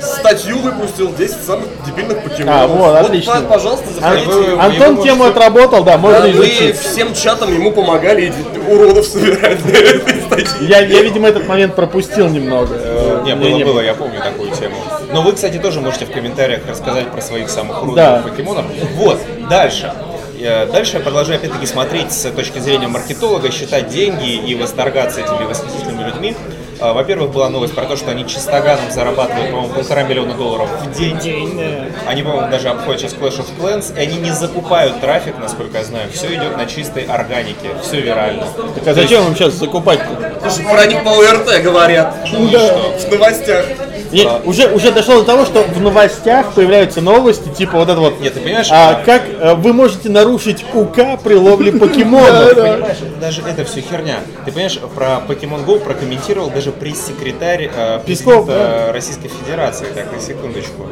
статью 0.00 0.58
выпустил 0.58 1.12
10 1.12 1.36
самых 1.44 1.66
дебильных 1.86 2.22
покемонов. 2.22 2.62
А, 2.62 2.66
вот, 2.68 2.96
отлично. 2.96 3.32
так, 3.34 3.48
пожалуйста, 3.48 3.86
заходите. 3.92 4.26
вы- 4.30 4.52
Антон 4.60 4.92
его 4.94 5.02
тему 5.02 5.16
можете- 5.18 5.38
отработал, 5.38 5.84
да, 5.84 5.98
можно 5.98 6.20
Да, 6.20 6.26
мы 6.26 6.32
изучить. 6.32 6.78
всем 6.78 7.14
чатом 7.14 7.52
ему 7.52 7.72
помогали 7.72 8.24
эти 8.28 8.70
уродов 8.70 9.06
собирать 9.06 9.62
для 9.64 9.78
этой 9.80 10.20
статьи. 10.22 10.66
Я, 10.66 10.80
я, 10.80 11.02
видимо, 11.02 11.28
этот 11.28 11.46
момент 11.48 11.74
пропустил 11.74 12.28
немного. 12.28 12.74
Э, 12.78 13.22
Не, 13.24 13.34
было, 13.34 13.48
не 13.48 13.64
было, 13.64 13.80
я 13.80 13.94
помню 13.94 14.20
такую 14.20 14.50
тему. 14.52 14.71
Но 15.12 15.22
вы, 15.22 15.32
кстати, 15.32 15.58
тоже 15.58 15.80
можете 15.80 16.06
в 16.06 16.10
комментариях 16.10 16.66
рассказать 16.68 17.10
про 17.10 17.20
своих 17.20 17.50
самых 17.50 17.78
крутых 17.80 17.96
Да. 17.96 18.22
покемонов. 18.22 18.64
Вот, 18.96 19.20
дальше. 19.48 19.92
Э, 20.40 20.66
Дальше 20.66 20.96
я 20.96 21.00
продолжаю 21.02 21.38
опять-таки 21.38 21.66
смотреть 21.66 22.10
с 22.12 22.28
точки 22.32 22.58
зрения 22.58 22.88
маркетолога, 22.88 23.52
считать 23.52 23.88
деньги 23.88 24.30
и 24.34 24.54
восторгаться 24.56 25.20
этими 25.20 25.44
восхитительными 25.44 26.04
людьми. 26.08 26.36
Э, 26.80 26.92
Во-первых, 26.92 27.30
была 27.30 27.48
новость 27.48 27.74
про 27.76 27.84
то, 27.84 27.96
что 27.96 28.10
они 28.10 28.26
чистоганом 28.26 28.90
зарабатывают, 28.90 29.50
по-моему, 29.52 29.72
полтора 29.72 30.02
миллиона 30.02 30.34
долларов 30.34 30.68
в 30.84 30.98
день. 30.98 31.16
День, 31.18 31.56
да. 31.56 32.10
Они, 32.10 32.24
по-моему, 32.24 32.50
даже 32.50 32.70
обходят 32.70 33.00
сейчас 33.02 33.12
Clash 33.14 33.38
of 33.38 33.46
Clans, 33.60 33.96
и 33.96 34.00
они 34.00 34.16
не 34.16 34.32
закупают 34.32 35.00
трафик, 35.00 35.38
насколько 35.38 35.78
я 35.78 35.84
знаю. 35.84 36.08
Все 36.12 36.34
идет 36.34 36.56
на 36.56 36.66
чистой 36.66 37.04
органике, 37.04 37.68
все 37.82 38.00
вирально. 38.00 38.44
Так 38.74 38.88
а 38.88 38.94
зачем 38.94 39.24
им 39.28 39.36
сейчас 39.36 39.52
закупать-то? 39.54 40.40
Слушай, 40.50 40.64
про 40.68 40.86
них 40.86 41.04
по 41.04 41.10
ОРТ 41.10 41.62
говорят. 41.62 42.16
В 42.28 43.10
новостях. 43.12 43.64
Не, 44.12 44.26
уже, 44.44 44.68
уже 44.72 44.92
дошло 44.92 45.16
до 45.20 45.24
того, 45.24 45.44
что 45.44 45.62
в 45.62 45.80
новостях 45.80 46.52
появляются 46.52 47.00
новости, 47.00 47.48
типа 47.48 47.78
вот 47.78 47.88
это 47.88 47.98
вот. 48.00 48.20
Нет, 48.20 48.34
ты 48.34 48.40
понимаешь, 48.40 48.68
А 48.70 48.90
а- 48.90 49.04
как 49.04 49.22
э, 49.28 49.54
вы 49.54 49.72
можете 49.72 50.08
нарушить 50.10 50.64
УК 50.74 51.18
при 51.22 51.34
ловле 51.34 51.72
покемонов? 51.78 52.54
Понимаешь, 52.54 52.98
даже 53.20 53.42
это 53.42 53.64
все 53.64 53.80
херня. 53.80 54.16
Ты 54.44 54.52
понимаешь, 54.52 54.78
про 54.94 55.22
Pokemon 55.26 55.64
Go 55.64 55.78
прокомментировал 55.80 56.50
даже 56.50 56.72
пресс-секретарь 56.72 57.70
э, 57.74 58.00
Песков, 58.06 58.48
Российской 58.90 59.28
Федерации, 59.28 59.86
так, 59.94 60.12
на 60.12 60.20
секундочку. 60.20 60.88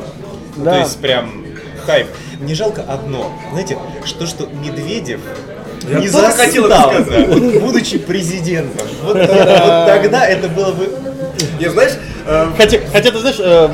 Ну. 0.56 0.64
То 0.64 0.78
есть 0.78 0.98
прям 1.00 1.44
хайп. 1.86 2.06
Мне 2.40 2.54
жалко 2.54 2.82
одно. 2.88 3.32
Знаете, 3.52 3.78
что 4.04 4.26
что 4.26 4.46
Медведев 4.46 5.20
не 5.84 6.08
тоже 6.08 6.26
хотел 6.32 6.66
это 6.66 6.76
застал, 6.76 6.92
сказать. 6.92 7.28
да, 7.28 7.34
вот 7.34 7.62
будучи 7.62 7.98
президентом. 7.98 8.86
Вот 9.02 9.14
тогда 9.14 10.26
это 10.26 10.48
было 10.48 10.72
бы... 10.72 10.90
Не, 11.58 11.70
знаешь, 11.70 11.92
э, 12.26 12.46
Хотя, 12.56 12.78
хотя 12.92 13.10
ты 13.10 13.18
знаешь, 13.18 13.40
э, 13.40 13.68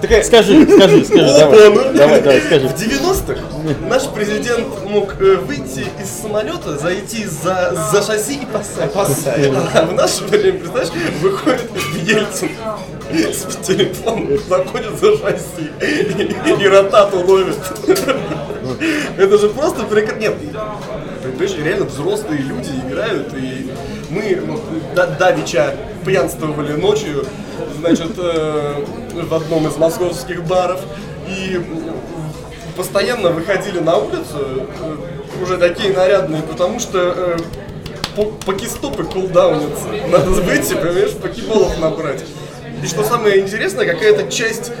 Такая, 0.00 0.22
скажи, 0.22 0.66
скажи, 0.66 1.04
скажи, 1.04 1.34
давай, 1.38 1.70
давай, 1.94 2.20
давай, 2.20 2.40
скажи. 2.42 2.68
В 2.68 2.74
90-х 2.74 3.40
наш 3.88 4.06
президент 4.08 4.84
мог 4.84 5.14
э, 5.20 5.36
выйти 5.36 5.86
из 6.00 6.22
самолета, 6.22 6.76
зайти 6.76 7.24
за, 7.24 7.72
за 7.92 8.02
шасси 8.02 8.34
и 8.34 8.46
посадить. 8.46 8.92
Посадить. 8.92 9.52
А 9.74 9.86
в 9.86 9.94
наше 9.94 10.24
время, 10.24 10.58
представляешь, 10.58 10.92
выходит 11.22 11.70
Ельцин 12.02 12.50
с 13.10 13.66
телефоном, 13.66 14.38
заходит 14.46 14.98
за 15.00 15.16
шасси 15.16 15.70
и, 15.80 16.62
и 16.62 16.68
ротату 16.68 17.20
ловит. 17.20 17.56
Это 19.16 19.38
же 19.38 19.48
просто 19.48 19.84
прекрасно. 19.84 20.20
Нет, 20.20 20.34
понимаешь, 21.22 21.56
реально 21.56 21.86
взрослые 21.86 22.42
люди 22.42 22.70
играют, 22.86 23.32
и 23.34 23.70
мы 24.10 24.40
да- 24.94 25.06
давеча 25.06 25.74
пьянствовали 26.04 26.72
ночью, 26.72 27.24
значит, 27.78 28.12
э, 28.18 28.84
в 29.12 29.34
одном 29.34 29.66
из 29.66 29.76
московских 29.76 30.44
баров, 30.44 30.80
И 31.28 31.60
постоянно 32.76 33.30
выходили 33.30 33.80
на 33.80 33.96
улицу, 33.96 34.38
э, 34.38 34.96
уже 35.42 35.58
такие 35.58 35.92
нарядные, 35.92 36.40
потому 36.42 36.78
что 36.78 36.98
э, 38.16 38.22
покестопы 38.44 39.02
кулдаунятся. 39.02 39.86
Надо 40.08 40.30
выйти, 40.30 40.74
понимаешь, 40.74 41.12
покеболов 41.12 41.78
набрать. 41.80 42.24
И 42.82 42.86
что 42.86 43.04
самое 43.04 43.40
интересное, 43.40 43.86
какая-то 43.86 44.30
часть 44.30 44.72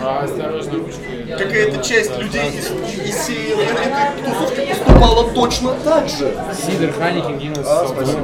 какая-то 1.38 1.82
часть 1.82 2.16
людей 2.18 2.50
из, 2.50 2.70
из 2.70 3.28
этой 3.28 4.22
тусовки 4.24 4.68
поступала 4.68 5.30
точно 5.32 5.74
так 5.84 6.08
же. 6.08 6.32
Сидор 6.66 6.92
Ханикин 6.92 7.38
кинулся. 7.38 7.80
А, 7.80 7.88
спасибо. 7.88 8.20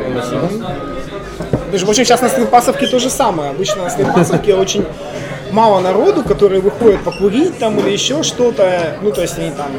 Даже, 1.70 1.86
в 1.86 1.90
общем, 1.90 2.04
сейчас 2.04 2.20
на 2.20 2.28
стритпассовке 2.28 2.86
то 2.86 2.98
же 2.98 3.10
самое. 3.10 3.50
Обычно 3.50 3.84
на 3.84 3.90
стритпассовке 3.90 4.54
очень 4.54 4.84
мало 5.52 5.80
народу, 5.80 6.22
которые 6.24 6.60
выходят 6.60 7.02
покурить 7.02 7.58
там 7.58 7.78
или 7.78 7.90
еще 7.90 8.22
что-то. 8.22 8.96
Ну, 9.02 9.12
то 9.12 9.22
есть 9.22 9.38
они 9.38 9.50
там... 9.50 9.70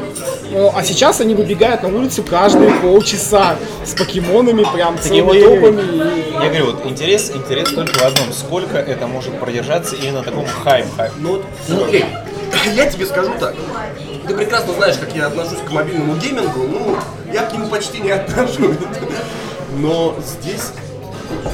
ну, 0.52 0.72
а 0.74 0.82
сейчас 0.84 1.20
они 1.20 1.34
выбегают 1.34 1.82
на 1.82 1.88
улицу 1.88 2.22
каждые 2.22 2.70
полчаса 2.80 3.56
с 3.84 3.92
покемонами, 3.94 4.64
прям 4.72 4.98
целыми 4.98 5.40
толпами. 5.42 5.82
и- 5.82 6.32
Я 6.42 6.48
говорю, 6.48 6.66
вот 6.72 6.86
интерес, 6.86 7.30
интерес 7.34 7.70
только 7.72 7.92
в 7.98 8.02
одном. 8.02 8.32
Сколько 8.32 8.78
это 8.78 9.06
может 9.06 9.38
продержаться 9.38 9.96
именно 9.96 10.18
на 10.18 10.24
таком 10.24 10.46
хайп 10.46 10.86
хайп. 10.96 11.12
Ну 11.18 11.42
смотри, 11.66 12.04
я 12.74 12.86
тебе 12.86 13.06
скажу 13.06 13.32
так. 13.40 13.54
Ты 14.26 14.34
прекрасно 14.34 14.72
знаешь, 14.74 14.96
как 14.96 15.14
я 15.14 15.26
отношусь 15.26 15.58
к 15.66 15.70
мобильному 15.70 16.14
геймингу. 16.16 16.60
Ну, 16.66 16.96
я 17.32 17.42
к 17.42 17.52
нему 17.52 17.66
почти 17.66 18.00
не 18.00 18.10
отношусь. 18.12 18.76
Но 19.76 20.14
здесь 20.24 20.70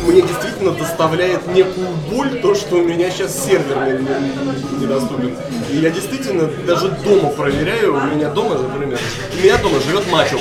мне 0.07 0.23
действительно 0.23 0.73
доставляет 0.73 1.47
некую 1.49 1.89
боль 2.11 2.41
то, 2.41 2.55
что 2.55 2.77
у 2.77 2.83
меня 2.83 3.11
сейчас 3.11 3.45
сервер 3.45 3.77
не- 3.87 4.79
не- 4.79 4.83
недоступен. 4.83 5.35
И 5.71 5.77
я 5.77 5.91
действительно 5.91 6.47
даже 6.67 6.89
дома 7.05 7.31
проверяю, 7.31 7.95
у 7.97 8.01
меня 8.01 8.29
дома, 8.31 8.57
например, 8.59 8.99
у 9.39 9.43
меня 9.43 9.57
дома 9.59 9.81
живет 9.81 10.11
мачо. 10.11 10.39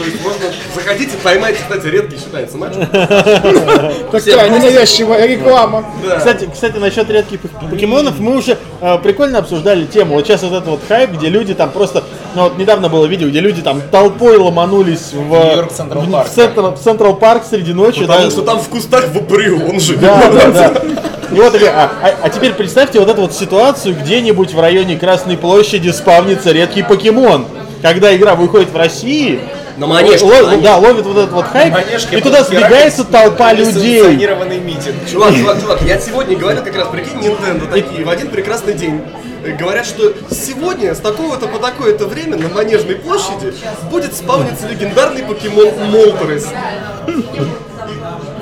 То 0.00 0.06
есть 0.06 0.22
можно 0.22 0.46
заходите, 0.74 1.10
поймайте, 1.22 1.58
кстати, 1.60 1.86
редкий 1.88 2.16
считается 2.16 2.56
мачо. 2.56 2.76
Такая 4.10 4.48
ненавязчивая 4.48 5.26
реклама. 5.26 5.84
Кстати, 6.16 6.48
кстати, 6.50 6.78
насчет 6.78 7.10
редких 7.10 7.40
пок- 7.40 7.68
покемонов, 7.68 8.18
мы 8.18 8.38
уже 8.38 8.56
э, 8.80 8.98
прикольно 9.02 9.40
обсуждали 9.40 9.84
тему. 9.84 10.14
Вот 10.14 10.26
сейчас 10.26 10.42
вот 10.42 10.52
этот 10.52 10.68
вот 10.68 10.80
хайп, 10.88 11.10
где 11.10 11.28
люди 11.28 11.52
там 11.52 11.70
просто, 11.70 12.02
ну 12.34 12.44
вот 12.44 12.56
недавно 12.56 12.88
было 12.88 13.04
видео, 13.04 13.28
где 13.28 13.40
люди 13.40 13.60
там 13.60 13.82
толпой 13.90 14.38
ломанулись 14.38 15.12
в 15.12 15.16
New 15.16 15.39
York 15.39 15.70
Central 15.70 16.06
Park, 16.10 16.28
в 16.30 16.34
Central, 16.34 16.74
в 16.74 16.80
Central 16.80 17.16
Park 17.16 17.42
среди 17.50 17.74
ночи. 17.74 18.00
Потому 18.00 18.24
да. 18.24 18.30
что 18.30 18.40
там 18.40 18.58
в 18.58 18.68
кустах 18.70 19.08
Вапореон, 19.12 19.68
он 19.68 19.80
живет. 19.80 20.00
Да, 20.00 20.30
да, 20.30 20.50
да. 20.50 20.82
И 21.30 21.34
вот, 21.34 21.54
а, 21.62 21.90
а- 22.02 22.14
а 22.22 22.28
теперь 22.30 22.54
представьте 22.54 22.98
вот 22.98 23.08
эту 23.08 23.20
вот 23.20 23.32
ситуацию, 23.34 23.94
где-нибудь 23.94 24.52
в 24.52 24.60
районе 24.60 24.96
Красной 24.96 25.36
площади 25.36 25.90
спавнится 25.90 26.50
редкий 26.52 26.82
покемон. 26.82 27.44
Когда 27.82 28.14
игра 28.14 28.34
выходит 28.34 28.70
в 28.70 28.76
России, 28.76 29.40
На 29.76 29.86
манежке, 29.86 30.24
ло- 30.26 30.32
на 30.34 30.42
манежке. 30.42 30.62
да, 30.64 30.76
ловит 30.76 31.06
вот 31.06 31.16
этот 31.16 31.32
вот 31.32 31.46
хайп, 31.46 31.72
Манежки 31.72 32.14
и 32.14 32.20
туда 32.20 32.44
сбегается 32.44 33.04
толпа 33.04 33.52
людей. 33.52 34.02
Митинг. 34.16 35.08
Чувак, 35.10 35.34
чувак, 35.34 35.60
чувак, 35.60 35.82
я 35.82 35.98
сегодня 35.98 36.36
говорил 36.36 36.62
как 36.62 36.76
раз, 36.76 36.88
прикинь, 36.88 37.18
Nintendo 37.20 37.70
такие, 37.70 38.04
в 38.04 38.10
один 38.10 38.28
прекрасный 38.28 38.74
день. 38.74 39.00
Говорят, 39.58 39.86
что 39.86 40.12
сегодня 40.30 40.94
с 40.94 40.98
такого-то 40.98 41.48
по 41.48 41.58
такое-то 41.58 42.06
время 42.06 42.36
на 42.36 42.48
Манежной 42.50 42.96
площади 42.96 43.54
будет 43.90 44.14
спавниться 44.14 44.68
легендарный 44.68 45.22
покемон 45.22 45.70
Молторес. 45.90 46.46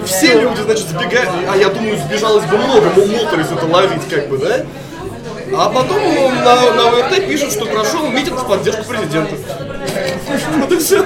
Все 0.05 0.41
люди, 0.41 0.61
значит, 0.65 0.87
сбегают, 0.89 1.29
а 1.49 1.57
я 1.57 1.69
думаю, 1.69 1.97
сбежалось 1.99 2.45
бы 2.47 2.57
много, 2.57 2.91
мол, 2.97 3.07
Молторес 3.07 3.47
это 3.53 3.67
ловить, 3.67 4.09
как 4.11 4.29
бы, 4.29 4.39
да? 4.39 4.65
А 5.57 5.69
потом 5.69 5.99
на, 6.45 6.73
на 6.73 6.89
ОРТ 6.91 7.27
пишут, 7.27 7.53
что 7.53 7.67
прошел 7.67 8.07
митинг 8.09 8.41
в 8.43 8.47
поддержку 8.49 8.85
президента. 8.85 9.35
Вот 10.59 10.73
и 10.73 10.79
все. 10.79 11.05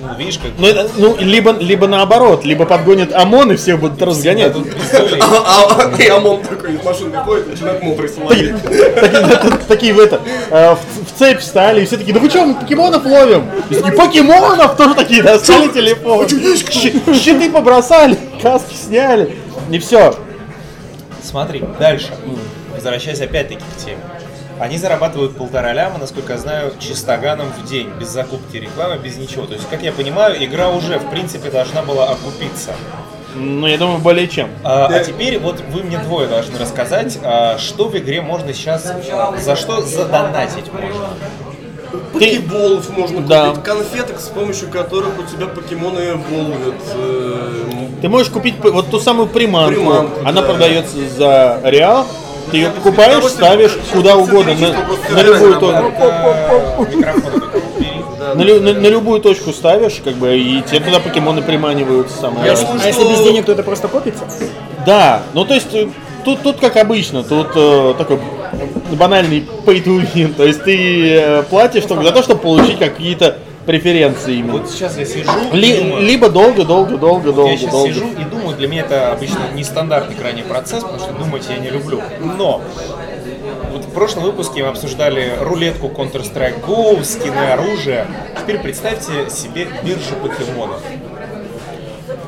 Ну, 0.00 0.14
видишь, 0.18 0.38
как 0.38 0.50
Ну, 0.58 0.66
это, 0.66 0.90
ну, 0.96 1.16
либо, 1.18 1.52
либо 1.52 1.86
наоборот, 1.86 2.44
либо 2.44 2.64
подгонят 2.66 3.12
ОМОН 3.12 3.52
и 3.52 3.56
всех 3.56 3.78
будут 3.80 4.00
разгонять. 4.02 4.52
пиздюлей. 4.54 5.20
А, 5.20 5.66
а, 5.80 6.02
и 6.02 6.08
ОМОН 6.08 6.42
такой 6.42 6.74
из 6.74 6.82
машины 6.84 7.16
выходит, 7.18 7.48
начинает 7.48 7.82
Молторес 7.82 8.16
ловить. 8.18 9.66
Такие, 9.68 9.94
в 9.94 9.98
это, 10.00 10.20
э, 10.50 10.74
в, 10.74 11.18
цепь 11.18 11.40
встали, 11.40 11.82
и 11.82 11.84
все 11.86 11.96
такие, 11.96 12.12
да 12.12 12.20
вы 12.20 12.28
что, 12.28 12.44
мы 12.44 12.54
покемонов 12.54 13.04
ловим? 13.04 13.50
И 13.70 13.74
покемонов 13.96 14.76
тоже 14.76 14.94
такие, 14.94 15.22
достали 15.22 15.68
телефон, 15.68 16.28
щи- 16.28 17.02
щиты 17.14 17.50
побросали, 17.50 18.18
каски 18.42 18.74
сняли, 18.74 19.36
и 19.70 19.78
все. 19.78 20.14
Смотри, 21.22 21.64
дальше. 21.78 22.08
Возвращаясь 22.78 23.20
опять-таки 23.20 23.60
к 23.60 23.84
теме. 23.84 23.98
Они 24.60 24.78
зарабатывают 24.78 25.36
полтора 25.36 25.72
ляма, 25.72 25.98
насколько 25.98 26.32
я 26.34 26.38
знаю, 26.38 26.72
чистоганом 26.78 27.48
в 27.52 27.68
день, 27.68 27.90
без 27.98 28.08
закупки 28.08 28.56
рекламы, 28.56 28.98
без 28.98 29.16
ничего. 29.16 29.46
То 29.46 29.54
есть, 29.54 29.68
как 29.68 29.82
я 29.82 29.90
понимаю, 29.92 30.42
игра 30.44 30.68
уже, 30.70 30.98
в 30.98 31.10
принципе, 31.10 31.50
должна 31.50 31.82
была 31.82 32.04
окупиться. 32.08 32.70
Ну, 33.34 33.66
я 33.66 33.78
думаю, 33.78 33.98
более 33.98 34.26
чем. 34.28 34.48
А, 34.64 34.86
а 34.86 35.00
теперь 35.00 35.38
вот 35.40 35.60
вы 35.72 35.82
мне 35.82 35.98
двое 35.98 36.28
должны 36.28 36.56
рассказать, 36.58 37.18
а, 37.24 37.58
что 37.58 37.88
в 37.88 37.96
игре 37.98 38.20
можно 38.20 38.52
сейчас, 38.52 38.84
за 39.42 39.56
что 39.56 39.80
задонатить 39.82 40.72
можно. 40.72 41.08
Покеболов 42.12 42.88
можно 42.96 43.20
Да. 43.22 43.50
купить, 43.50 43.64
конфеток, 43.64 44.20
с 44.20 44.28
помощью 44.28 44.68
которых 44.68 45.18
у 45.18 45.22
тебя 45.22 45.46
покемоны 45.46 46.00
эволвят. 46.10 46.74
Э, 46.94 47.70
Ты 48.02 48.08
можешь 48.08 48.30
купить 48.30 48.56
вот 48.62 48.90
ту 48.90 48.98
самую 48.98 49.28
приманку, 49.28 49.74
Приманку, 49.74 50.20
она 50.24 50.40
да. 50.40 50.46
продается 50.48 50.96
за 51.16 51.60
реал, 51.64 52.06
ты 52.50 52.56
ее 52.58 52.70
покупаешь, 52.70 53.24
ставишь 53.24 53.76
куда 53.92 54.16
угодно, 54.16 54.54
на, 54.54 55.14
на 55.14 55.22
любую 55.22 55.58
точку. 55.60 55.92
На, 58.34 58.44
на- 58.44 58.72
на 58.74 58.86
любую 58.88 59.20
точку 59.20 59.52
ставишь, 59.52 60.00
как 60.04 60.14
бы, 60.14 60.36
и 60.36 60.62
тебе 60.62 60.80
туда 60.80 61.00
покемоны 61.00 61.42
приманиваются 61.42 62.30
слышал, 62.56 62.76
А 62.82 62.86
если 62.86 63.04
без 63.04 63.20
денег, 63.22 63.46
то 63.46 63.52
это 63.52 63.62
просто 63.62 63.88
копится? 63.88 64.24
Да, 64.84 65.22
ну 65.34 65.44
то 65.44 65.54
есть 65.54 65.74
э, 65.74 65.88
тут, 66.24 66.42
тут 66.42 66.58
как 66.58 66.76
обычно, 66.76 67.22
тут 67.22 67.48
э, 67.54 67.94
такой 67.96 68.18
банальный 68.92 69.46
pay 69.66 69.82
to 69.82 70.02
win, 70.14 70.34
то 70.34 70.44
есть 70.44 70.62
ты 70.62 71.14
э, 71.14 71.42
платишь 71.44 71.84
только 71.84 72.04
за 72.04 72.12
то, 72.12 72.22
чтобы 72.22 72.40
получить 72.40 72.78
какие-то 72.78 73.38
преференции 73.68 74.36
именно. 74.36 74.54
Вот 74.54 74.70
сейчас 74.70 74.96
я 74.96 75.04
сижу 75.04 75.30
Ли- 75.52 75.76
думаю, 75.76 76.02
либо 76.02 76.30
долго, 76.30 76.64
долго, 76.64 76.96
долго, 76.96 77.28
я 77.28 77.34
долго, 77.34 77.54
сейчас 77.58 77.70
долго. 77.70 77.92
сижу 77.92 78.06
и 78.18 78.24
думаю, 78.24 78.56
для 78.56 78.66
меня 78.66 78.80
это 78.80 79.12
обычно 79.12 79.40
нестандартный 79.54 80.16
крайний 80.16 80.42
процесс, 80.42 80.82
потому 80.82 80.98
что 80.98 81.12
думать 81.12 81.42
я 81.50 81.58
не 81.58 81.68
люблю. 81.68 82.00
Но 82.38 82.62
вот 83.70 83.84
в 83.84 83.90
прошлом 83.92 84.22
выпуске 84.22 84.62
мы 84.62 84.70
обсуждали 84.70 85.34
рулетку 85.42 85.88
Counter-Strike 85.88 86.64
Go, 86.66 87.04
скины 87.04 87.52
оружия. 87.52 88.06
Теперь 88.40 88.58
представьте 88.58 89.28
себе 89.28 89.68
биржу 89.84 90.14
покемонов. 90.22 90.80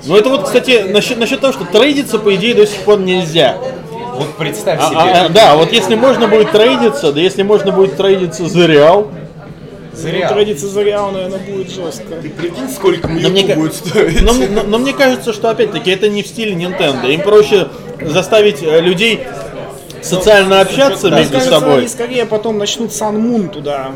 Ну 0.05 0.17
это 0.17 0.29
вот, 0.29 0.43
кстати, 0.45 0.85
насчет, 0.91 1.17
насчет 1.19 1.41
того, 1.41 1.55
что 1.55 1.65
трейдиться, 1.65 2.19
по 2.19 2.35
идее, 2.35 2.53
до 2.55 2.67
сих 2.67 2.81
пор 2.81 2.99
нельзя. 3.01 3.57
Вот 4.15 4.37
представь 4.37 4.79
А- 4.79 4.89
себе. 4.91 4.99
а- 4.99 5.25
а, 5.25 5.29
да, 5.31 5.57
вот 5.57 5.73
если 5.73 5.95
можно 5.95 6.29
будет 6.29 6.53
трейдиться, 6.53 7.13
да 7.13 7.21
если 7.23 7.43
можно 7.43 7.73
будет 7.73 7.97
трейдиться 7.97 8.47
за 8.47 8.67
реал, 8.67 9.11
Зря. 10.01 10.29
Традиция 10.29 10.69
за 10.69 10.83
реал, 10.83 11.11
наверное, 11.13 11.39
будет 11.39 11.71
жестко. 11.71 12.15
прикинь, 12.37 12.69
сколько 12.75 13.09
Но 13.09 13.29
мне 13.29 13.45
ка- 13.47 13.55
будет 13.55 13.75
стоить. 13.75 14.23
но, 14.23 14.33
но- 14.33 14.63
но 14.63 14.79
мне 14.79 14.93
кажется, 14.93 15.33
что 15.33 15.51
опять-таки 15.51 15.91
это 15.91 16.09
не 16.09 16.23
в 16.23 16.27
стиле 16.27 16.53
Nintendo. 16.55 17.13
Им 17.13 17.21
проще 17.23 17.69
заставить 18.01 18.63
э, 18.63 18.81
людей 18.81 19.21
социально 20.03 20.61
общаться 20.61 21.11
между 21.11 21.35
Кажется, 21.35 21.61
собой. 21.61 21.79
они 21.81 21.89
скорее 21.89 22.25
потом 22.25 22.59
начнут 22.59 22.91
Sun 22.91 23.17
Moon 23.21 23.49
туда 23.49 23.93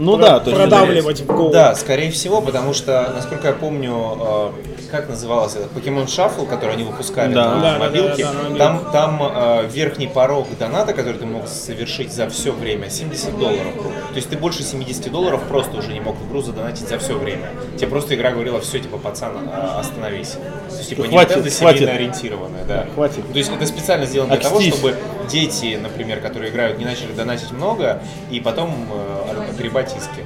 Ну 0.00 0.16
да, 0.16 0.40
то 0.40 0.48
есть 0.50 0.62
продавливать 0.62 1.20
в 1.20 1.26
голову. 1.26 1.52
Да, 1.52 1.74
скорее 1.74 2.10
всего, 2.10 2.40
потому 2.40 2.72
что, 2.72 3.12
насколько 3.14 3.48
я 3.48 3.52
помню, 3.52 4.16
э, 4.18 4.50
как 4.90 5.10
назывался 5.10 5.58
этот 5.58 5.72
Pokemon 5.72 6.06
Shuffle, 6.06 6.48
который 6.48 6.72
они 6.72 6.84
выпускали 6.84 7.34
Да. 7.34 7.54
на 7.56 7.60
Да, 7.60 7.72
да, 7.74 7.78
мобилке, 7.78 8.24
да, 8.24 8.32
да, 8.32 8.32
на 8.32 8.42
мобилке. 8.42 8.58
там, 8.58 8.92
там 8.92 9.22
э, 9.22 9.66
верхний 9.70 10.06
порог 10.06 10.46
доната, 10.58 10.94
который 10.94 11.18
ты 11.18 11.26
мог 11.26 11.46
совершить 11.46 12.12
за 12.14 12.30
все 12.30 12.50
время, 12.50 12.88
70 12.88 13.38
долларов 13.38 13.76
был. 13.76 13.84
То 13.84 14.16
есть 14.16 14.30
ты 14.30 14.38
больше 14.38 14.62
70 14.62 15.12
долларов 15.12 15.42
просто 15.48 15.76
уже 15.76 15.92
не 15.92 16.00
мог 16.00 16.16
в 16.16 16.28
игру 16.30 16.40
задонатить 16.40 16.88
за 16.88 16.98
все 16.98 17.18
время. 17.18 17.50
Тебе 17.76 17.88
просто 17.88 18.14
игра 18.14 18.30
говорила, 18.30 18.58
все, 18.60 18.78
типа, 18.78 18.96
пацан, 18.96 19.32
а, 19.52 19.80
остановись. 19.80 20.30
То 20.70 20.76
есть, 20.78 20.88
типа, 20.88 21.02
Хватит, 21.04 21.36
Nintendo 21.36 21.58
хватит. 21.58 21.88
ориентированная, 21.88 22.64
да. 22.64 22.86
Хватит. 22.94 23.30
То 23.30 23.38
есть 23.38 23.50
это 23.52 23.66
специально 23.66 24.06
сделано 24.06 24.32
для 24.34 24.42
того, 24.42 24.60
чтобы 24.62 24.96
дети, 25.30 25.78
например, 25.80 26.20
которые 26.20 26.50
играют, 26.50 26.78
не 26.78 26.86
начали 26.86 27.12
донатить 27.12 27.52
много, 27.52 28.02
и 28.30 28.40
потом 28.40 28.74
э, 28.90 29.39
огребать 29.60 29.90
иски. 29.96 30.24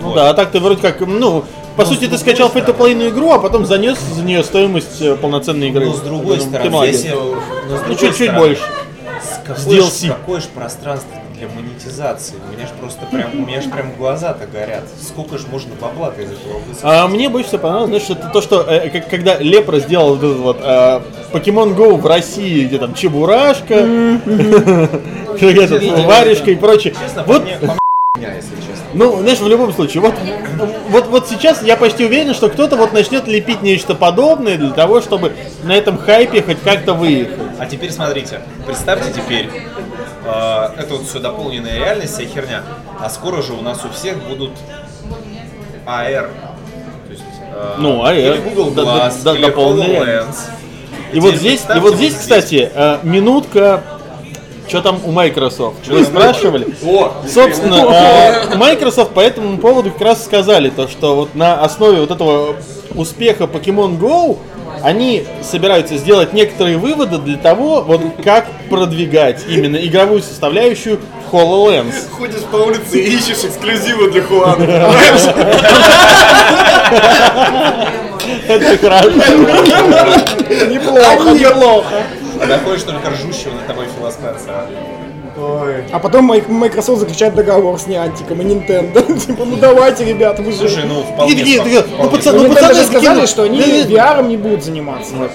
Ну 0.00 0.08
Вот. 0.08 0.14
да, 0.16 0.30
а 0.30 0.34
так 0.34 0.50
ты 0.50 0.60
вроде 0.60 0.80
как, 0.80 1.00
ну, 1.00 1.44
по 1.76 1.84
сути, 1.84 2.06
ты 2.06 2.18
скачал 2.18 2.48
free 2.48 2.64
to 2.66 3.08
игру, 3.10 3.30
а 3.32 3.38
потом 3.38 3.66
занес 3.66 3.98
за 3.98 4.22
нее 4.22 4.42
стоимость 4.42 5.00
э, 5.00 5.14
полноценной 5.16 5.68
игры. 5.68 5.86
Но 5.86 5.92
с 5.94 6.00
другой 6.00 6.36
Ну, 6.38 6.42
ты 6.42 6.48
стороны, 6.48 6.70
молодец. 6.70 6.94
если, 6.96 7.10
но 7.10 7.16
с 7.16 7.22
Ну, 7.68 7.76
другой 7.86 7.96
чуть-чуть 7.96 8.34
больше. 8.34 8.62
с 9.22 9.34
С 9.34 9.40
какое, 9.46 9.80
ж, 9.80 9.84
DLC. 9.84 10.08
какое 10.08 10.40
ж 10.40 10.44
пространство 10.46 11.10
для 11.38 11.48
монетизации. 11.48 12.34
У 12.48 12.56
меня 12.56 12.66
ж 12.66 12.70
просто 12.80 13.06
прям, 13.06 13.30
у 13.34 13.46
меня 13.46 13.60
ж 13.60 13.64
прям 13.70 13.92
глаза-то 13.96 14.46
горят. 14.46 14.84
Сколько 15.00 15.38
ж 15.38 15.42
можно 15.50 15.70
бабла 15.80 16.08
из 16.18 16.30
этого 16.32 16.58
высосать? 16.66 16.82
А 16.84 17.06
мне 17.08 17.28
больше 17.28 17.48
всего 17.48 17.62
понравилось, 17.62 17.88
знаешь, 18.04 18.10
это 18.20 18.28
то, 18.32 18.40
что 18.42 18.60
э, 18.62 18.90
как- 18.90 19.08
когда 19.08 19.36
Лепра 19.38 19.78
сделал 19.78 20.16
вот 20.16 20.24
этот 20.24 20.38
вот 20.38 20.58
э, 20.62 21.00
Pokemon 21.32 21.76
Go 21.76 21.96
в 21.96 22.06
России, 22.06 22.64
где 22.66 22.78
там 22.78 22.94
Чебурашка, 22.94 23.74
варежка 26.06 26.50
и 26.50 26.54
прочее. 26.56 26.94
Честно, 27.00 27.22
Вот 27.24 27.38
по 27.42 27.44
мне, 27.44 27.56
по 27.58 27.78
хуйня, 28.22 28.36
если 28.36 28.56
честно. 28.56 28.84
Ну, 28.94 29.18
знаешь, 29.20 29.38
в 29.40 29.48
любом 29.48 29.72
случае, 29.72 30.00
вот, 30.02 30.14
вот, 30.88 31.06
вот 31.08 31.28
сейчас 31.28 31.62
я 31.62 31.76
почти 31.76 32.04
уверен, 32.04 32.34
что 32.34 32.48
кто-то 32.48 32.76
вот 32.76 32.92
начнет 32.92 33.26
лепить 33.26 33.62
нечто 33.62 33.94
подобное 33.94 34.56
для 34.56 34.70
того, 34.70 35.00
чтобы 35.00 35.32
на 35.64 35.72
этом 35.72 35.98
хайпе 35.98 36.42
хоть 36.42 36.60
как-то 36.62 36.94
выехать. 36.94 37.38
А 37.58 37.66
теперь 37.66 37.90
смотрите, 37.90 38.40
представьте 38.66 39.12
теперь, 39.12 39.48
э, 40.24 40.68
это 40.78 40.86
вот 40.94 41.06
все 41.06 41.18
дополненная 41.18 41.76
реальность, 41.76 42.14
вся 42.14 42.24
херня, 42.24 42.62
а 43.00 43.08
скоро 43.10 43.42
же 43.42 43.52
у 43.54 43.62
нас 43.62 43.84
у 43.84 43.90
всех 43.92 44.16
будут 44.28 44.52
AR. 45.86 46.28
То 47.06 47.10
есть, 47.10 47.22
э, 47.54 47.74
Ну, 47.78 48.04
AR. 48.04 48.14
Или 48.34 48.40
Google 48.40 48.70
Да- 48.70 48.84
да- 48.84 49.08
Glass, 49.08 49.22
да, 49.24 49.34
или 49.34 49.48
HoloLens. 49.48 50.36
И 51.12 51.20
вот 51.20 51.34
здесь, 51.34 51.62
и 51.74 51.78
вот 51.78 51.96
здесь, 51.96 52.14
кстати, 52.14 52.70
э, 52.74 52.98
минутка, 53.02 53.82
что 54.72 54.80
там 54.80 55.00
у 55.04 55.12
Microsoft? 55.12 55.86
Вы 55.86 56.02
спрашивали? 56.02 56.66
О, 56.82 57.12
Собственно, 57.28 57.74
э, 57.74 58.56
Microsoft 58.56 59.12
по 59.12 59.20
этому 59.20 59.58
поводу 59.58 59.90
как 59.90 60.00
раз 60.00 60.24
сказали, 60.24 60.70
то, 60.70 60.88
что 60.88 61.14
вот 61.14 61.34
на 61.34 61.60
основе 61.60 62.00
вот 62.00 62.10
этого 62.10 62.56
успеха 62.94 63.44
Pokemon 63.44 63.98
Go 63.98 64.38
они 64.82 65.26
собираются 65.42 65.98
сделать 65.98 66.32
некоторые 66.32 66.78
выводы 66.78 67.18
для 67.18 67.36
того, 67.36 67.82
вот 67.82 68.00
как 68.24 68.46
продвигать 68.70 69.42
именно 69.46 69.76
игровую 69.76 70.22
составляющую 70.22 70.98
в 71.30 71.34
HoloLens. 71.34 72.08
Ходишь 72.10 72.40
по 72.50 72.56
улице 72.56 72.98
и 72.98 73.14
ищешь 73.14 73.44
эксклюзивы 73.44 74.10
для 74.10 74.22
Хуана. 74.22 74.64
Это 78.48 78.78
хорошо. 78.78 79.10
Неплохо, 80.70 81.30
неплохо. 81.38 82.02
А 82.42 82.46
находишь 82.46 82.82
только 82.82 83.10
ржущего 83.10 83.52
над 83.52 83.66
тобой 83.66 83.86
Фила 83.96 84.10
Спенсера. 84.10 84.66
А 85.92 85.98
потом 85.98 86.26
Microsoft 86.26 87.00
заключает 87.00 87.34
договор 87.34 87.78
с 87.78 87.86
Niantic 87.86 88.30
и 88.30 88.34
Nintendo. 88.34 89.20
Типа, 89.26 89.44
ну 89.44 89.56
давайте, 89.56 90.04
ребята, 90.04 90.42
вы 90.42 90.52
же... 90.52 90.58
Слушай, 90.58 90.84
ну 90.84 91.02
вполне... 91.02 91.34
Ну, 91.34 92.10
пацаны, 92.10 92.38
Ну, 92.38 92.48
ну, 92.48 92.54
пацаны, 92.54 92.74
же 92.74 92.84
сказали, 92.84 93.26
что 93.26 93.42
они 93.44 93.58
Да, 93.58 93.66
да, 93.66 94.18
VR 94.18 94.26
не 94.26 94.36
будут 94.36 94.62
заниматься. 94.64 95.14
Ну, 95.14 95.28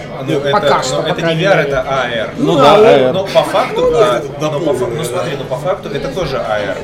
Пока 0.51 0.77
ну, 0.77 0.83
что, 0.83 1.01
по 1.01 1.07
это 1.07 1.15
не 1.15 1.21
крайней 1.21 1.43
VR, 1.43 1.55
это 1.61 1.85
AR. 1.87 2.29
Ну 2.37 2.53
Ну, 2.53 2.57
да, 2.57 2.75
а, 2.75 2.79
э, 2.79 3.11
Но 3.11 3.23
по 3.23 3.43
факту, 3.43 3.91
а, 3.95 4.21
но 4.39 4.59
по 4.59 4.73
факту, 4.73 4.93
ну 4.95 5.03
смотри, 5.03 5.31
ну 5.37 5.45
по 5.45 5.55
факту 5.55 5.89
это 5.89 6.09
тоже 6.09 6.35
AR. 6.35 6.77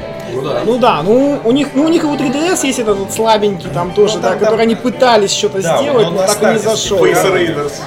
Ну 0.65 0.77
да, 0.79 1.03
ну 1.03 1.39
у 1.43 1.51
них, 1.51 1.67
ну 1.75 1.83
у 1.83 1.89
них 1.89 2.03
и 2.03 2.07
у 2.07 2.15
3DS 2.15 2.65
есть 2.65 2.79
этот 2.79 2.97
вот 2.97 3.13
слабенький 3.13 3.69
там 3.69 3.91
тоже, 3.91 4.15
Ну, 4.15 4.21
да, 4.21 4.29
там- 4.29 4.39
который 4.39 4.61
они 4.61 4.75
пытались 4.75 5.31
что-то 5.31 5.61
Да, 5.61 5.77
сделать, 5.77 6.09
но 6.09 6.17
так 6.17 6.41
и 6.41 6.45
не 6.47 6.57
зашел. 6.57 6.97
Да. 6.97 7.13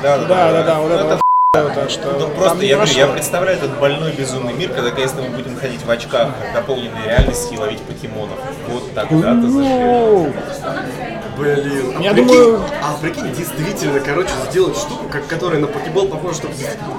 Да, 0.02 0.18
да, 0.18 0.52
да, 0.52 0.62
да, 0.62 0.78
вот 0.78 0.90
Ну, 0.90 0.94
это 0.94 1.25
так 1.52 1.90
что 1.90 2.12
Ну 2.18 2.28
просто 2.30 2.64
я 2.64 2.76
говорю, 2.76 2.92
я 2.92 3.06
представляю 3.06 3.58
этот 3.58 3.78
больной 3.78 4.12
безумный 4.12 4.52
мир, 4.52 4.70
когда 4.70 4.90
наконец-то 4.90 5.22
мы 5.22 5.30
будем 5.30 5.56
ходить 5.56 5.84
в 5.84 5.90
очках, 5.90 6.30
дополненной 6.54 7.04
реальности 7.04 7.54
и 7.54 7.58
ловить 7.58 7.80
покемонов. 7.82 8.38
Вот 8.68 8.94
тогда-то 8.94 9.48
зашли. 9.48 11.15
Блин. 11.38 11.94
а 11.98 12.02
Я 12.02 12.12
прикинь- 12.12 12.26
думаю- 12.28 12.60
А 12.82 12.96
прикинь, 13.00 13.32
действительно, 13.36 14.00
короче, 14.00 14.30
сделать 14.50 14.76
штуку, 14.76 15.04
как, 15.10 15.26
которая 15.26 15.60
на 15.60 15.66
покебол 15.66 16.06
похожа, 16.06 16.34
чтобы 16.36 16.54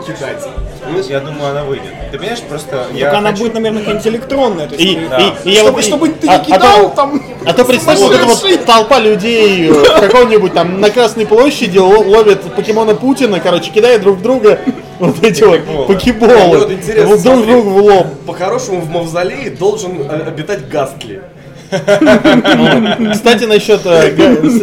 кидать. 0.06 0.44
Понимаешь? 0.84 1.06
Я 1.08 1.20
думаю, 1.22 1.50
она 1.52 1.64
выйдет. 1.64 1.88
Ты 2.12 2.18
понимаешь, 2.20 2.42
просто 2.48 2.86
я 2.94 3.06
Только 3.06 3.18
она 3.18 3.30
хочу- 3.32 3.44
будет, 3.44 3.54
наверное, 3.56 3.80
какая-нибудь 3.82 4.08
электронная. 4.08 4.68
То 4.68 4.76
есть, 4.76 4.86
И, 4.86 5.08
Да. 5.10 5.18
и- 5.20 5.50
и 5.50 5.54
я 5.54 5.62
чтобы, 5.62 5.72
вот- 5.76 5.84
чтобы 5.86 6.10
ты 6.10 6.28
а- 6.28 6.32
не 6.32 6.36
а 6.36 6.40
то- 6.40 6.46
кидал 6.46 6.94
там... 6.96 7.22
А 7.46 7.54
то 7.54 7.66
представь, 7.66 8.00
вот 8.00 8.14
эта 8.14 8.26
вот 8.26 8.66
толпа 8.66 9.00
людей 9.00 9.70
э, 9.70 9.74
в 9.74 10.00
каком-нибудь 10.02 10.54
там 10.54 10.82
на 10.82 10.90
Красной 10.92 11.26
площади 11.26 11.78
ло- 11.80 12.04
ловит 12.06 12.42
покемона 12.56 12.94
Путина, 12.94 13.40
короче, 13.40 13.72
кидает 13.72 14.02
друг 14.02 14.18
в 14.18 14.22
друга 14.22 14.60
вот 15.00 15.24
эти 15.24 15.44
вот 15.44 15.60
Покеболы. 15.66 15.88
покеболы. 15.88 16.34
Мне 16.48 16.58
вот 16.58 16.72
интересно, 16.72 17.08
Вот 17.08 17.22
друг 17.24 17.46
другу 17.46 17.70
в 17.72 17.78
лоб. 17.84 18.08
По-хорошему 18.28 18.82
в 18.82 18.90
мавзолее 18.90 19.50
должен 19.50 20.02
э, 20.02 20.24
обитать 20.28 20.68
Гастли. 20.70 21.22
Кстати, 23.14 23.44
насчет, 23.46 23.82
э, 23.86 24.16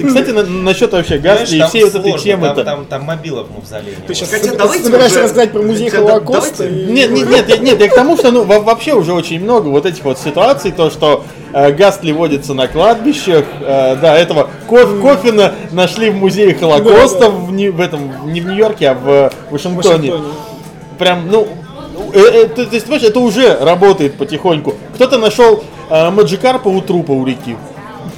кстати, 0.06 0.30
на- 0.30 0.42
насчет 0.44 0.92
вообще 0.92 1.18
Гасли 1.18 1.58
и 1.58 1.62
всей 1.62 1.84
вот 1.84 1.94
этой 1.94 2.18
темы. 2.18 2.46
Там, 2.54 2.64
там, 2.64 2.84
там 2.86 3.02
мобила 3.02 3.44
в 3.44 3.54
мавзолее. 3.54 3.94
Ты 4.06 4.14
сейчас 4.14 4.30
Хотя 4.30 4.54
давайте 4.56 4.84
собираешься 4.84 5.22
рассказать 5.22 5.52
про 5.52 5.62
музей 5.62 5.90
Холокоста. 5.90 6.68
Нет, 6.68 7.10
нет, 7.10 7.28
нет, 7.28 7.48
я- 7.48 7.56
нет, 7.58 7.80
я 7.80 7.88
к 7.88 7.94
тому, 7.94 8.16
что 8.16 8.30
ну 8.30 8.44
во- 8.44 8.60
вообще 8.60 8.94
уже 8.94 9.12
очень 9.12 9.40
много 9.40 9.68
вот 9.68 9.86
этих 9.86 10.04
вот 10.04 10.18
ситуаций, 10.18 10.72
то, 10.72 10.90
что 10.90 11.24
э, 11.52 11.72
Гастли 11.72 12.12
водится 12.12 12.54
на 12.54 12.68
кладбищах, 12.68 13.44
э, 13.60 13.96
да, 14.00 14.16
этого 14.18 14.48
Коф- 14.68 15.00
Кофина 15.02 15.54
нашли 15.72 16.10
в 16.10 16.14
музее 16.16 16.54
Холокоста 16.54 17.18
Да, 17.20 17.28
да. 17.30 17.36
В, 17.72 17.80
этом 17.80 18.32
не 18.32 18.40
в 18.40 18.46
Нью-Йорке, 18.46 18.88
а 18.90 18.94
в 18.94 19.32
Вашингтоне. 19.50 20.10
Вашингтоне. 20.10 20.34
Прям, 20.98 21.28
ну, 21.30 21.48
э, 22.12 22.18
э, 22.18 22.44
то, 22.46 22.64
то 22.64 22.74
есть, 22.74 22.86
понимаешь, 22.86 23.04
это 23.08 23.20
уже 23.20 23.56
работает 23.58 24.14
потихоньку. 24.14 24.74
Кто-то 24.94 25.18
нашел 25.18 25.62
Маджикарпа 25.90 26.68
у 26.68 26.80
трупа 26.80 27.12
у 27.12 27.24
реки. 27.24 27.56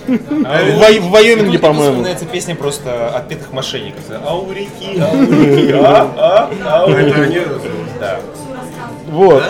А 0.09 0.13
В, 0.13 0.79
Вай- 0.81 1.01
в 1.01 1.11
Вайоминге, 1.11 1.59
по-моему. 1.59 1.91
вспоминается 1.95 2.27
песня 2.27 2.55
просто 2.55 3.09
отпетых 3.09 3.53
мошенников. 3.53 4.05
А 4.25 4.37
у 4.37 4.53
реки, 4.53 5.01
а 5.01 5.11
у 5.13 5.21
реки, 5.23 5.73
а, 5.75 6.11
а, 6.17 6.51
а 6.65 6.87
у 6.87 6.91
Это 6.91 7.01
реки. 7.01 7.21
они... 7.21 7.41
Да. 8.01 8.21
Вот. 9.09 9.43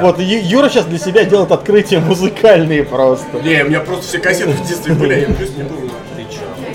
Вот, 0.00 0.18
Юра 0.18 0.68
сейчас 0.68 0.86
для 0.86 0.98
себя 0.98 1.24
делает 1.24 1.52
открытия 1.52 2.00
музыкальные 2.00 2.84
просто. 2.84 3.26
Не, 3.42 3.62
у 3.62 3.68
меня 3.68 3.80
просто 3.80 4.06
все 4.06 4.18
кассеты 4.18 4.50
в 4.52 4.66
детстве 4.66 4.94
были, 4.94 5.12
а 5.14 5.18
я 5.18 5.26
плюс 5.26 5.50
не 5.56 5.64
помню. 5.64 5.90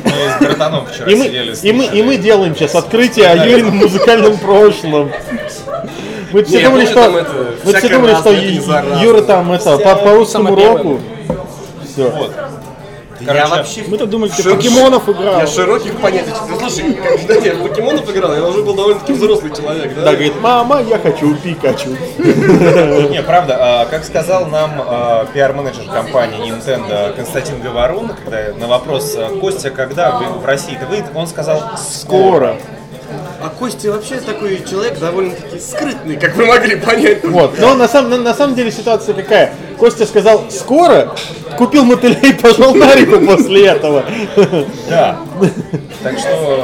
Мы 0.04 0.12
с 0.12 0.40
братаном 0.40 0.86
вчера 0.86 1.10
И 1.12 1.16
мы, 1.16 1.26
сидели, 1.26 1.56
и, 1.62 1.72
мы, 1.72 1.86
и 1.86 2.04
мы 2.04 2.18
делаем 2.18 2.56
сейчас 2.56 2.76
открытие 2.76 3.28
о 3.28 3.46
Юрином 3.46 3.78
музыкальном 3.78 4.38
прошлом. 4.38 5.12
Мы 6.34 6.44
все 6.44 6.64
думали, 6.64 6.86
что, 6.86 7.10
мы 7.64 7.74
все 7.74 7.90
думали, 7.90 8.16
что. 8.16 8.32
Юра 9.04 9.22
там 9.22 9.52
это 9.52 9.78
по, 9.78 9.96
по 9.96 10.14
русскому 10.14 10.48
самое 10.48 10.56
первое. 10.58 10.84
року. 10.84 11.00
Все. 11.86 12.10
Вот. 12.10 12.32
Я 13.22 13.28
Короче, 13.28 13.48
вообще... 13.50 13.84
Мы-то 13.88 14.06
думали, 14.08 14.32
ты 14.32 14.42
Шир- 14.42 14.56
покемонов 14.56 15.08
играл. 15.08 15.40
Я 15.40 15.46
широких 15.46 15.96
понятий. 15.98 16.32
Ну, 16.50 16.58
слушай, 16.60 16.94
когда 16.94 17.36
я 17.36 17.54
в 17.54 17.68
покемонов 17.68 18.10
играл, 18.10 18.34
я 18.34 18.44
уже 18.44 18.64
был 18.64 18.74
довольно-таки 18.74 19.14
взрослый 19.14 19.56
человек, 19.56 19.94
да? 19.96 20.06
Да, 20.06 20.12
говорит, 20.14 20.34
мама, 20.42 20.82
я 20.82 20.98
хочу 20.98 21.36
Пикачу. 21.36 21.90
Не, 22.18 23.22
правда, 23.22 23.58
а, 23.60 23.86
как 23.86 24.06
сказал 24.06 24.48
нам 24.48 24.72
а, 24.88 25.26
пиар-менеджер 25.34 25.84
компании 25.94 26.52
Nintendo 26.52 27.16
Константин 27.16 27.62
Говорун, 27.62 28.10
когда 28.24 28.54
на 28.58 28.68
вопрос 28.68 29.16
Костя, 29.40 29.70
когда 29.70 30.18
в 30.18 30.42
в 30.42 30.46
России 30.46 30.76
это 30.76 30.88
выйдет, 30.88 31.06
он 31.14 31.28
сказал 31.28 31.62
Скоро. 31.78 32.58
А 33.44 33.50
Костя 33.50 33.92
вообще 33.92 34.20
такой 34.20 34.64
человек 34.70 35.00
довольно-таки 35.00 35.60
скрытный, 35.60 36.16
как 36.18 36.36
вы 36.36 36.46
могли 36.46 36.76
понять. 36.76 37.24
Вот. 37.24 37.58
Но 37.60 37.74
на 37.76 37.88
самом, 37.88 38.12
на, 38.12 38.18
на 38.18 38.34
самом 38.34 38.56
деле 38.56 38.72
ситуация 38.72 39.16
какая? 39.16 39.54
Костя 39.78 40.06
сказал 40.06 40.44
скоро, 40.52 41.16
купил 41.58 41.84
мотыля 41.84 42.20
и 42.22 42.34
пошел 42.34 42.76
на 42.76 42.94
реку 42.96 43.26
после 43.26 43.66
этого. 43.68 44.04
Да. 44.90 45.20
Так 46.04 46.20
что, 46.20 46.64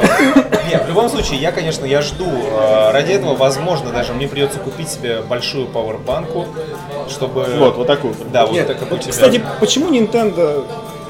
нет, 0.70 0.84
в 0.84 0.88
любом 0.88 1.08
случае, 1.08 1.40
я, 1.40 1.50
конечно, 1.50 1.84
я 1.84 2.00
жду. 2.02 2.26
а, 2.52 2.92
Ради 2.92 3.12
этого, 3.12 3.34
возможно, 3.34 3.90
даже 3.90 4.12
мне 4.12 4.28
придется 4.28 4.58
купить 4.58 4.88
себе 4.88 5.22
большую 5.22 5.66
пауэрбанку, 5.66 6.46
чтобы... 7.08 7.44
Вот, 7.56 7.76
вот 7.76 7.86
такую. 7.86 8.14
Да, 8.32 8.46
вот 8.46 8.52
Нет, 8.52 8.66
так 8.66 8.78
как 8.78 8.92
у 8.92 8.98
тебя. 8.98 9.10
Кстати, 9.10 9.42
почему 9.60 9.90
Nintendo 9.90 10.64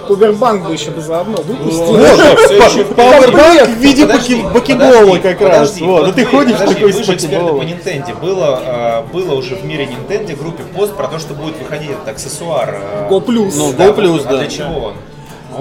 Кубербанк 0.09 0.67
бы 0.67 0.73
еще 0.73 0.91
бы 0.91 1.01
заодно 1.01 1.37
выпустил? 1.43 1.97
Вот, 1.97 2.97
пауэрбанк 2.97 3.69
в 3.69 3.79
виде 3.79 4.07
покебола 4.07 5.19
как 5.19 5.41
раз. 5.41 5.79
Вот, 5.81 6.09
и 6.09 6.13
ты 6.13 6.25
ходишь 6.25 6.59
такой 6.59 6.93
с 6.93 7.01
эксперты 7.01 7.29
по 7.29 7.35
покеболом. 7.35 7.67
Nintendo. 7.67 8.21
Было, 8.21 8.61
а, 8.63 9.03
было 9.13 9.35
уже 9.35 9.55
в 9.55 9.65
мире 9.65 9.87
Nintendo 9.87 10.37
группе 10.37 10.65
пост 10.65 10.95
про 10.97 11.09
то, 11.09 11.19
что 11.19 11.35
будет 11.35 11.59
выходить 11.59 11.91
этот 11.91 12.09
аксессуар. 12.09 12.81
а, 12.81 13.09
Go. 13.11 13.23
Ну, 13.55 13.73
Go 13.73 14.25
а 14.25 14.25
да. 14.25 14.39
для 14.39 14.47
чего 14.47 14.79
он? 14.87 14.95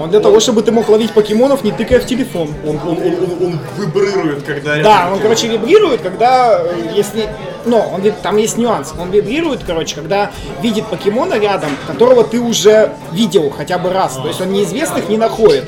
Он 0.00 0.10
для 0.10 0.20
того, 0.20 0.38
чтобы 0.40 0.62
ты 0.62 0.70
мог 0.72 0.88
ловить 0.88 1.12
покемонов, 1.12 1.64
не 1.64 1.72
тыкая 1.72 2.00
в 2.00 2.06
телефон. 2.06 2.48
Он, 2.66 2.76
он, 2.76 2.98
он, 2.98 2.98
он, 2.98 3.46
он 3.46 3.60
вибрирует, 3.76 4.42
когда 4.44 4.76
рядом 4.76 4.82
Да, 4.84 5.10
он, 5.12 5.20
короче, 5.20 5.48
вибрирует, 5.48 6.00
когда, 6.02 6.60
э, 6.62 6.92
если, 6.94 7.28
ну, 7.64 7.78
он, 7.78 8.02
ви- 8.02 8.14
там 8.22 8.36
есть 8.36 8.58
нюанс, 8.58 8.94
он 8.98 9.10
вибрирует, 9.10 9.64
короче, 9.66 9.96
когда 9.96 10.30
видит 10.62 10.86
покемона 10.86 11.38
рядом, 11.38 11.70
которого 11.86 12.22
ты 12.24 12.38
уже 12.40 12.92
видел 13.12 13.50
хотя 13.50 13.78
бы 13.78 13.90
раз, 13.92 14.14
то 14.14 14.28
есть 14.28 14.40
он 14.40 14.52
неизвестных 14.52 15.08
не 15.08 15.16
находит, 15.16 15.64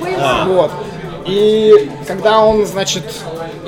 вот. 0.46 0.70
И 1.26 1.90
когда 2.06 2.40
он, 2.40 2.66
значит, 2.66 3.02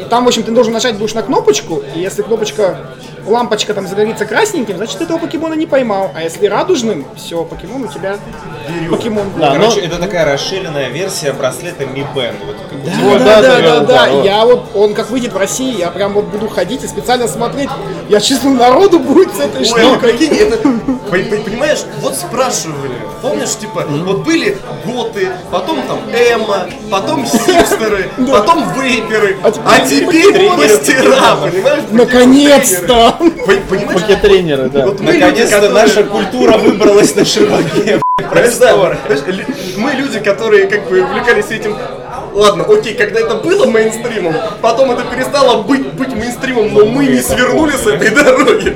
и 0.01 0.05
там, 0.05 0.25
в 0.25 0.29
общем, 0.29 0.43
ты 0.43 0.53
должен 0.53 0.73
нажать 0.73 0.97
будешь 0.97 1.15
на 1.15 1.23
кнопочку, 1.23 1.83
и 1.95 2.01
если 2.01 2.23
кнопочка 2.23 2.79
лампочка 3.27 3.75
там 3.75 3.87
загорится 3.87 4.25
красненьким, 4.27 4.77
значит 4.77 4.99
ты 4.99 5.05
этого 5.05 5.19
покемона 5.19 5.55
не 5.55 5.67
поймал. 5.67 6.11
А 6.15 6.23
если 6.23 6.47
радужным, 6.47 7.05
все, 7.17 7.45
покемон 7.45 7.85
у 7.85 7.89
тебя 7.89 8.19
покемон. 8.91 9.27
Да, 9.39 9.53
Короче, 9.53 9.81
ну- 9.81 9.87
это 9.87 9.97
такая 9.99 10.25
расширенная 10.25 10.89
версия 10.89 11.33
браслета 11.33 11.85
Mi 11.85 12.05
Band. 12.15 12.35
Вот, 12.45 12.57
Да. 12.85 12.93
Вот, 13.03 13.19
да, 13.25 13.43
да, 13.43 13.61
да, 13.61 13.81
да, 13.81 13.87
да. 13.87 14.07
Я 14.23 14.45
вот, 14.45 14.71
он 14.75 14.95
как 14.95 15.11
выйдет 15.11 15.33
в 15.33 15.37
России, 15.37 15.79
я 15.79 15.91
прям 15.91 16.13
вот 16.15 16.25
буду 16.27 16.49
ходить 16.49 16.83
и 16.85 16.87
специально 16.87 17.29
смотреть. 17.29 17.69
Я 18.09 18.21
чувствую, 18.21 18.57
народу 18.57 18.99
будет 18.99 19.35
с 19.35 19.41
этой 19.41 19.61
Ой, 19.61 19.65
штукой. 19.65 19.85
ну 19.85 19.99
прикинь, 19.99 20.35
это, 20.35 20.57
пон- 20.57 20.99
пон- 21.11 21.45
понимаешь, 21.45 21.81
вот 22.01 22.15
спрашивали, 22.17 22.95
помнишь, 23.21 23.57
типа, 23.57 23.85
вот 23.89 24.19
были 24.25 24.57
готы, 24.85 25.29
потом 25.51 25.81
там 25.83 25.99
эмо, 26.13 26.67
потом 26.91 27.25
хипстеры, 27.27 28.11
потом 28.31 28.65
вейперы, 28.81 29.37
А 29.43 29.53
а 29.65 29.81
теперь 29.81 30.33
теперь 30.33 30.51
мастера, 30.51 31.37
понимаешь? 31.43 31.85
Наконец-то! 31.91 33.12
Покетренеры, 33.19 34.69
да. 34.69 34.87
Вот 34.87 35.01
Наконец-то 35.01 35.57
которые- 35.61 35.71
наша 35.87 36.05
культура 36.05 36.57
выбралась 36.59 37.15
на 37.15 37.25
широкие 37.25 38.01
просторы. 38.31 38.99
Мы 39.77 39.93
люди, 39.93 40.21
которые 40.21 40.67
как 40.67 40.89
бы 40.89 41.03
увлекались 41.03 41.51
этим 41.51 41.77
Ладно, 42.33 42.65
окей, 42.65 42.95
когда 42.95 43.21
это 43.21 43.37
было 43.37 43.67
мейнстримом, 43.67 44.35
потом 44.61 44.91
это 44.93 45.03
перестало 45.05 45.63
быть, 45.63 45.93
быть 45.93 46.15
мейнстримом, 46.15 46.73
но 46.73 46.87
мы 46.87 47.07
не 47.07 47.21
свернули 47.21 47.73
с 47.73 47.87
этой 47.87 48.11
дороги. 48.11 48.75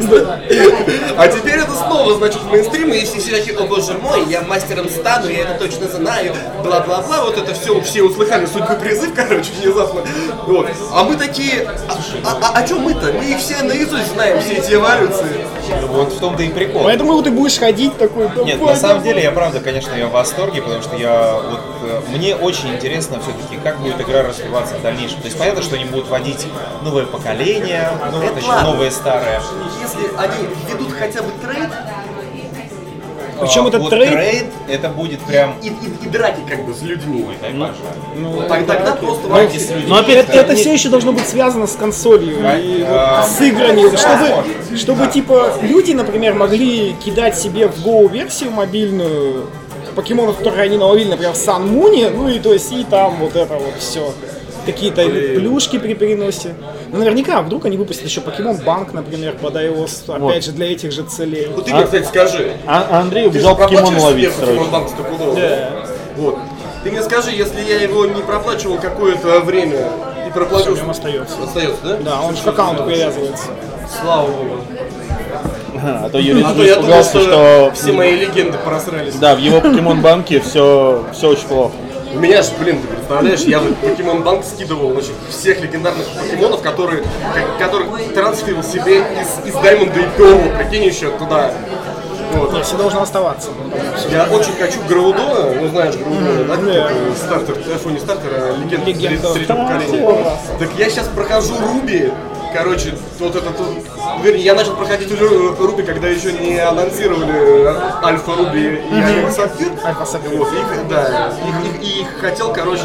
А 1.16 1.28
теперь 1.28 1.56
это 1.56 1.72
снова, 1.72 2.14
значит, 2.14 2.40
мейнстрим, 2.50 2.92
и 2.92 3.04
все, 3.04 3.18
все 3.18 3.36
такие, 3.36 3.56
о 3.56 3.62
боже 3.62 3.94
мой, 3.94 4.24
я 4.28 4.42
мастером 4.42 4.88
стану, 4.88 5.28
я 5.28 5.42
это 5.42 5.54
точно 5.58 5.88
знаю, 5.88 6.34
бла-бла-бла, 6.62 7.24
вот 7.24 7.38
это 7.38 7.54
все, 7.54 7.80
все 7.80 8.02
услыхали 8.02 8.46
судьбы 8.46 8.74
призыв, 8.74 9.14
короче, 9.14 9.50
внезапно. 9.60 10.02
Вот. 10.46 10.68
А 10.92 11.04
мы 11.04 11.16
такие, 11.16 11.66
а, 11.88 11.96
а, 12.24 12.58
а, 12.58 12.66
что 12.66 12.76
мы-то? 12.76 13.12
Мы 13.12 13.24
их 13.24 13.38
все 13.38 13.62
наизусть 13.62 14.12
знаем, 14.12 14.40
все 14.40 14.54
эти 14.54 14.74
эволюции. 14.74 15.46
Вот 15.88 16.12
в 16.12 16.20
том-то 16.20 16.42
и 16.42 16.48
прикол. 16.48 16.84
Поэтому 16.84 17.14
вот 17.14 17.24
ты 17.24 17.30
будешь 17.30 17.58
ходить 17.58 17.96
такой. 17.96 18.28
Нет, 18.44 18.58
«Давай, 18.58 18.74
на 18.74 18.80
самом 18.80 18.98
давай». 18.98 19.04
деле 19.04 19.22
я 19.22 19.32
правда, 19.32 19.60
конечно, 19.60 19.92
я 19.94 20.06
в 20.06 20.12
восторге, 20.12 20.62
потому 20.62 20.82
что 20.82 20.96
я 20.96 21.34
вот 21.34 21.60
э, 21.82 22.00
мне 22.16 22.36
очень 22.36 22.74
интересно 22.74 23.18
все-таки, 23.20 23.45
как 23.62 23.78
будет 23.80 24.00
игра 24.00 24.22
развиваться 24.22 24.74
в 24.76 24.82
дальнейшем. 24.82 25.20
То 25.20 25.26
есть 25.26 25.38
понятно, 25.38 25.62
что 25.62 25.76
они 25.76 25.84
будут 25.84 26.08
вводить 26.08 26.46
новое 26.82 27.06
поколение, 27.06 27.88
ну, 28.12 28.20
Это 28.22 28.34
точнее, 28.34 28.48
ладно. 28.50 28.70
новое 28.72 28.90
старое. 28.90 29.40
Если 29.80 30.16
они 30.16 30.48
введут 30.68 30.92
хотя 30.92 31.22
бы 31.22 31.30
trade, 31.42 31.70
Причем 33.38 33.66
А, 33.66 33.68
этот 33.68 33.82
вот 33.82 33.92
trade- 33.92 34.46
это 34.66 34.88
будет 34.88 35.20
прям. 35.20 35.56
и, 35.62 35.68
и- 35.68 36.04
и 36.06 36.08
драки 36.08 36.40
как 36.48 36.64
бы 36.64 36.72
с 36.72 36.80
людьми. 36.80 37.26
Дай 37.42 37.52
боже. 37.52 37.74
Так- 38.48 38.66
Тогда 38.66 38.92
просто 38.94 39.28
Давайте 39.28 39.52
вообще- 39.52 39.66
с 39.66 39.70
людьми. 39.72 39.84
Ну, 39.90 39.96
опять- 39.96 40.16
Это, 40.28 40.32
это 40.38 40.54
все 40.56 40.72
еще 40.72 40.88
должно 40.88 41.12
быть 41.12 41.28
связано 41.28 41.66
с 41.66 41.72
консолью 41.76 42.38
и 42.38 42.78
вот 42.82 42.88
а, 42.88 43.22
с 43.24 43.38
играми, 43.42 43.94
чтобы, 43.94 44.76
чтобы 44.78 45.06
типа 45.08 45.52
люди, 45.60 45.92
например, 45.92 46.32
могли 46.32 46.94
кидать 47.04 47.38
себе 47.38 47.68
в 47.68 47.76
Go 47.86 48.10
версию 48.10 48.52
мобильную 48.52 49.50
покемонов, 49.96 50.36
которые 50.36 50.64
они 50.64 50.76
наловили, 50.76 51.08
например, 51.08 51.32
в 51.32 51.36
Сан 51.36 51.66
Муне, 51.66 52.10
ну 52.10 52.28
и 52.28 52.38
то 52.38 52.52
есть 52.52 52.70
и 52.70 52.84
там 52.84 53.16
вот 53.16 53.34
это 53.34 53.54
вот 53.54 53.74
все. 53.80 54.12
Какие-то 54.64 55.04
плюшки 55.04 55.78
при 55.78 55.94
переносе. 55.94 56.54
Но 56.90 56.98
наверняка, 56.98 57.40
вдруг 57.42 57.66
они 57.66 57.76
выпустят 57.76 58.04
еще 58.04 58.20
Покемон 58.20 58.56
Банк, 58.58 58.92
например, 58.92 59.36
под 59.40 59.54
iOS, 59.54 60.02
опять 60.08 60.20
Вот. 60.20 60.44
же, 60.44 60.52
для 60.52 60.72
этих 60.72 60.90
же 60.90 61.04
целей. 61.04 61.48
Вот 61.54 61.66
ты 61.66 61.72
мне, 61.72 61.84
кстати, 61.84 62.04
скажи. 62.04 62.56
А 62.66 63.00
Андрей 63.00 63.28
убежал 63.28 63.56
покемон 63.56 63.96
ловить 63.96 64.32
стопудово, 64.32 65.36
да? 65.36 65.86
Вот. 66.16 66.38
Ты 66.82 66.90
мне 66.90 67.02
скажи, 67.02 67.30
если 67.30 67.60
я 67.62 67.80
его 67.80 68.06
не 68.06 68.22
проплачивал 68.22 68.78
какое-то 68.78 69.40
время 69.40 69.88
и 70.26 70.30
проплачу... 70.32 70.72
в 70.72 70.78
нем 70.78 70.90
остается. 70.90 71.42
Остается, 71.42 71.80
да? 71.82 71.96
Да, 71.96 72.20
он 72.22 72.36
же 72.36 72.42
к 72.42 72.46
аккаунту 72.46 72.84
привязывается. 72.84 73.46
Слава 74.00 74.26
богу. 74.30 74.60
А 75.82 76.08
то 76.10 76.18
Юрий 76.18 76.42
А 76.42 76.48
тут 76.48 76.56
то 76.58 76.62
я 76.64 76.74
думал, 76.76 77.00
испугался, 77.00 77.10
что 77.10 77.22
что 77.22 77.70
все 77.74 77.92
мои 77.92 78.16
легенды 78.16 78.58
просрались. 78.58 79.14
да, 79.14 79.34
в 79.34 79.38
его 79.38 79.60
покемон 79.60 80.00
банке 80.00 80.40
все, 80.40 81.04
все 81.12 81.28
очень 81.30 81.46
плохо. 81.48 81.72
У 82.14 82.18
меня 82.18 82.40
же, 82.42 82.50
блин, 82.58 82.80
ты 82.80 82.86
представляешь, 82.88 83.40
я 83.40 83.58
в 83.58 83.74
Покемон 83.74 84.22
Банк 84.22 84.42
скидывал 84.44 84.92
значит, 84.92 85.12
всех 85.28 85.60
легендарных 85.60 86.06
покемонов, 86.06 86.62
которые, 86.62 87.02
ко- 87.02 87.62
которых 87.64 87.88
трансферил 88.14 88.62
себе 88.62 88.98
из, 89.00 89.46
из 89.46 89.52
Даймонда 89.60 90.00
и 90.00 90.04
Перла, 90.16 90.40
прикинь, 90.56 90.84
еще 90.84 91.10
туда. 91.10 91.50
Вот. 92.32 92.52
Не, 92.54 92.62
все 92.62 92.76
должно 92.76 93.02
оставаться. 93.02 93.50
Я 94.10 94.24
очень 94.32 94.52
хочу 94.58 94.78
Граудона, 94.88 95.50
ну 95.60 95.68
знаешь 95.68 95.94
Граудона, 95.96 96.44
да? 96.56 96.56
Э, 96.90 97.12
Стартер, 97.16 97.56
э, 97.66 97.76
фу, 97.78 97.90
не 97.90 97.98
стартер, 97.98 98.30
а 98.32 98.56
легенда, 98.64 98.86
Легенда. 98.86 99.32
третьего 99.34 99.56
поколения. 99.56 100.24
Так 100.58 100.68
я 100.78 100.88
сейчас 100.90 101.08
прохожу 101.08 101.54
Руби, 101.60 102.10
короче, 102.56 102.94
вот 103.18 103.36
это 103.36 103.50
тут, 103.50 103.66
вернее, 104.22 104.42
я 104.44 104.54
начал 104.54 104.74
проходить 104.74 105.10
уже 105.12 105.28
Руби, 105.58 105.82
когда 105.82 106.08
еще 106.08 106.32
не 106.32 106.58
анонсировали 106.58 107.66
э, 107.68 107.80
Альфа 108.02 108.32
Руби 108.36 108.80
и 108.90 108.94
Альфа 109.00 109.30
Сапфир. 109.42 109.68
Альфа 109.84 110.04
Сапфир. 110.06 110.38
Вот, 110.38 110.48
их, 110.52 110.88
да, 110.88 111.32
их, 111.46 111.74
их- 111.74 111.82
и 111.82 112.00
их 112.02 112.18
хотел, 112.20 112.52
короче, 112.52 112.84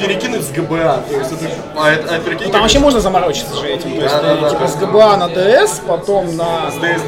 перекинуть 0.00 0.42
с 0.44 0.50
ГБА. 0.50 1.04
То 1.08 1.16
есть 1.16 1.32
это, 1.32 1.50
а, 1.76 1.90
это, 1.90 2.14
а 2.16 2.18
прикинь, 2.20 2.44
Там 2.44 2.52
как- 2.52 2.60
вообще 2.62 2.78
можно 2.78 3.00
заморочиться 3.00 3.54
же 3.56 3.66
этим. 3.68 3.90
То 3.96 4.02
есть, 4.02 4.14
Да, 4.22 4.34
да, 4.36 4.50
типа 4.50 4.60
да. 4.62 4.68
с 4.68 4.76
ГБА 4.76 5.16
на 5.16 5.24
DS, 5.24 5.80
потом 5.86 6.36
на... 6.36 6.70
DS, 6.80 7.00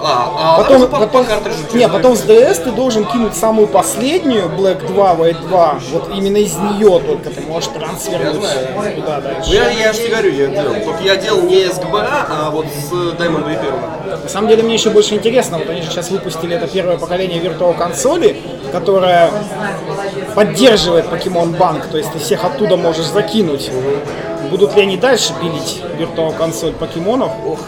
А, 0.00 0.58
а 0.58 0.62
Потом, 0.62 0.82
по, 0.82 0.86
потом, 0.86 1.08
по 1.08 1.24
картриджу 1.24 1.58
не, 1.74 1.88
потом 1.88 2.16
с 2.16 2.24
DS 2.24 2.64
ты 2.64 2.70
должен 2.72 3.04
кинуть 3.04 3.34
самую 3.34 3.68
последнюю 3.68 4.48
Black 4.48 4.86
2, 4.86 5.14
White 5.14 5.48
2. 5.48 5.78
Вот 5.92 6.10
именно 6.14 6.36
из 6.36 6.56
нее 6.56 7.00
только 7.00 7.30
ты 7.30 7.40
можешь 7.42 7.70
трансфернуть 7.70 8.44
знаю. 8.44 8.94
туда 8.96 9.20
дальше. 9.20 9.50
я, 9.50 9.70
я 9.70 9.92
же 9.92 9.98
тебе 9.98 10.10
говорю, 10.10 10.32
я 10.32 10.46
делал. 10.46 10.74
Только 10.84 11.02
я 11.02 11.16
делал 11.16 11.42
не 11.42 11.66
с 11.66 11.78
ГБА, 11.78 12.26
а 12.30 12.50
вот 12.50 12.66
с 12.66 12.92
и 12.92 13.56
Перла. 13.56 14.18
На 14.22 14.28
самом 14.28 14.48
деле 14.48 14.62
мне 14.62 14.74
еще 14.74 14.90
больше 14.90 15.14
интересно, 15.14 15.58
вот 15.58 15.68
они 15.68 15.82
же 15.82 15.90
сейчас 15.90 16.10
выпустили 16.10 16.56
это 16.56 16.66
первое 16.66 16.98
поколение 16.98 17.40
Virtual 17.40 17.76
консоли, 17.76 18.40
которая 18.72 19.30
поддерживает 20.34 21.06
Pokemon 21.06 21.56
Bank, 21.56 21.90
то 21.90 21.98
есть 21.98 22.12
ты 22.12 22.18
всех 22.18 22.44
оттуда 22.44 22.76
можешь 22.76 23.06
закинуть. 23.06 23.70
Будут 24.50 24.76
ли 24.76 24.82
они 24.82 24.96
дальше 24.96 25.34
пилить 25.40 25.82
Virtual 25.98 26.34
консоль 26.36 26.72
покемонов? 26.72 27.32
Ох, 27.46 27.58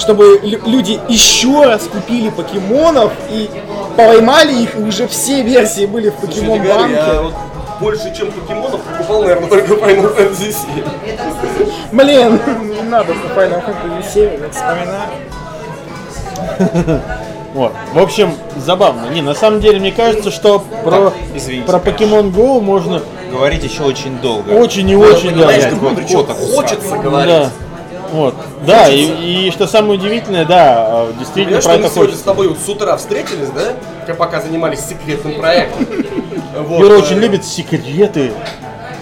чтобы 0.00 0.40
лю- 0.42 0.60
люди 0.66 0.98
еще 1.08 1.64
раз 1.64 1.82
купили 1.84 2.30
покемонов 2.30 3.12
и 3.30 3.48
поймали 3.96 4.62
их, 4.62 4.76
и 4.76 4.82
уже 4.82 5.06
все 5.06 5.42
версии 5.42 5.86
были 5.86 6.08
в 6.10 6.14
Я 6.14 6.20
Покемон 6.26 6.62
я 6.62 6.74
Банке. 6.74 7.20
вот 7.22 7.34
больше, 7.80 8.14
чем 8.16 8.30
покемонов, 8.32 8.80
покупал, 8.80 9.22
наверное, 9.22 9.48
только 9.48 9.74
Final 9.74 10.16
Fantasy 10.16 10.52
7. 10.52 10.84
Блин, 11.92 12.40
не 12.74 12.82
надо 12.82 13.12
про 13.14 13.42
Final 13.42 13.62
Fantasy 13.64 14.12
7 14.12 14.30
вот 14.40 14.54
вспоминать. 14.54 15.10
Вот. 17.52 17.72
В 17.92 17.98
общем, 17.98 18.32
забавно. 18.56 19.08
Не, 19.10 19.22
на 19.22 19.34
самом 19.34 19.58
деле, 19.60 19.80
мне 19.80 19.90
кажется, 19.90 20.30
что 20.30 20.60
про, 20.84 21.12
извините, 21.34 21.66
про. 21.66 21.78
Pokemon 21.78 22.32
Go 22.32 22.60
можно 22.60 23.02
Говорить 23.32 23.64
еще 23.64 23.82
очень 23.82 24.18
долго. 24.18 24.50
очень 24.50 24.88
и 24.88 24.94
очень 24.94 25.36
я 25.36 25.70
такой 25.70 25.96
хочется 26.54 26.96
говорить. 26.96 27.48
Вот. 28.12 28.34
Да, 28.66 28.88
и, 28.88 29.46
и 29.46 29.50
что 29.52 29.66
самое 29.66 29.94
удивительное, 29.98 30.44
да, 30.44 30.86
а, 30.88 31.12
действительно 31.18 31.60
Понимаешь, 31.60 31.64
про 31.64 31.70
что 31.72 31.78
мы 31.80 31.84
это 31.86 31.94
сегодня 31.94 32.06
хочется. 32.10 32.20
с 32.20 32.24
тобой 32.24 32.48
вот 32.48 32.58
с 32.58 32.68
утра 32.68 32.96
встретились, 32.96 33.48
да? 33.50 34.14
Пока 34.14 34.40
занимались 34.40 34.80
секретным 34.80 35.34
проектом. 35.36 35.86
Вот, 36.60 36.80
Юра 36.80 36.94
э, 36.94 36.98
очень 36.98 37.16
любит 37.18 37.44
секреты, 37.44 38.32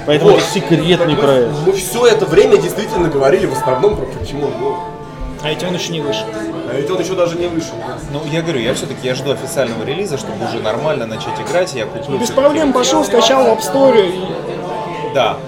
поэтому 0.06 0.32
вот. 0.32 0.40
это 0.40 0.50
секретный 0.50 0.96
Так 0.96 1.08
мы- 1.08 1.22
проект. 1.22 1.52
Мы 1.66 1.72
все 1.72 2.06
это 2.06 2.26
время 2.26 2.58
действительно 2.58 3.08
говорили 3.08 3.46
в 3.46 3.52
основном 3.54 3.96
про 3.96 4.04
Покемон 4.04 4.50
Go. 4.60 4.76
А 5.42 5.48
ведь 5.48 5.62
он 5.64 5.72
еще 5.74 5.92
не 5.92 6.00
вышел. 6.02 6.24
А 6.70 6.74
ведь 6.76 6.90
он 6.90 7.00
еще 7.00 7.14
даже 7.14 7.38
не 7.38 7.46
вышел. 7.46 7.74
Ну, 8.12 8.20
я 8.30 8.42
говорю, 8.42 8.60
я 8.60 8.74
все-таки 8.74 9.06
я 9.06 9.14
жду 9.14 9.30
официального 9.32 9.82
релиза, 9.84 10.18
чтобы 10.18 10.44
уже 10.44 10.60
нормально 10.62 11.06
начать 11.06 11.40
играть. 11.40 11.72
Я 11.74 11.86
куплю 11.86 12.18
Без 12.18 12.26
всё-таки- 12.26 12.32
проблем 12.34 12.72
пошел, 12.74 13.02
скачал 13.02 13.44
в 13.44 13.48
App 13.58 13.60
Store 13.62 14.06
и 14.06 15.14
Да. 15.14 15.38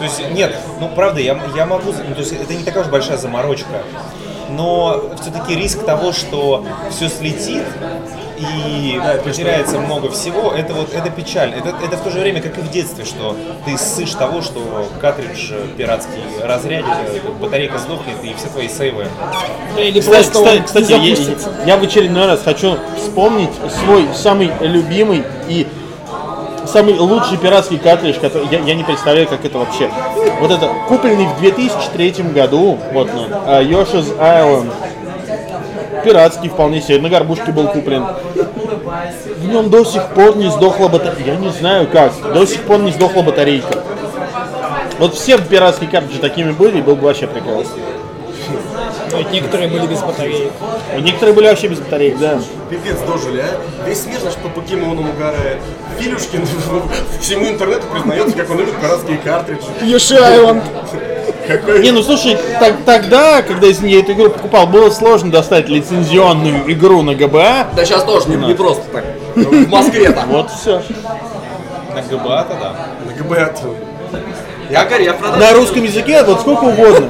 То 0.00 0.04
есть, 0.04 0.30
нет, 0.30 0.56
ну 0.80 0.88
правда, 0.88 1.20
я, 1.20 1.38
я 1.54 1.66
могу, 1.66 1.92
ну, 1.92 2.14
то 2.14 2.20
есть 2.20 2.32
это 2.32 2.54
не 2.54 2.64
такая 2.64 2.84
уж 2.84 2.88
большая 2.88 3.18
заморочка, 3.18 3.82
но 4.48 5.10
все-таки 5.20 5.54
риск 5.54 5.84
того, 5.84 6.14
что 6.14 6.64
все 6.90 7.10
слетит 7.10 7.66
и 8.38 8.98
потеряется 9.22 9.78
много 9.78 10.10
всего, 10.10 10.52
это 10.52 10.72
вот, 10.72 10.94
это 10.94 11.10
печаль. 11.10 11.52
Это, 11.52 11.74
это 11.84 11.98
в 11.98 12.00
то 12.00 12.10
же 12.10 12.20
время, 12.20 12.40
как 12.40 12.56
и 12.56 12.62
в 12.62 12.70
детстве, 12.70 13.04
что 13.04 13.36
ты 13.66 13.76
ссышь 13.76 14.12
того, 14.12 14.40
что 14.40 14.88
картридж 15.02 15.52
пиратский 15.76 16.22
разрядится, 16.42 17.04
батарейка 17.38 17.76
сдохнет 17.76 18.16
и 18.22 18.32
все 18.32 18.48
твои 18.48 18.70
сейвы. 18.70 19.06
Да, 19.76 19.82
или 19.82 20.00
Кстати, 20.00 20.30
кстати, 20.30 20.62
кстати, 20.62 20.92
я, 20.92 21.66
я 21.66 21.76
в 21.76 21.82
очередной 21.82 22.24
раз 22.24 22.40
хочу 22.42 22.78
вспомнить 22.96 23.50
свой 23.84 24.08
самый 24.14 24.50
любимый 24.62 25.24
и 25.46 25.66
самый 26.70 26.98
лучший 26.98 27.36
пиратский 27.36 27.78
картридж, 27.78 28.18
который 28.20 28.48
я, 28.50 28.60
я 28.60 28.74
не 28.74 28.84
представляю, 28.84 29.26
как 29.28 29.44
это 29.44 29.58
вообще. 29.58 29.90
Вот 30.40 30.50
это 30.50 30.70
купленный 30.88 31.26
в 31.26 31.38
2003 31.40 32.10
году, 32.34 32.78
вот 32.92 33.08
он, 33.14 33.26
а, 33.46 33.62
Yoshi's 33.62 34.16
Island. 34.18 34.70
Пиратский 36.04 36.48
вполне 36.48 36.80
себе, 36.80 37.00
на 37.00 37.08
горбушке 37.08 37.52
был 37.52 37.68
куплен. 37.68 38.06
В 39.36 39.48
нем 39.48 39.70
до 39.70 39.84
сих 39.84 40.06
пор 40.08 40.36
не 40.36 40.48
сдохла 40.48 40.88
батарейка. 40.88 41.22
Я 41.30 41.36
не 41.36 41.50
знаю 41.50 41.86
как. 41.86 42.12
До 42.32 42.46
сих 42.46 42.62
пор 42.62 42.78
не 42.80 42.90
сдохла 42.90 43.22
батарейка. 43.22 43.82
Вот 44.98 45.14
все 45.14 45.38
пиратские 45.38 45.90
картриджи 45.90 46.20
такими 46.20 46.52
были, 46.52 46.78
и 46.78 46.82
был 46.82 46.96
бы 46.96 47.04
вообще 47.04 47.26
прекрасно. 47.26 47.82
Ведь 49.16 49.30
некоторые 49.32 49.68
были 49.68 49.86
без 49.86 50.00
батареек. 50.00 50.52
Некоторые 51.00 51.34
были 51.34 51.48
вообще 51.48 51.68
без 51.68 51.78
батареек, 51.78 52.18
да. 52.18 52.40
Пипец 52.68 52.98
дожили, 53.00 53.40
а? 53.40 53.86
Весь 53.86 54.06
мир, 54.06 54.18
значит, 54.20 54.38
по 54.38 54.48
покемонам 54.48 55.10
угорает. 55.10 55.58
Филюшкин 55.98 56.46
всему 57.20 57.48
интернету 57.48 57.86
признается, 57.92 58.36
как 58.36 58.50
он 58.50 58.58
любит 58.58 58.74
пиратские 58.80 59.18
картриджи. 59.18 59.66
Йоши 59.82 60.16
Айленд. 60.16 60.62
Какой... 61.46 61.82
Не, 61.82 61.90
ну 61.90 62.02
слушай, 62.02 62.38
так- 62.60 62.84
тогда, 62.84 63.42
когда 63.42 63.66
я 63.66 64.00
эту 64.00 64.12
игру 64.12 64.30
покупал, 64.30 64.66
было 64.68 64.90
сложно 64.90 65.32
достать 65.32 65.68
лицензионную 65.68 66.70
игру 66.72 67.02
на 67.02 67.14
ГБА. 67.14 67.68
Да 67.74 67.84
сейчас 67.84 68.04
тоже 68.04 68.28
не, 68.28 68.36
не 68.36 68.54
просто 68.54 68.84
так. 68.92 69.04
В 69.34 69.68
Москве 69.68 70.10
там. 70.12 70.28
Вот 70.28 70.50
все. 70.50 70.82
На 71.92 72.02
ГБА-то, 72.02 72.56
да. 72.60 72.86
На 73.04 73.12
ГБ. 73.12 73.52
Я 74.70 74.84
горя 74.84 75.12
продал. 75.14 75.40
На 75.40 75.52
русском 75.52 75.82
языке 75.82 76.22
вот 76.22 76.40
сколько 76.40 76.64
угодно. 76.64 77.08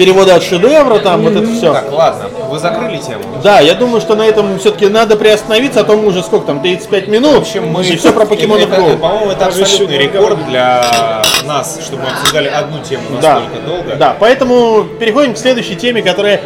Перевода 0.00 0.36
от 0.36 0.42
шедевра, 0.42 0.98
там 1.00 1.20
вот 1.20 1.36
это 1.36 1.46
все. 1.46 1.74
Так, 1.74 1.92
ладно, 1.92 2.30
вы 2.48 2.58
закрыли 2.58 2.96
тему. 2.96 3.22
Да, 3.44 3.60
я 3.60 3.74
думаю, 3.74 4.00
что 4.00 4.16
на 4.16 4.22
этом 4.22 4.58
все-таки 4.58 4.86
надо 4.88 5.14
приостановиться, 5.14 5.80
а 5.80 5.84
то 5.84 5.94
мы 5.94 6.06
уже 6.06 6.22
сколько 6.22 6.46
там, 6.46 6.62
35 6.62 7.08
минут. 7.08 7.34
В 7.34 7.40
общем, 7.40 7.68
мы... 7.68 7.84
И 7.84 7.96
все 7.96 8.10
про 8.10 8.24
покемонов 8.24 8.72
это, 8.72 8.80
Go. 8.80 8.96
По-моему, 8.96 9.30
это 9.32 9.44
абсолютный 9.44 9.98
рекорд 9.98 10.46
для 10.46 11.22
нас, 11.44 11.80
чтобы 11.84 12.04
мы 12.04 12.12
обсуждали 12.12 12.48
одну 12.48 12.82
тему 12.82 13.02
Да, 13.20 13.40
настолько 13.40 13.66
долго. 13.66 13.96
да, 13.96 14.16
поэтому 14.18 14.84
переходим 14.98 15.34
к 15.34 15.36
следующей 15.36 15.76
теме, 15.76 16.00
которая 16.00 16.40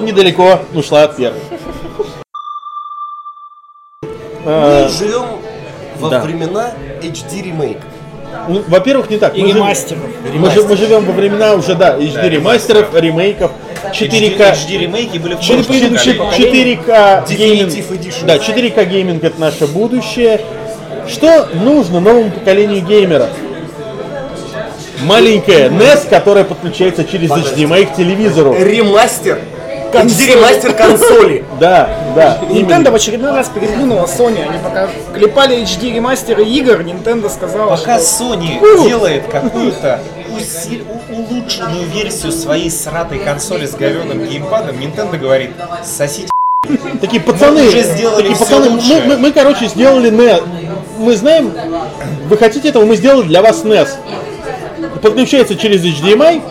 недалеко 0.00 0.60
ушла 0.74 1.04
от 1.04 1.16
первой. 1.16 1.40
Мы 4.44 4.88
живем 4.90 5.24
во 5.98 6.10
да. 6.10 6.20
времена 6.20 6.72
HD 7.00 7.42
ремейк. 7.42 7.78
Ну, 8.48 8.62
во-первых, 8.68 9.10
не 9.10 9.18
так. 9.18 9.36
И 9.36 9.42
Мы, 9.42 9.48
жив- 9.48 9.56
ремастеров. 9.56 10.02
мы, 10.34 10.50
жи- 10.50 10.62
мы 10.62 10.76
живем 10.76 11.04
во 11.04 11.12
времена 11.12 11.54
уже, 11.54 11.74
да, 11.74 11.96
HD 11.98 12.28
ремастеров, 12.28 12.94
ремейков, 12.94 13.50
4К. 13.92 14.38
HD 14.52 14.78
ремейки 14.78 15.18
были 15.18 15.34
в 15.34 15.40
Чет- 15.40 15.66
прошлом 15.66 15.96
чет- 15.98 16.18
поколении. 16.18 16.78
4К 16.86 17.26
гейминг. 17.28 17.74
Да, 18.26 18.38
4К 18.38 18.84
гейминг 18.86 19.24
это 19.24 19.40
наше 19.40 19.66
будущее. 19.66 20.40
Что 21.06 21.48
нужно 21.54 22.00
новому 22.00 22.30
поколению 22.30 22.82
геймеров? 22.84 23.28
Маленькая 25.02 25.68
NES, 25.70 26.08
которая 26.08 26.44
подключается 26.44 27.04
через 27.04 27.30
HDMI 27.30 27.86
к 27.86 27.94
телевизору. 27.96 28.54
Ремастер. 28.58 29.38
HD 29.92 30.34
ремастер 30.34 30.72
консоли. 30.74 31.44
Да, 31.60 31.90
да. 32.14 32.38
Nintendo 32.50 32.90
в 32.90 32.94
очередной 32.94 33.32
раз 33.32 33.48
переплюнула 33.48 34.06
Sony. 34.06 34.42
Они 34.48 34.58
пока 34.62 34.88
клепали 35.14 35.60
HD 35.62 35.94
ремастеры 35.94 36.44
игр, 36.44 36.80
Nintendo 36.80 37.28
сказала, 37.28 37.76
Пока 37.76 37.98
что 37.98 38.24
Sony 38.24 38.60
делает 38.88 39.26
какую-то 39.26 40.00
улучшенную 41.10 41.86
версию 41.86 42.32
своей 42.32 42.70
сратой 42.70 43.18
консоли 43.18 43.66
с 43.66 43.72
говеным 43.74 44.24
геймпадом, 44.24 44.76
Nintendo 44.76 45.18
говорит, 45.18 45.50
сосите 45.84 46.28
Такие 47.00 47.22
пацаны, 47.22 47.62
Мы 47.62 47.68
уже 47.68 47.82
сделали 47.82 48.28
такие 48.28 48.36
пацаны, 48.38 48.70
мы, 48.70 49.00
мы- 49.06 49.16
мы, 49.18 49.32
короче, 49.32 49.66
сделали 49.66 50.10
NES. 50.10 50.42
Мы 50.98 51.16
знаем, 51.16 51.52
вы 52.28 52.36
хотите 52.36 52.68
этого, 52.68 52.84
мы 52.84 52.96
сделали 52.96 53.26
для 53.26 53.42
вас 53.42 53.64
NES. 53.64 53.88
Подключается 55.02 55.56
через 55.56 55.84
HDMI. 55.84 56.42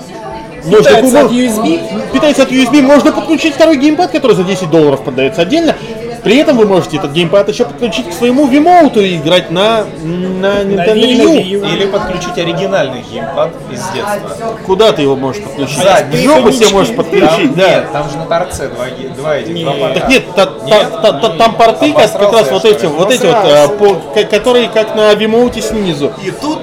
Можно 0.67 0.83
питается 0.83 1.21
от 1.21 1.31
USB. 1.31 2.11
питается 2.13 2.43
от 2.43 2.51
USB, 2.51 2.81
можно 2.81 3.11
подключить 3.11 3.53
второй 3.55 3.77
геймпад, 3.77 4.11
который 4.11 4.35
за 4.35 4.43
10 4.43 4.69
долларов 4.69 5.01
продается 5.03 5.41
отдельно. 5.41 5.75
При 6.23 6.35
этом 6.37 6.57
вы 6.57 6.65
можете 6.65 6.97
этот 6.97 7.11
геймпад 7.13 7.47
еще 7.47 7.63
подключить 7.63 8.09
к 8.09 8.13
своему 8.13 8.47
Вимоуту 8.47 8.99
и 9.01 9.15
играть 9.15 9.49
на, 9.49 9.85
на 10.03 10.61
Nintendo 10.63 10.95
Wii, 10.95 11.41
U. 11.43 11.65
Или 11.65 11.85
подключить 11.85 12.37
оригинальный 12.37 13.01
геймпад 13.09 13.51
из 13.71 13.79
детства. 13.93 14.57
Куда 14.65 14.91
ты 14.91 15.03
его 15.03 15.15
можешь 15.15 15.41
подключить? 15.43 15.77
Задний. 15.77 16.17
В 16.17 16.21
жопу 16.23 16.51
себе 16.51 16.67
можешь 16.69 16.93
подключить, 16.95 17.29
Там, 17.29 17.53
да. 17.55 17.69
Нет, 17.69 17.91
там 17.93 18.09
же 18.09 18.17
на 18.17 18.25
торце 18.25 18.67
два, 18.67 18.85
два 19.15 19.35
этих 19.37 19.63
два 19.63 19.71
порта. 19.73 19.99
Так 20.01 20.09
нет, 20.09 20.23
та- 20.35 20.45
та- 20.47 20.65
Нет? 20.65 20.87
та- 21.01 21.13
та- 21.13 21.29
там 21.29 21.55
порты 21.55 21.93
как, 21.93 22.11
как 22.19 22.33
раз 22.33 22.51
вот 22.51 22.65
эти, 22.65 22.85
вот 22.87 23.11
эти 23.11 23.25
вот, 23.25 23.35
а, 23.35 23.67
по- 23.69 23.95
ко- 24.13 24.25
которые 24.25 24.67
как 24.69 24.95
на 24.95 25.13
Вимоуте 25.13 25.61
снизу. 25.61 26.11
И 26.25 26.31
тут 26.31 26.59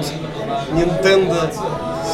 Nintendo 0.73 1.35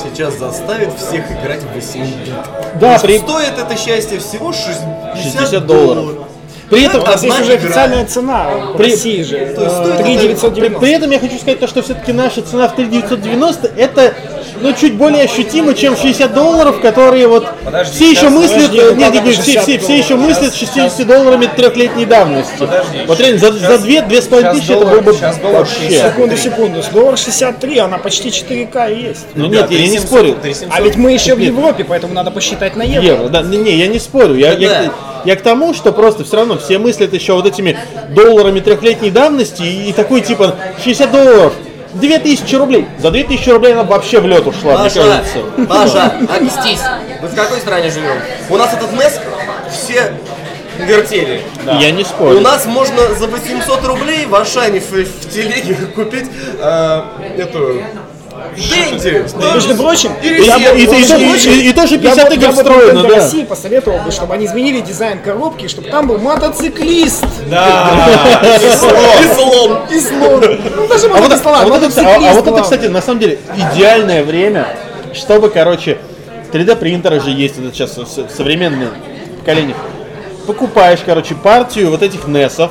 сейчас 0.03 0.37
заставит 0.37 0.89
всех 0.97 1.25
играть 1.31 1.61
в 1.63 1.73
8 1.73 2.05
бит. 2.05 2.33
Да, 2.79 2.99
при- 2.99 3.19
Стоит 3.19 3.53
это 3.57 3.77
счастье 3.77 4.19
всего 4.19 4.51
60, 4.53 5.17
60 5.21 5.65
долларов. 5.65 6.27
При 6.69 6.83
этом, 6.85 7.03
А 7.05 7.17
здесь 7.17 7.33
уже 7.33 7.55
игра. 7.57 7.65
официальная 7.65 8.05
цена 8.05 8.49
в 8.73 8.77
При- 8.77 8.91
России 8.91 9.23
же. 9.23 9.35
есть 9.37 9.53
стоит 9.55 9.97
Три 9.97 10.13
это- 10.13 10.21
при, 10.21 10.27
990. 10.29 10.79
при 10.79 10.91
этом 10.93 11.11
я 11.11 11.19
хочу 11.19 11.35
сказать 11.37 11.59
то, 11.59 11.67
что 11.67 11.81
все-таки 11.81 12.13
наша 12.13 12.41
цена 12.41 12.69
в 12.69 12.75
3990 12.75 13.69
это 13.75 14.13
ну, 14.61 14.73
чуть 14.73 14.95
более 14.95 15.23
ощутимо, 15.23 15.73
чем 15.73 15.95
60 15.97 16.33
долларов, 16.33 16.81
которые 16.81 17.27
вот 17.27 17.47
Подожди, 17.63 17.93
все 17.93 18.11
еще 18.11 18.29
мыслят, 18.29 18.71
подожди, 18.71 18.77
нет, 18.77 19.13
нет, 19.13 19.25
нет, 19.25 19.33
все, 19.35 19.43
60 19.43 19.63
все, 19.63 19.79
все 19.79 19.97
еще 19.97 20.15
мыслят 20.15 20.55
60 20.55 21.07
долларами 21.07 21.49
трехлетней 21.55 22.05
давности. 22.05 22.57
Подожди, 22.57 22.99
вот 23.07 23.19
реально, 23.19 23.39
за, 23.39 23.51
за 23.51 23.59
сейчас- 23.59 23.81
2 23.81 24.01
две 24.01 24.21
с 24.21 24.27
половиной 24.27 24.53
сейчас 24.53 24.65
тысячи 24.67 24.71
это 24.77 24.85
было 24.85 25.01
бы 25.01 25.11
вообще. 25.11 25.75
60. 25.75 26.11
Секунду, 26.13 26.37
секунду. 26.37 26.83
С 26.83 26.87
доллар 26.87 27.17
63, 27.17 27.77
она 27.79 27.97
почти 27.97 28.29
4К 28.29 28.95
есть. 28.95 29.25
Ну 29.35 29.45
нет, 29.47 29.69
я 29.69 29.79
не 29.79 29.97
3700, 29.97 30.07
спорю. 30.07 30.35
3700. 30.41 30.77
А 30.77 30.81
ведь 30.81 30.95
мы 30.95 31.11
еще 31.11 31.35
в. 31.35 31.39
Европе, 31.39 31.83
поэтому 31.83 32.13
надо 32.13 32.31
посчитать 32.31 32.75
на 32.75 32.83
евро. 32.83 33.05
Евро, 33.05 33.27
да, 33.29 33.41
не, 33.41 33.57
не, 33.57 33.75
я 33.75 33.87
не 33.87 33.99
спорю. 33.99 34.35
Я, 34.35 34.53
я, 34.53 34.91
я 35.25 35.35
к 35.35 35.41
тому, 35.41 35.73
что 35.73 35.91
просто 35.91 36.23
все 36.23 36.37
равно 36.37 36.57
все 36.57 36.77
мыслят 36.77 37.13
еще 37.13 37.33
вот 37.33 37.45
этими 37.45 37.77
долларами 38.09 38.59
трехлетней 38.59 39.11
давности 39.11 39.63
и, 39.63 39.89
и 39.89 39.93
такой 39.93 40.21
типа 40.21 40.55
60 40.83 41.11
долларов, 41.11 41.53
2000 41.93 42.55
рублей. 42.55 42.87
За 42.99 43.11
2000 43.11 43.49
рублей 43.49 43.73
она 43.73 43.83
вообще 43.83 44.19
в 44.19 44.27
лед 44.27 44.45
ушла, 44.47 44.73
мне 44.73 44.83
Паша, 44.83 44.99
кажется. 45.03 45.39
Паша, 45.67 46.13
объяснись. 46.37 46.81
Мы 47.21 47.27
в 47.27 47.35
какой 47.35 47.59
стране 47.59 47.89
живем? 47.89 48.17
У 48.49 48.57
нас 48.57 48.73
этот 48.73 48.91
NES 48.91 49.19
все 49.71 50.13
вертели. 50.79 51.41
Я 51.79 51.91
не 51.91 52.03
У 52.03 52.05
спорю. 52.05 52.41
нас 52.41 52.65
можно 52.65 53.13
за 53.15 53.27
800 53.27 53.83
рублей 53.85 54.25
в 54.25 54.35
Ашане 54.35 54.79
в, 54.79 54.91
в 54.91 55.29
телеге 55.29 55.75
купить 55.95 56.25
э, 56.59 57.01
эту 57.37 57.83
Дэнди. 58.55 59.25
Между 59.53 59.75
прочим, 59.75 60.11
И 60.21 61.71
тоже 61.73 61.95
я 61.95 61.99
50 62.01 62.29
бы- 62.29 62.35
игр 62.35 62.51
встроено, 62.51 63.03
да. 63.03 63.15
России 63.15 63.43
посоветовал 63.43 63.99
бы, 63.99 64.11
чтобы 64.11 64.33
они 64.33 64.45
изменили 64.45 64.81
дизайн 64.81 65.19
коробки, 65.19 65.67
чтобы 65.67 65.89
там 65.89 66.07
был 66.07 66.17
мотоциклист 66.19 67.23
Да, 67.49 68.49
И 68.61 68.77
слон. 68.77 69.79
и 69.89 69.99
слон. 69.99 70.59
Ну, 70.75 70.87
даже 70.87 71.05
А 71.07 71.09
можно 71.09 71.17
а 71.17 71.21
вот 71.21 71.31
это, 71.31 71.49
а- 71.49 71.67
мотоциклист. 71.67 71.97
а 72.07 72.19
вот 72.19 72.27
это, 72.29 72.41
главное. 72.49 72.63
кстати, 72.63 72.85
на 72.87 73.01
самом 73.01 73.19
деле 73.19 73.39
идеальное 73.73 74.23
время, 74.23 74.67
чтобы, 75.13 75.49
короче, 75.49 75.97
3D 76.51 76.75
принтеры 76.75 77.19
же 77.19 77.29
есть 77.31 77.55
это 77.57 77.73
сейчас 77.73 77.97
современные 78.35 78.89
поколения. 79.39 79.75
Покупаешь, 80.47 80.99
короче, 81.05 81.35
партию 81.35 81.89
вот 81.91 82.01
этих 82.01 82.25
NES, 82.27 82.69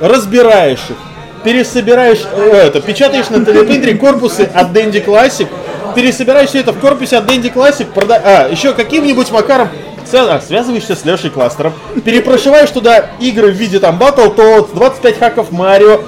разбираешь 0.00 0.80
их, 0.90 0.96
пересобираешь, 1.44 2.22
э, 2.34 2.66
это, 2.66 2.80
печатаешь 2.80 3.28
на 3.30 3.36
3D 3.36 3.66
принтере 3.66 3.94
корпусы 3.94 4.42
от 4.42 4.70
Dendy 4.70 5.04
Classic, 5.04 5.48
пересобираешь 5.94 6.50
все 6.50 6.60
это 6.60 6.72
в 6.72 6.80
корпусе 6.80 7.18
от 7.18 7.24
Dendy 7.24 7.52
Classic, 7.52 7.86
прода... 7.86 8.20
а, 8.24 8.48
еще 8.48 8.72
каким-нибудь 8.72 9.30
макаром 9.30 9.68
а, 10.12 10.40
связываешься 10.40 10.94
с 10.94 11.04
Лешей 11.04 11.30
Кластером, 11.30 11.72
перепрошиваешь 12.04 12.70
туда 12.70 13.10
игры 13.20 13.50
в 13.50 13.54
виде 13.54 13.78
там 13.78 13.98
Battletoads, 13.98 14.74
25 14.74 15.18
хаков 15.18 15.50
Марио, 15.50 16.00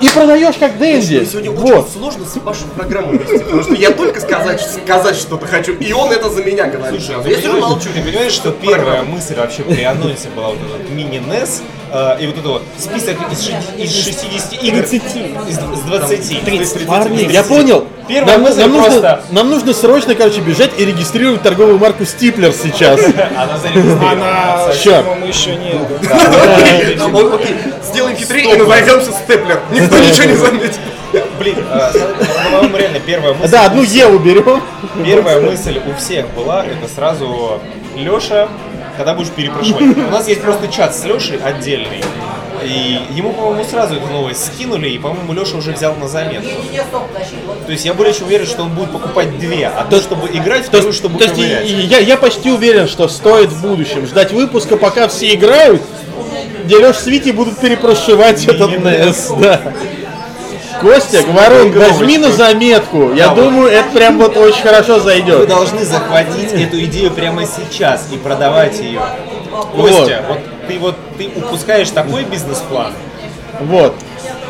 и 0.00 0.08
продаешь 0.08 0.56
как 0.58 0.78
Дэнди. 0.78 1.24
Сегодня 1.24 1.50
Вот. 1.50 1.84
очень 1.84 1.92
сложно 1.92 2.24
с 2.24 2.38
Пашей 2.38 2.66
программу 2.74 3.12
вести, 3.12 3.38
потому 3.38 3.62
что 3.62 3.74
я 3.74 3.90
только 3.90 4.20
сказать, 4.20 4.60
сказать 4.60 5.16
что-то 5.16 5.46
хочу, 5.46 5.74
и 5.74 5.92
он 5.92 6.10
это 6.10 6.30
за 6.30 6.42
меня 6.42 6.66
говорит. 6.66 7.02
Слушай, 7.02 7.22
а 7.22 7.28
я 7.28 7.36
сижу 7.36 7.60
молчу. 7.60 7.88
ты 7.94 8.02
понимаешь, 8.02 8.32
что 8.32 8.50
первая 8.50 9.02
мысль 9.02 9.34
вообще 9.36 9.62
при 9.62 9.82
анонсе 9.82 10.28
была 10.34 10.48
вот 10.48 10.58
этот 10.58 10.90
мини-NES, 10.90 11.62
э, 11.92 12.16
и 12.22 12.26
вот 12.26 12.38
это 12.38 12.48
вот 12.48 12.62
список 12.78 13.16
из, 13.32 13.42
ши- 13.44 13.54
из 13.78 13.92
60 14.04 14.62
игр. 14.62 14.78
30. 14.86 15.02
Из, 15.48 15.58
из 15.58 15.80
20. 15.82 16.44
30. 16.44 16.86
Парни, 16.86 17.30
я 17.32 17.42
понял. 17.42 17.86
Первая 18.08 18.38
Нам, 18.38 18.42
мысль 18.42 18.60
нам 18.60 18.72
нужно, 18.72 18.90
просто- 18.90 19.22
нам 19.30 19.50
нужно 19.50 19.72
срочно, 19.74 20.14
короче, 20.16 20.40
бежать 20.40 20.70
и 20.78 20.84
регистрировать 20.84 21.42
торговую 21.42 21.78
марку 21.78 22.04
Стиплер 22.04 22.52
сейчас. 22.52 23.00
Она 23.36 23.56
зарегистрирована. 23.58 24.10
Она, 24.66 24.72
Ща. 24.74 25.02
по-моему, 25.02 25.26
еще 25.26 25.54
нет. 25.56 25.76
Сделаем 27.84 28.16
хитрее 28.16 28.54
и 28.54 28.58
назовемся 28.58 29.12
степлер. 29.12 29.60
Никто 29.70 29.98
ничего 29.98 30.24
не 30.24 30.34
заметит. 30.36 30.78
Блин, 31.38 31.56
э, 31.58 31.92
по-моему, 32.52 32.76
реально 32.76 33.00
первая 33.00 33.34
мысль. 33.34 33.50
Да, 33.50 33.64
одну 33.66 33.82
Еву 33.82 34.18
берем. 34.18 34.60
Первая 35.04 35.40
мысль 35.40 35.80
у 35.84 35.98
всех 35.98 36.28
была, 36.34 36.64
это 36.64 36.86
сразу 36.92 37.60
Леша, 37.96 38.48
когда 38.96 39.14
будешь 39.14 39.30
перепрошивать. 39.30 39.96
У 39.96 40.10
нас 40.10 40.28
есть 40.28 40.42
просто 40.42 40.68
чат 40.68 40.94
с 40.94 41.04
Лешей 41.04 41.38
отдельный. 41.38 42.02
И 42.62 43.00
ему, 43.14 43.32
по-моему, 43.32 43.64
сразу 43.64 43.94
эту 43.94 44.06
новость 44.06 44.46
скинули, 44.46 44.90
и, 44.90 44.98
по-моему, 44.98 45.32
Леша 45.32 45.56
уже 45.56 45.72
взял 45.72 45.94
на 45.96 46.08
заметку. 46.08 46.50
То 47.66 47.72
есть 47.72 47.84
я 47.84 47.94
более 47.94 48.12
чем 48.12 48.26
уверен, 48.26 48.46
что 48.46 48.62
он 48.62 48.70
будет 48.70 48.92
покупать 48.92 49.38
две. 49.38 49.68
Одну, 49.68 49.98
чтобы 49.98 50.28
играть, 50.28 50.64
То 50.64 50.68
вторую, 50.68 50.92
чтобы 50.92 51.18
то 51.18 51.24
есть 51.24 51.38
я, 51.38 51.98
я 51.98 52.16
почти 52.16 52.50
уверен, 52.50 52.86
что 52.86 53.08
стоит 53.08 53.50
в 53.50 53.62
будущем 53.62 54.06
ждать 54.06 54.32
выпуска, 54.32 54.76
пока 54.76 55.08
все 55.08 55.34
играют, 55.34 55.82
где 56.64 56.78
Леш 56.78 56.96
с 56.96 57.06
Витей 57.06 57.32
будут 57.32 57.58
перепрошивать 57.58 58.46
этот. 58.46 58.70
NES. 58.70 59.40
Да. 59.40 59.60
Костя, 60.80 61.22
говорю, 61.22 61.72
возьми 61.78 62.18
на 62.18 62.30
заметку. 62.30 63.12
Я 63.12 63.28
думаю, 63.28 63.70
это 63.70 63.90
прям 63.90 64.18
вот 64.18 64.36
очень 64.36 64.62
хорошо 64.62 64.94
Вы 64.94 65.00
зайдет. 65.00 65.48
должны 65.48 65.84
захватить 65.84 66.52
эту 66.52 66.82
идею 66.84 67.10
прямо 67.10 67.44
сейчас 67.44 68.08
и 68.12 68.16
продавать 68.16 68.78
ее. 68.80 69.02
Костя, 69.74 70.24
вот 70.28 70.38
ты 70.68 70.78
вот 70.78 70.96
ты 71.18 71.30
упускаешь 71.36 71.90
такой 71.90 72.24
бизнес-план. 72.24 72.92
Вот. 73.60 73.94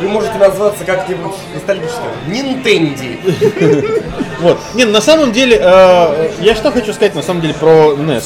Вы 0.01 0.09
можете 0.09 0.35
назваться 0.39 0.85
как-нибудь 0.85 1.33
ностальгически. 1.55 2.01
Нинтенди. 2.27 3.19
Вот. 4.41 4.59
Не, 4.73 4.87
на 4.87 5.03
самом 5.03 5.33
деле, 5.33 5.59
э, 5.61 6.31
я 6.41 6.55
что 6.55 6.71
хочу 6.73 6.95
сказать 6.95 7.15
на 7.15 7.21
самом 7.21 7.43
деле 7.43 7.53
про 7.53 7.93
NES. 7.93 8.25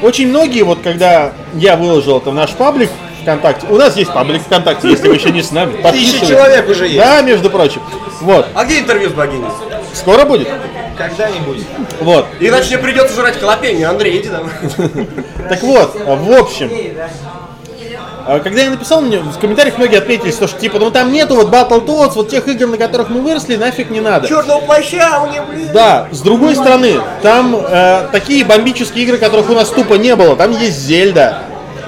Очень 0.00 0.28
многие, 0.28 0.62
вот 0.62 0.78
когда 0.80 1.32
я 1.54 1.74
выложил 1.74 2.18
это 2.18 2.30
в 2.30 2.34
наш 2.34 2.50
паблик 2.52 2.90
ВКонтакте, 3.24 3.66
у 3.68 3.76
нас 3.76 3.96
есть 3.96 4.12
паблик 4.12 4.42
ВКонтакте, 4.42 4.88
если 4.88 5.08
вы 5.08 5.14
еще 5.14 5.30
не 5.30 5.42
с 5.42 5.50
нами, 5.50 5.82
Тысяча 5.90 6.26
человек 6.26 6.68
уже 6.68 6.86
есть. 6.86 6.98
Да, 6.98 7.22
между 7.22 7.50
прочим. 7.50 7.82
Вот. 8.20 8.46
А 8.54 8.64
где 8.64 8.78
интервью 8.78 9.10
с 9.10 9.12
богиней? 9.12 9.48
Скоро 9.92 10.24
будет? 10.24 10.48
Когда-нибудь. 10.96 11.64
Вот. 12.00 12.26
Иначе 12.40 12.76
мне 12.76 12.78
придется 12.78 13.14
жрать 13.16 13.38
халапеньо. 13.38 13.90
Андрей, 13.90 14.20
иди 14.20 14.28
там. 14.28 14.48
Так 15.48 15.62
вот, 15.62 15.94
в 15.94 16.32
общем, 16.32 16.70
а 18.26 18.40
когда 18.40 18.62
я 18.62 18.70
написал, 18.70 19.02
мне 19.02 19.18
в 19.18 19.38
комментариях 19.38 19.76
многие 19.76 19.98
отметились, 19.98 20.36
что, 20.36 20.48
типа, 20.48 20.78
ну 20.78 20.90
там 20.90 21.12
нету 21.12 21.34
вот 21.34 21.48
Battletoads, 21.48 22.12
вот 22.14 22.30
тех 22.30 22.48
игр, 22.48 22.66
на 22.66 22.78
которых 22.78 23.10
мы 23.10 23.20
выросли, 23.20 23.56
нафиг 23.56 23.90
не 23.90 24.00
надо. 24.00 24.26
Черного 24.26 24.60
плаща 24.62 25.26
мне, 25.26 25.42
блин. 25.42 25.68
Да, 25.74 26.08
с 26.10 26.20
другой 26.22 26.54
стороны, 26.54 27.00
там 27.22 27.54
э, 27.54 28.08
такие 28.12 28.44
бомбические 28.44 29.04
игры, 29.04 29.18
которых 29.18 29.50
у 29.50 29.54
нас 29.54 29.68
тупо 29.68 29.94
не 29.94 30.16
было. 30.16 30.36
Там 30.36 30.52
есть 30.52 30.78
Зельда, 30.78 31.38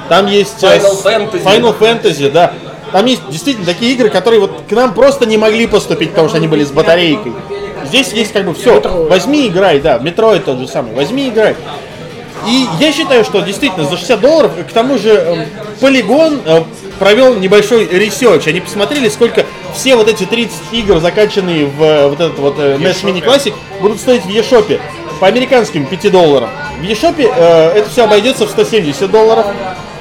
там 0.08 0.26
есть 0.26 0.62
э, 0.62 0.78
Final 0.78 1.02
Fantasy. 1.02 1.44
Final 1.44 1.78
Fantasy, 1.78 2.30
да. 2.30 2.52
Там 2.92 3.06
есть 3.06 3.28
действительно 3.28 3.66
такие 3.66 3.92
игры, 3.92 4.08
которые 4.08 4.40
вот 4.40 4.62
к 4.68 4.72
нам 4.72 4.94
просто 4.94 5.26
не 5.26 5.36
могли 5.36 5.66
поступить, 5.66 6.10
потому 6.10 6.28
что 6.28 6.38
они 6.38 6.48
были 6.48 6.64
с 6.64 6.70
батарейкой. 6.70 7.32
Здесь 7.84 8.12
есть 8.12 8.32
как 8.32 8.44
бы 8.44 8.54
все. 8.54 8.80
Возьми, 8.80 9.48
играй, 9.48 9.80
да. 9.80 9.98
Metroid 9.98 10.44
тот 10.44 10.58
же 10.58 10.68
самый. 10.68 10.94
Возьми, 10.94 11.28
играй. 11.28 11.56
И 12.46 12.66
я 12.78 12.92
считаю, 12.92 13.24
что 13.24 13.40
действительно 13.40 13.86
за 13.86 13.96
60 13.96 14.20
долларов, 14.20 14.52
к 14.68 14.72
тому 14.72 14.98
же 14.98 15.10
э, 15.10 15.46
Polygon 15.80 16.40
э, 16.44 16.62
провел 16.98 17.34
небольшой 17.34 17.86
research. 17.86 18.46
Они 18.46 18.60
посмотрели, 18.60 19.08
сколько 19.08 19.44
все 19.74 19.96
вот 19.96 20.08
эти 20.08 20.24
30 20.24 20.54
игр, 20.72 20.98
закачанные 21.00 21.66
в 21.66 22.08
вот 22.08 22.20
этот 22.20 22.38
вот 22.38 22.58
NES 22.58 23.02
Mini 23.02 23.24
Classic, 23.24 23.52
будут 23.80 24.00
стоить 24.00 24.24
в 24.24 24.28
eShop 24.28 24.80
по 25.18 25.26
американским 25.26 25.86
5 25.86 26.12
долларам. 26.12 26.50
В 26.78 26.84
eShop 26.84 27.16
э, 27.18 27.78
это 27.78 27.90
все 27.90 28.04
обойдется 28.04 28.46
в 28.46 28.50
170 28.50 29.10
долларов, 29.10 29.46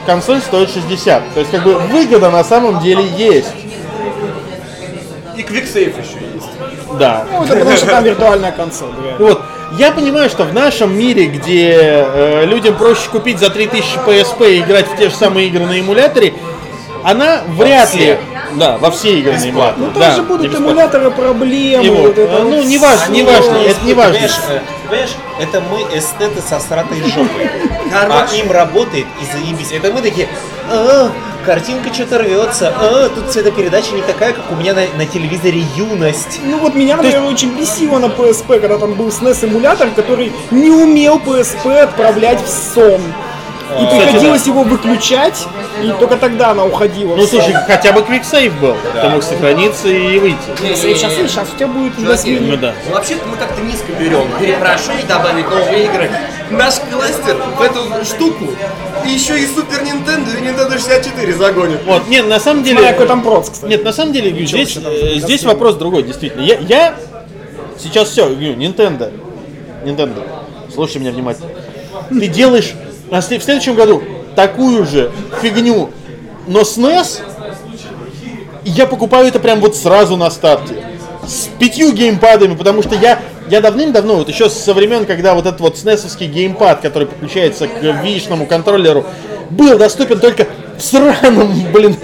консоль 0.05 0.41
стоит 0.41 0.69
60. 0.69 1.33
То 1.33 1.39
есть 1.39 1.51
как 1.51 1.63
бы 1.63 1.75
выгода 1.75 2.29
на 2.29 2.43
самом 2.43 2.79
деле 2.81 3.03
есть. 3.17 3.51
И 5.35 5.43
квиксейф 5.43 5.97
еще 5.97 6.25
есть. 6.33 6.47
Да. 6.97 7.25
Ну, 7.31 7.43
это 7.43 7.55
потому 7.55 7.77
что 7.77 7.85
там 7.87 8.03
виртуальная 8.03 8.51
консоль, 8.51 8.91
И 9.19 9.23
Вот. 9.23 9.41
Я 9.77 9.91
понимаю, 9.91 10.29
что 10.29 10.43
в 10.43 10.53
нашем 10.53 10.97
мире, 10.97 11.25
где 11.25 11.73
э, 11.73 12.45
людям 12.45 12.77
проще 12.77 13.09
купить 13.09 13.39
за 13.39 13.49
3000 13.49 13.97
PSP 14.05 14.53
и 14.53 14.59
играть 14.59 14.87
в 14.87 14.95
те 14.95 15.09
же 15.09 15.15
самые 15.15 15.47
игры 15.47 15.65
на 15.65 15.79
эмуляторе, 15.79 16.33
она 17.03 17.41
вряд 17.47 17.93
ли... 17.95 18.17
Да, 18.53 18.77
во 18.77 18.91
все 18.91 19.19
игры 19.19 19.33
на 19.33 19.49
эмуляторе. 19.49 19.75
Ну 19.77 19.91
там 19.91 19.99
да, 19.99 20.11
же 20.11 20.21
не 20.21 20.27
будут 20.27 20.41
бесплатно. 20.47 20.65
эмуляторы 20.65 21.11
проблемы, 21.11 21.89
вот, 21.89 22.07
вот 22.07 22.17
это 22.17 22.33
э, 22.33 22.43
ну, 22.43 22.63
не 22.63 22.77
важно, 22.77 23.11
не 23.11 23.23
важно, 23.23 23.57
есть, 23.57 23.77
это 23.77 23.85
не 23.85 23.93
важно. 23.93 24.19
Понимаешь, 24.87 25.15
это 25.39 25.61
мы 25.61 25.97
эстеты 25.97 26.41
со 26.47 26.59
сратой 26.59 27.01
жопой. 27.01 27.49
А 27.93 28.27
им 28.35 28.51
работает 28.51 29.05
и 29.21 29.25
заебись. 29.31 29.71
Это 29.71 29.91
мы 29.91 30.01
такие, 30.01 30.27
«А, 30.69 31.11
картинка 31.45 31.93
что-то 31.93 32.19
рвется, 32.19 32.73
а, 32.75 33.09
тут 33.09 33.31
цветопередача 33.31 33.93
не 33.93 34.01
такая, 34.01 34.33
как 34.33 34.51
у 34.51 34.55
меня 34.55 34.73
на, 34.73 34.81
на 34.97 35.05
телевизоре 35.05 35.63
юность. 35.75 36.41
Ну 36.43 36.57
вот 36.57 36.75
меня, 36.75 36.97
например, 36.97 37.23
очень 37.23 37.55
бесило 37.55 37.99
на 37.99 38.07
PSP, 38.07 38.59
когда 38.59 38.77
там 38.77 38.93
был 38.93 39.09
SNES 39.09 39.45
эмулятор, 39.45 39.89
который 39.91 40.31
не 40.51 40.71
умел 40.71 41.19
PSP 41.19 41.79
отправлять 41.79 42.41
в 42.41 42.49
сон. 42.49 43.01
И 43.81 43.85
Кстати, 43.85 44.03
приходилось 44.03 44.45
его 44.45 44.63
выключать, 44.63 45.47
и 45.83 45.91
только 45.99 46.15
тогда 46.17 46.51
она 46.51 46.63
уходила. 46.65 47.15
Ну 47.15 47.25
слушай, 47.25 47.53
хотя 47.67 47.91
бы 47.91 48.01
квиксейв 48.03 48.57
был. 48.59 48.75
Ты 49.01 49.09
мог 49.09 49.23
сохраниться 49.23 49.87
и 49.89 50.17
выйти. 50.19 50.37
сейчас, 50.75 51.13
сейчас 51.13 51.49
у 51.53 51.55
тебя 51.57 51.67
будет 51.67 51.95
Чуваки, 51.97 52.39
Ну 52.39 52.57
да. 52.57 52.73
ну, 52.87 52.93
вообще-то 52.93 53.25
мы 53.27 53.35
как-то 53.35 53.61
низко 53.61 53.91
берем. 53.99 54.27
Перепрошить, 54.39 55.07
добавить 55.07 55.49
новые 55.49 55.85
игры. 55.85 56.09
Наш 56.51 56.75
кластер 56.75 57.37
в 57.57 57.61
эту 57.61 58.05
штуку 58.05 58.45
и 59.05 59.09
еще 59.09 59.41
и 59.41 59.47
Супер 59.47 59.83
Нинтендо 59.83 60.31
и 60.31 60.41
Nintendo 60.41 60.73
64 60.73 61.33
загонит. 61.33 61.79
Вот, 61.85 62.07
нет, 62.07 62.27
на 62.27 62.39
самом 62.39 62.63
деле... 62.63 62.77
Смотря 62.77 62.93
какой 62.93 63.07
там 63.07 63.23
проц, 63.23 63.49
кстати. 63.49 63.69
Нет, 63.71 63.83
на 63.83 63.93
самом 63.93 64.13
деле, 64.13 64.29
говорю, 64.29 64.47
здесь, 64.47 64.77
э, 64.77 65.15
здесь 65.15 65.43
вопрос 65.43 65.75
другой, 65.75 66.03
действительно. 66.03 66.41
Я, 66.41 66.59
я 66.59 66.95
сейчас 67.79 68.09
все, 68.09 68.29
Nintendo, 68.29 69.11
Nintendo, 69.83 70.23
слушай 70.73 70.97
меня 70.97 71.11
внимательно. 71.11 71.49
Ты 72.09 72.27
делаешь 72.27 72.73
на 73.09 73.21
в 73.21 73.23
следующем 73.23 73.75
году 73.75 74.03
такую 74.35 74.85
же 74.85 75.11
фигню, 75.41 75.89
но 76.47 76.63
с 76.63 76.77
NES, 76.77 77.21
я 78.65 78.85
покупаю 78.85 79.27
это 79.27 79.39
прям 79.39 79.59
вот 79.59 79.75
сразу 79.75 80.17
на 80.17 80.29
старте. 80.29 80.83
С 81.27 81.49
пятью 81.59 81.91
геймпадами, 81.91 82.55
потому 82.55 82.83
что 82.83 82.95
я, 82.95 83.19
я 83.49 83.61
давным-давно, 83.61 84.15
вот 84.15 84.29
еще 84.29 84.49
со 84.49 84.73
времен, 84.73 85.05
когда 85.05 85.33
вот 85.33 85.45
этот 85.45 85.59
вот 85.61 85.77
снесовский 85.77 86.27
геймпад, 86.27 86.81
который 86.81 87.07
подключается 87.07 87.67
к 87.67 87.81
вишному 88.03 88.45
контроллеру, 88.45 89.05
был 89.49 89.77
доступен 89.77 90.19
только 90.19 90.47
в 90.77 90.81
сраном, 90.81 91.53
блин, 91.73 91.97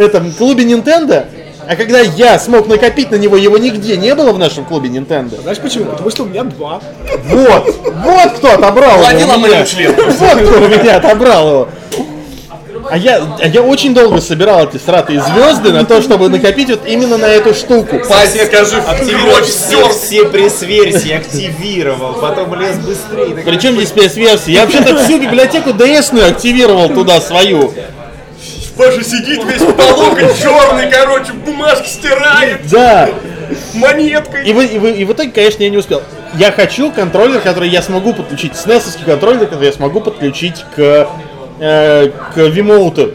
этом 0.00 0.32
клубе 0.32 0.64
Nintendo, 0.64 1.26
а 1.70 1.76
когда 1.76 2.00
я 2.00 2.36
смог 2.40 2.66
накопить 2.66 3.12
на 3.12 3.14
него, 3.14 3.36
его 3.36 3.56
нигде 3.56 3.96
не 3.96 4.12
было 4.16 4.32
в 4.32 4.38
нашем 4.40 4.64
клубе 4.64 4.88
Nintendo. 4.88 5.40
Знаешь 5.40 5.60
почему? 5.60 5.84
Потому 5.84 6.10
что 6.10 6.24
у 6.24 6.26
меня 6.26 6.42
два. 6.42 6.80
Вот, 7.26 7.76
вот 8.04 8.32
кто 8.38 8.54
отобрал 8.54 8.98
его 8.98 9.34
у 9.34 9.38
меня. 9.38 9.64
Вот 10.18 10.48
кто 10.48 10.62
у 10.62 10.68
меня 10.68 10.96
отобрал 10.96 11.48
его. 11.48 11.68
А 12.90 12.96
я, 12.96 13.22
а 13.40 13.46
я 13.46 13.62
очень 13.62 13.94
долго 13.94 14.20
собирал 14.20 14.66
эти 14.66 14.78
сратые 14.78 15.22
звезды 15.22 15.70
на 15.70 15.84
то, 15.84 16.02
чтобы 16.02 16.28
накопить 16.28 16.70
вот 16.70 16.80
именно 16.88 17.18
на 17.18 17.26
эту 17.26 17.54
штуку. 17.54 18.00
Пази, 18.08 18.46
скажи, 18.46 18.78
Активировал 18.78 19.34
кровь 19.34 19.46
все, 19.46 19.88
все 19.90 20.24
пресс-версии, 20.24 21.12
активировал, 21.12 22.14
потом 22.14 22.60
лез 22.60 22.78
быстрее. 22.78 23.44
Причем 23.44 23.76
здесь 23.76 23.92
PS-версия? 23.92 24.54
Я 24.54 24.62
вообще-то 24.62 25.04
всю 25.04 25.20
библиотеку 25.20 25.70
DS-ную 25.70 26.30
активировал 26.30 26.88
туда 26.88 27.20
свою. 27.20 27.72
Паша 28.80 29.04
сидит 29.04 29.44
весь 29.44 29.60
потолок 29.60 30.18
черный, 30.40 30.90
короче, 30.90 31.34
бумажки 31.34 31.86
стирает, 31.86 32.66
Да. 32.70 33.10
монеткой. 33.74 34.48
И, 34.48 34.54
вы, 34.54 34.64
и, 34.64 34.78
вы, 34.78 34.90
и 34.92 35.04
в 35.04 35.12
итоге, 35.12 35.30
конечно, 35.32 35.62
я 35.62 35.68
не 35.68 35.76
успел. 35.76 36.02
Я 36.36 36.50
хочу 36.50 36.90
контроллер, 36.90 37.40
который 37.40 37.68
я 37.68 37.82
смогу 37.82 38.14
подключить, 38.14 38.52
SNES 38.52 39.04
контроллер, 39.04 39.46
который 39.46 39.66
я 39.66 39.72
смогу 39.74 40.00
подключить 40.00 40.64
к, 40.74 41.08
э, 41.60 42.10
к 42.34 42.38
Вимоуту. 42.38 43.12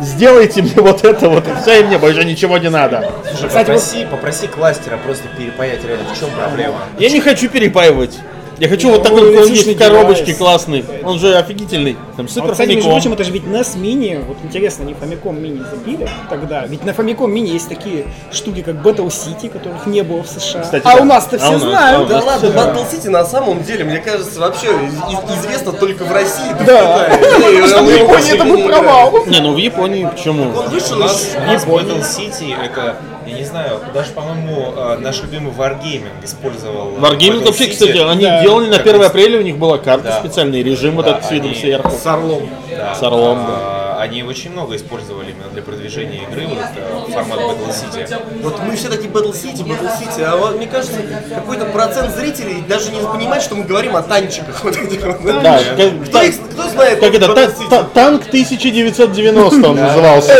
Сделайте 0.00 0.62
мне 0.62 0.74
вот 0.78 1.04
это 1.04 1.28
вот, 1.28 1.46
и 1.46 1.50
все, 1.62 1.80
и 1.80 1.84
мне 1.84 1.98
больше 1.98 2.24
ничего 2.24 2.58
не 2.58 2.68
надо. 2.68 3.08
Слушай, 3.30 3.46
Кстати, 3.46 3.66
попроси, 3.66 4.06
попроси 4.10 4.46
кластера 4.48 4.96
просто 4.96 5.28
перепаять 5.38 5.84
реально. 5.84 6.12
В 6.12 6.18
чем 6.18 6.30
проблема? 6.30 6.78
Я 6.98 7.10
не 7.10 7.20
хочу 7.20 7.48
перепаивать. 7.48 8.18
Я 8.58 8.68
хочу 8.68 8.90
вот 8.90 9.02
такой, 9.02 9.22
он 9.36 9.42
отличный 9.42 9.72
есть 9.74 9.76
в 9.76 9.78
коробочке 9.78 10.24
девайс. 10.26 10.38
классный. 10.38 10.84
Он 11.04 11.18
же 11.18 11.34
офигительный. 11.36 11.96
Там 12.16 12.26
А 12.26 12.28
супер 12.28 12.42
вот, 12.46 12.52
кстати, 12.52 12.70
между 12.70 12.90
прочим, 12.90 13.12
это 13.12 13.24
же 13.24 13.32
ведь 13.32 13.42
NES 13.44 13.76
Mini, 13.76 14.24
вот 14.24 14.36
интересно, 14.44 14.84
они 14.84 14.94
Famicom 14.94 15.40
Mini 15.40 15.68
забили 15.68 16.08
тогда, 16.30 16.64
ведь 16.66 16.84
на 16.84 16.90
Famicom 16.90 17.26
Mini 17.32 17.46
есть 17.48 17.68
такие 17.68 18.06
штуки, 18.32 18.62
как 18.62 18.76
Battle 18.76 19.08
City, 19.08 19.48
которых 19.48 19.86
не 19.86 20.02
было 20.02 20.22
в 20.22 20.28
США. 20.28 20.62
Кстати, 20.62 20.82
а 20.86 20.96
да. 20.96 21.02
у 21.02 21.04
нас-то 21.04 21.36
А 21.36 21.38
все 21.38 21.48
у 21.48 21.52
нас, 21.52 21.62
а 21.62 21.68
знают. 21.68 22.08
Да 22.08 22.14
нас 22.16 22.24
ладно, 22.24 22.48
всё 22.48 22.58
Battle 22.58 22.90
City 22.92 23.10
на 23.10 23.24
самом 23.24 23.62
деле, 23.64 23.84
мне 23.84 23.98
кажется, 23.98 24.38
вообще 24.40 24.68
из- 24.68 25.38
известно 25.40 25.72
только 25.72 26.04
в 26.04 26.12
России. 26.12 26.44
да 26.66 27.08
в 27.20 27.20
Да. 27.20 27.66
Что 27.68 27.80
Японии 27.90 28.34
это 28.34 28.44
играем. 28.44 28.68
провал. 28.68 29.26
Не, 29.26 29.40
ну 29.40 29.54
в 29.54 29.56
Японии 29.58 30.08
почему? 30.14 30.44
Он 30.56 30.68
вышел 30.68 30.96
У 30.96 31.00
нас, 31.00 31.22
из... 31.24 31.64
Battle 31.64 32.00
City 32.02 32.54
это, 32.64 32.96
я 33.26 33.32
не 33.36 33.44
знаю, 33.44 33.80
даже, 33.92 34.12
по-моему, 34.12 34.72
э, 34.76 34.98
наш 35.00 35.22
любимый 35.22 35.52
Wargaming 35.52 36.24
использовал. 36.24 36.92
Wargaming 36.98 37.40
Battle 37.40 37.46
вообще, 37.46 37.66
кстати, 37.68 37.98
они 37.98 38.43
Да. 38.44 38.50
делали 38.50 38.66
на 38.68 38.76
Как 38.78 38.86
1 38.86 39.00
раз- 39.00 39.10
апреля, 39.10 39.38
у 39.38 39.42
них 39.42 39.56
была 39.58 39.78
карта, 39.78 40.08
Да. 40.08 40.18
специальный 40.20 40.62
режим 40.62 40.96
вот 40.96 41.04
Да, 41.06 41.12
этот 41.12 41.24
с 41.24 41.30
видом 41.30 41.54
сверху. 41.54 41.90
С 41.90 42.06
Орлом. 42.06 42.42
Да. 42.70 42.94
С 42.94 43.02
Орлом, 43.02 43.38
А, 43.40 43.63
Они 44.04 44.22
очень 44.22 44.52
много 44.52 44.76
использовали 44.76 45.30
именно 45.30 45.48
для 45.50 45.62
продвижения 45.62 46.24
игры, 46.24 46.46
вот 46.46 46.58
это 46.58 47.10
формат 47.14 47.38
Battle 47.38 47.70
City. 47.70 48.20
Вот 48.42 48.60
мы 48.62 48.76
все 48.76 48.90
такие 48.90 49.08
Battle 49.10 49.32
City, 49.32 49.64
Battle 49.66 49.88
City, 49.98 50.22
а 50.22 50.36
вот, 50.36 50.58
мне 50.58 50.66
кажется, 50.66 50.98
какой-то 51.34 51.64
процент 51.64 52.14
зрителей 52.14 52.62
даже 52.68 52.90
не 52.92 52.98
понимает, 53.00 53.42
что 53.42 53.54
мы 53.54 53.64
говорим 53.64 53.96
о 53.96 54.02
танчиках. 54.02 54.62
Вот 54.62 54.76
этих 54.76 55.02
вот. 55.06 55.42
Да, 55.42 55.58
Кто, 56.06 56.20
их- 56.22 56.34
кто 56.52 56.68
знает? 56.68 57.00
как 57.00 57.14
это, 57.14 57.34
та- 57.34 57.48
та- 57.70 57.82
танк 57.84 58.26
1990 58.26 59.68
он 59.70 59.76
назывался. 59.76 60.34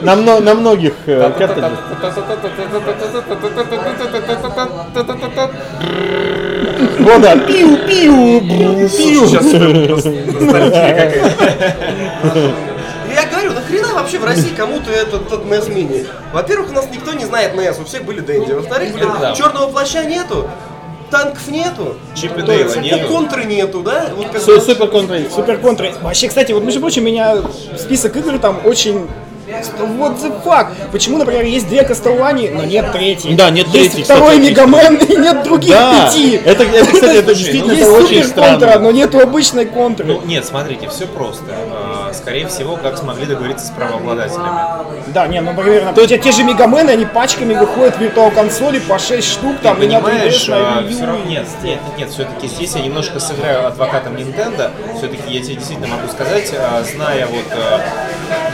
На, 0.00 0.16
мно- 0.16 0.40
на 0.40 0.54
многих 0.54 0.94
э, 1.04 1.30
картриджах. 1.36 1.80
Вот 6.98 7.20
да, 7.20 7.36
пиу, 7.36 7.76
пиу, 7.86 8.40
бру, 8.40 8.88
пиу. 8.88 9.26
Сейчас 9.26 9.44
нахрена 13.72 13.94
вообще 13.94 14.18
в 14.18 14.24
России 14.24 14.54
кому-то 14.54 14.90
этот, 14.90 15.26
этот 15.26 15.44
NES 15.44 15.68
Mini? 15.72 16.06
Во-первых, 16.32 16.70
у 16.70 16.74
нас 16.74 16.86
никто 16.92 17.12
не 17.12 17.24
знает 17.24 17.54
NES, 17.54 17.80
у 17.80 17.84
всех 17.84 18.04
были 18.04 18.20
Дэнди. 18.20 18.52
Во-вторых, 18.52 18.92
блин, 18.92 19.08
Да. 19.20 19.34
черного 19.34 19.70
плаща 19.70 20.04
нету, 20.04 20.48
танков 21.10 21.46
нету, 21.48 21.96
Чип 22.14 22.36
и 22.38 22.42
Дейла 22.42 22.74
нету. 22.76 23.08
контры 23.08 23.44
нету, 23.44 23.80
да? 23.82 24.10
Вот 24.14 24.28
как 24.28 24.40
Су- 24.42 24.60
Супер 24.60 24.88
контра. 24.88 25.18
Супер 25.34 25.58
контра. 25.58 25.92
Вообще, 26.02 26.28
кстати, 26.28 26.52
вот, 26.52 26.62
между 26.64 26.80
прочим, 26.80 27.04
меня 27.04 27.36
список 27.78 28.16
игр 28.16 28.38
там 28.38 28.60
очень... 28.64 29.08
Вот 29.96 30.12
the 30.12 30.42
fuck. 30.44 30.68
Почему, 30.90 31.18
например, 31.18 31.44
есть 31.44 31.68
две 31.68 31.82
Кастелвани, 31.84 32.50
но 32.50 32.64
нет 32.64 32.92
третьей? 32.92 33.34
Да, 33.34 33.50
нет 33.50 33.66
есть 33.68 33.92
третьей, 33.92 34.04
второй 34.04 34.38
кстати, 34.38 34.50
Мегамен 34.50 34.96
и 35.08 35.16
нет 35.16 35.42
других 35.42 35.72
Да, 35.72 36.06
пяти. 36.06 36.40
это, 36.44 36.64
это, 36.64 36.92
кстати, 36.92 37.16
это 37.18 37.34
действительно 37.34 37.72
Есть 37.72 37.82
это 37.82 37.92
очень 37.92 38.24
супер 38.24 38.42
контра, 38.42 38.68
странно. 38.68 38.84
но 38.84 38.90
нету 38.90 39.20
обычной 39.20 39.66
контры. 39.66 40.06
Ну, 40.06 40.20
нет, 40.24 40.44
смотрите, 40.44 40.88
все 40.88 41.06
просто. 41.06 41.44
А, 41.50 42.12
Скорее 42.12 42.46
всего, 42.46 42.76
как 42.76 42.98
смогли 42.98 43.26
договориться 43.26 43.66
с 43.66 43.70
правообладателями. 43.70 44.48
Да, 45.08 45.26
не, 45.26 45.40
ну, 45.40 45.52
например, 45.52 45.84
например, 45.86 46.08
те, 46.08 46.18
те 46.18 46.32
же 46.32 46.44
Мегамены, 46.44 46.90
они 46.90 47.06
пачками 47.06 47.54
выходят 47.54 47.96
в 47.96 48.00
виртуал 48.00 48.30
консоли 48.30 48.78
по 48.80 48.98
6 48.98 49.26
штук, 49.26 49.56
там, 49.62 49.76
Ты 49.76 49.82
понимаешь, 49.82 50.48
3DS, 50.48 50.50
на 50.50 50.78
а, 50.78 50.88
все 50.88 51.06
равно 51.06 51.24
нет, 51.24 51.46
нет, 51.62 51.78
нет, 51.98 52.10
все-таки 52.10 52.46
здесь 52.48 52.74
я 52.74 52.82
немножко 52.82 53.18
сыграю 53.20 53.66
адвокатом 53.66 54.14
Nintendo. 54.14 54.70
Все-таки 54.96 55.32
я 55.32 55.42
тебе 55.42 55.54
действительно 55.56 55.88
могу 55.88 56.08
сказать, 56.08 56.52
а, 56.58 56.82
зная 56.84 57.26
вот 57.26 57.44
а, 57.52 57.80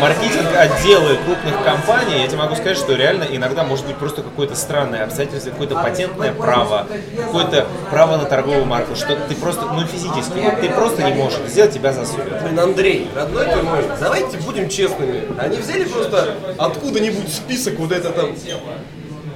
маркетинг 0.00 0.46
отделы 0.56 1.16
крупных 1.24 1.62
компаний, 1.64 2.20
я 2.22 2.26
тебе 2.28 2.38
могу 2.38 2.54
сказать, 2.54 2.76
что 2.76 2.94
реально 2.94 3.24
иногда 3.30 3.64
может 3.64 3.86
быть 3.86 3.96
просто 3.96 4.22
какое-то 4.22 4.54
странное 4.54 5.04
обстоятельство, 5.04 5.50
какое-то 5.50 5.74
патентное 5.76 6.32
право, 6.32 6.86
какое-то 7.16 7.66
право 7.90 8.16
на 8.16 8.24
торговую 8.24 8.64
марку, 8.64 8.94
что 8.96 9.16
ты 9.28 9.34
просто, 9.34 9.66
ну 9.72 9.82
физически, 9.86 10.38
вот 10.38 10.60
ты 10.60 10.68
просто 10.70 11.02
не 11.02 11.14
можешь 11.14 11.38
это 11.40 11.48
сделать, 11.50 11.72
тебя 11.74 11.92
засудят. 11.92 12.42
Блин, 12.42 12.58
Андрей, 12.60 13.08
родной 13.14 13.46
ты 13.46 13.62
мой, 13.62 13.84
давайте 14.00 14.36
будем 14.38 14.68
честными. 14.68 15.22
Они 15.38 15.56
взяли 15.58 15.84
просто 15.84 16.34
откуда-нибудь 16.58 17.32
список 17.32 17.78
вот 17.78 17.92
это 17.92 18.10
там 18.10 18.30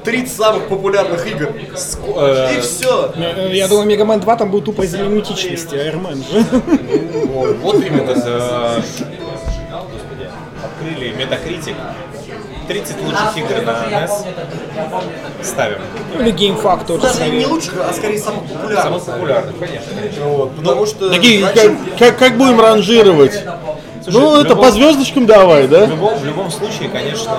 30 0.04 0.32
самых 0.36 0.68
популярных 0.68 1.24
игр. 1.28 1.50
Э, 2.16 2.56
И 2.56 2.60
все. 2.60 3.12
Э, 3.16 3.50
Я 3.52 3.68
думаю, 3.68 3.86
Мегамен 3.86 4.18
2 4.18 4.36
там 4.36 4.50
будет 4.50 4.64
тупо 4.64 4.82
из 4.82 4.94
лимитичности, 4.94 5.76
Айрмен 5.76 6.24
же. 6.24 6.44
Вот 7.62 7.76
именно. 7.76 8.82
Э, 10.84 10.90
открыли 10.90 11.14
Metacritic. 11.16 11.74
30 12.68 12.96
лучших 13.02 13.36
игр 13.36 13.62
на 13.66 13.70
NES. 13.70 14.10
Ставим. 15.42 15.78
Или 16.18 16.32
GameFAQ 16.32 16.86
тоже. 16.86 17.02
Даже 17.02 17.14
скорее. 17.14 17.38
не 17.38 17.46
лучших, 17.46 17.74
а 17.88 17.92
скорее 17.92 18.18
самых 18.18 18.44
популярных. 18.44 18.82
Самых 18.82 19.04
популярных, 19.04 19.58
конечно. 19.58 20.24
Вот, 20.26 20.56
потому 20.56 20.86
что... 20.86 21.10
Такие, 21.10 21.44
как, 21.44 21.54
зачем- 21.56 21.78
как, 21.98 22.18
как 22.18 22.36
будем 22.38 22.60
ранжировать? 22.60 23.32
Слушай, 24.02 24.16
ну, 24.20 24.36
это 24.40 24.48
любом- 24.50 24.64
по 24.64 24.70
звездочкам 24.70 25.26
давай, 25.26 25.66
да? 25.68 25.86
В 25.86 25.90
любом, 25.90 26.14
в 26.18 26.24
любом 26.24 26.50
случае, 26.50 26.88
конечно, 26.88 27.36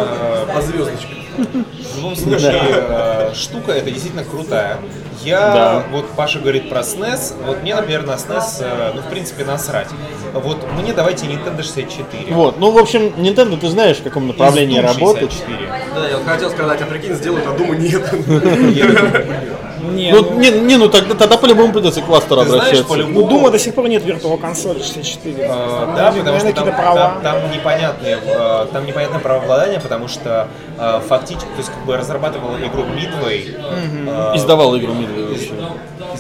По 0.54 0.62
звездочкам. 0.62 1.10
в 1.38 1.98
любом 1.98 2.16
случае, 2.16 2.62
э, 2.70 3.23
штука 3.34 3.72
это 3.72 3.90
действительно 3.92 4.24
крутая. 4.24 4.80
Я, 5.24 5.40
Да. 5.54 5.84
вот 5.92 6.10
Паша 6.12 6.40
говорит 6.40 6.70
про 6.70 6.82
SNES, 6.82 7.46
вот 7.46 7.62
мне, 7.62 7.76
например, 7.76 8.06
на 8.06 8.12
SNES, 8.12 8.44
э, 8.62 8.92
ну, 8.96 9.02
в 9.02 9.10
принципе, 9.10 9.46
насрать. 9.46 9.88
Вот 10.34 10.66
мне 10.74 10.94
давайте 10.94 11.26
Nintendo 11.28 11.64
64. 11.64 12.34
Вот, 12.34 12.60
ну, 12.60 12.72
в 12.72 12.78
общем, 12.78 13.14
Nintendo, 13.18 13.58
ты 13.58 13.70
знаешь, 13.70 13.98
в 13.98 14.04
каком 14.04 14.28
направлении 14.28 14.80
работает. 14.80 15.32
64. 15.32 15.70
Да, 15.96 16.08
я 16.10 16.18
вот 16.18 16.26
хотел 16.28 16.50
сказать, 16.50 16.82
а 16.82 16.86
прикинь, 16.86 17.14
сделают, 17.16 17.46
а 17.48 17.58
думаю, 17.58 17.80
нет. 17.80 18.04
Не, 19.92 20.12
Ну, 20.12 20.22
ну, 20.22 20.40
не, 20.40 20.50
не, 20.50 20.78
ну 20.78 20.88
тогда, 20.90 21.16
тогда 21.16 21.38
по-любому 21.38 21.74
придется 21.74 22.02
к 22.02 22.06
кластеру 22.06 22.42
Ты 22.42 22.48
знаешь, 22.48 22.64
обращаться. 22.64 22.86
у 22.86 22.96
по-любому... 22.96 23.28
Дума 23.28 23.52
до 23.52 23.60
сих 23.60 23.74
пор 23.76 23.88
нет 23.90 24.04
виртуал 24.04 24.38
консоли 24.38 24.80
64. 24.80 25.36
Э, 25.44 25.48
да, 25.48 25.86
Наверное, 25.86 26.20
потому 26.20 26.40
что 26.40 26.54
там, 26.54 26.76
права. 26.76 26.96
там, 26.96 27.22
там 27.22 27.52
непонятные, 27.52 28.18
э, 28.26 28.68
там 28.72 28.86
непонятное 28.86 29.20
правообладание, 29.20 29.80
потому 29.80 30.08
что 30.08 30.48
э, 30.78 31.02
фактически, 31.08 31.46
то 31.48 31.58
есть 31.58 31.70
как 31.70 31.86
бы 31.86 31.98
разрабатывала 31.98 32.58
игру 32.58 32.84
Midway, 32.84 33.56
э, 33.58 34.36
Издавал 34.38 34.78
игру 34.78 34.94
Midway 34.94 35.30
вообще. 35.30 35.52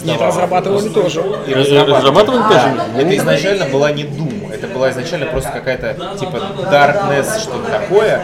Нет, 0.03 0.19
разрабатывали 0.19 0.89
тоже. 0.89 1.23
и 1.47 1.53
разрабатывала. 1.53 1.97
разрабатывали 1.97 2.41
тоже? 2.43 2.81
Это 2.97 3.17
изначально 3.17 3.65
была 3.67 3.91
не 3.91 4.03
Doom, 4.03 4.53
это 4.53 4.67
была 4.67 4.89
изначально 4.91 5.27
просто 5.27 5.51
какая-то 5.51 5.95
типа 6.19 6.37
Darkness, 6.71 7.39
что-то 7.39 7.69
такое. 7.69 8.21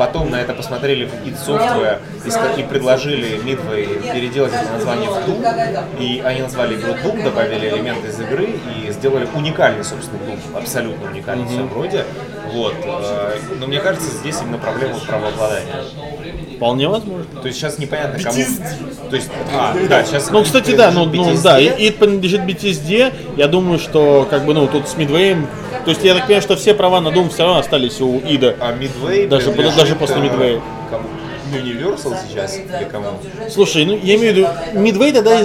Потом 0.00 0.30
на 0.30 0.40
это 0.40 0.54
посмотрели 0.54 1.04
в 1.04 1.12
id 1.26 1.36
Software 1.46 1.98
и, 2.24 2.60
и 2.60 2.64
предложили 2.64 3.38
Midway 3.44 4.10
переделать 4.10 4.50
это 4.54 4.72
название 4.72 5.10
в 5.10 5.28
Doom. 5.28 6.00
И 6.00 6.22
они 6.24 6.40
назвали 6.40 6.76
игру 6.76 6.94
Doom, 6.94 7.22
добавили 7.22 7.68
элементы 7.68 8.08
из 8.08 8.18
игры 8.18 8.48
и 8.74 8.90
сделали 8.92 9.28
уникальный, 9.34 9.84
собственно, 9.84 10.18
Doom. 10.22 10.56
Абсолютно 10.56 11.10
уникальный 11.10 11.44
в 11.44 11.50
своем 11.50 11.70
роде. 11.74 12.06
Вот. 12.50 12.74
э, 12.82 13.36
Но 13.58 13.66
мне 13.66 13.78
кажется, 13.80 14.08
здесь 14.08 14.38
именно 14.40 14.56
проблема 14.56 14.94
в 14.94 15.06
правообладании. 15.06 16.56
Вполне 16.56 16.88
возможно. 16.88 17.26
То 17.42 17.48
есть 17.48 17.58
сейчас 17.58 17.78
непонятно, 17.78 18.18
кому... 18.22 18.42
То 19.10 19.16
есть, 19.16 19.30
а, 19.54 19.76
да, 19.86 20.02
сейчас... 20.02 20.30
Ну, 20.30 20.42
кстати, 20.44 20.74
да, 20.74 20.90
ну, 20.92 21.04
ну 21.04 21.12
BTSD. 21.12 21.42
да, 21.42 21.60
и, 21.60 21.66
и 21.66 21.90
это 21.90 21.98
принадлежит 21.98 22.40
BTSD. 22.40 23.12
Я 23.36 23.48
думаю, 23.48 23.78
что 23.78 24.26
как 24.30 24.46
бы, 24.46 24.54
ну, 24.54 24.66
тут 24.66 24.88
с 24.88 24.94
Midway, 24.94 25.46
то 25.84 25.90
есть 25.90 26.04
я 26.04 26.14
так 26.14 26.24
понимаю, 26.24 26.42
что 26.42 26.56
все 26.56 26.74
права 26.74 27.00
на 27.00 27.08
Doom 27.08 27.30
все 27.30 27.44
равно 27.44 27.58
остались 27.58 28.00
у 28.00 28.18
Ида. 28.18 28.56
А 28.60 28.72
Midway 28.72 29.28
Даже- 29.28 29.50
принадлежит, 29.52 29.78
даже 29.78 29.94
после 29.96 30.16
Midway. 30.16 30.60
кому? 30.90 31.04
Universal 31.52 32.16
сейчас 32.28 32.56
или 32.56 32.88
кому? 32.90 33.06
Слушай, 33.50 33.84
ну 33.84 33.98
я 34.02 34.14
имею 34.16 34.32
в 34.32 34.36
виду, 34.36 34.48
Midway 34.74 35.12
тогда, 35.12 35.40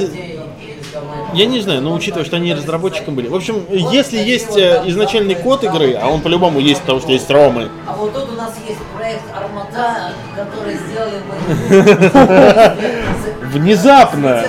я 1.33 1.45
не 1.47 1.59
знаю, 1.59 1.81
но 1.81 1.93
учитывая, 1.93 2.25
что 2.25 2.35
они 2.37 2.53
разработчиком 2.53 3.15
были. 3.15 3.27
В 3.27 3.35
общем, 3.35 3.65
если 3.69 4.17
есть 4.17 4.55
э, 4.55 4.83
изначальный 4.85 5.35
код 5.35 5.63
игры, 5.63 5.97
а 6.01 6.07
он 6.09 6.21
по-любому 6.21 6.59
есть, 6.59 6.81
потому 6.81 7.01
что 7.01 7.11
есть 7.11 7.29
ромы, 7.29 7.69
А 7.87 7.93
вот 7.93 8.13
тут 8.13 8.29
у 8.31 8.35
нас 8.35 8.53
есть 8.67 8.79
проект 8.95 9.23
Армата, 9.35 10.11
который 10.35 10.77
сделали 10.77 11.21
мы. 11.27 13.47
Внезапно. 13.59 14.43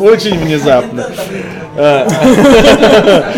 Очень 0.00 0.38
внезапно. 0.38 1.06
Э, 1.74 2.06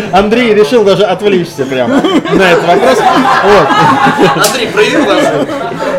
Андрей 0.11 0.53
решил 0.53 0.83
даже 0.83 1.03
отвлечься 1.03 1.65
прямо 1.65 2.01
на 2.01 2.51
этот 2.51 2.67
вопрос. 2.67 2.97
Вот. 3.43 3.67
Андрей, 4.35 4.67
проверь 4.67 4.97
нас. 4.99 5.25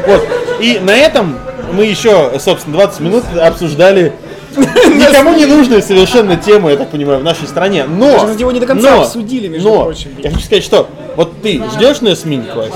Вот. 0.07 0.29
И 0.61 0.79
на 0.81 0.95
этом 0.95 1.39
мы 1.73 1.87
еще, 1.87 2.33
собственно, 2.39 2.77
20 2.77 3.01
минут 3.01 3.25
обсуждали 3.41 4.13
никому 4.57 5.35
не 5.35 5.47
нужную 5.47 5.83
совершенно 5.83 6.37
тему, 6.37 6.71
я 6.71 6.77
так 6.77 6.91
понимаю, 6.91 7.21
в 7.21 7.25
нашей 7.25 7.47
стране. 7.47 7.85
Но, 7.85 8.27
Даже 8.27 8.39
его 8.39 8.53
не 8.53 8.61
до 8.61 8.67
конца 8.67 8.97
но, 8.97 9.03
обсудили, 9.03 9.49
между 9.49 9.69
но, 9.69 9.85
прочим. 9.85 10.11
Я 10.23 10.31
хочу 10.31 10.45
сказать, 10.45 10.65
что 10.65 10.89
вот 11.17 11.43
ты 11.43 11.63
ждешь 11.75 11.99
NES 11.99 12.25
Mini 12.25 12.53
класс? 12.53 12.71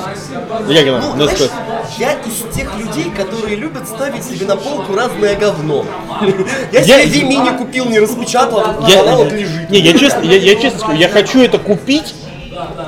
Как 0.48 0.88
она? 0.88 1.00
Ну, 1.00 1.24
NES 1.24 1.36
знаешь, 1.36 1.38
Classic? 1.38 1.50
Я 1.98 2.12
из 2.12 2.54
тех 2.54 2.76
людей, 2.78 3.10
которые 3.16 3.56
любят 3.56 3.88
ставить 3.88 4.24
себе 4.24 4.46
на 4.46 4.56
полку 4.56 4.94
разное 4.94 5.36
говно. 5.36 5.84
Я 6.72 6.82
себе 6.82 7.04
Вимини 7.06 7.56
купил, 7.56 7.86
не 7.86 7.98
распечатал, 7.98 8.60
а 8.60 9.00
она 9.00 9.16
вот 9.16 9.32
лежит. 9.32 9.70
не, 9.70 9.80
я 9.80 9.96
честно, 9.96 10.22
я, 10.22 10.36
я 10.36 10.54
честно 10.56 10.78
скажу, 10.78 10.98
я 10.98 11.08
хочу 11.08 11.40
это 11.40 11.58
купить, 11.58 12.14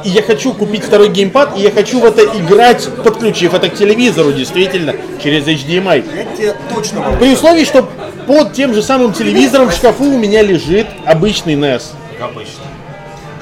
и 0.05 0.09
я 0.09 0.23
хочу 0.23 0.53
купить 0.53 0.85
второй 0.85 1.09
геймпад, 1.09 1.57
и 1.57 1.61
я 1.61 1.71
хочу 1.71 2.01
в 2.01 2.05
это 2.05 2.23
играть, 2.23 2.89
подключив 3.05 3.55
это 3.55 3.69
к 3.69 3.75
телевизору, 3.75 4.33
действительно, 4.33 4.95
через 5.23 5.47
HDMI. 5.47 6.05
Я 6.17 6.37
тебе 6.37 6.57
точно 6.75 7.01
могу. 7.01 7.17
При 7.19 7.33
условии, 7.33 7.65
что 7.65 7.89
под 8.27 8.53
тем 8.53 8.75
же 8.75 8.83
самым 8.83 9.13
телевизором 9.13 9.71
в 9.71 9.75
шкафу 9.75 10.05
у 10.05 10.19
меня 10.19 10.43
лежит 10.43 10.87
обычный 11.07 11.55
NES. 11.55 11.83
Как 12.19 12.31
обычно. 12.31 12.72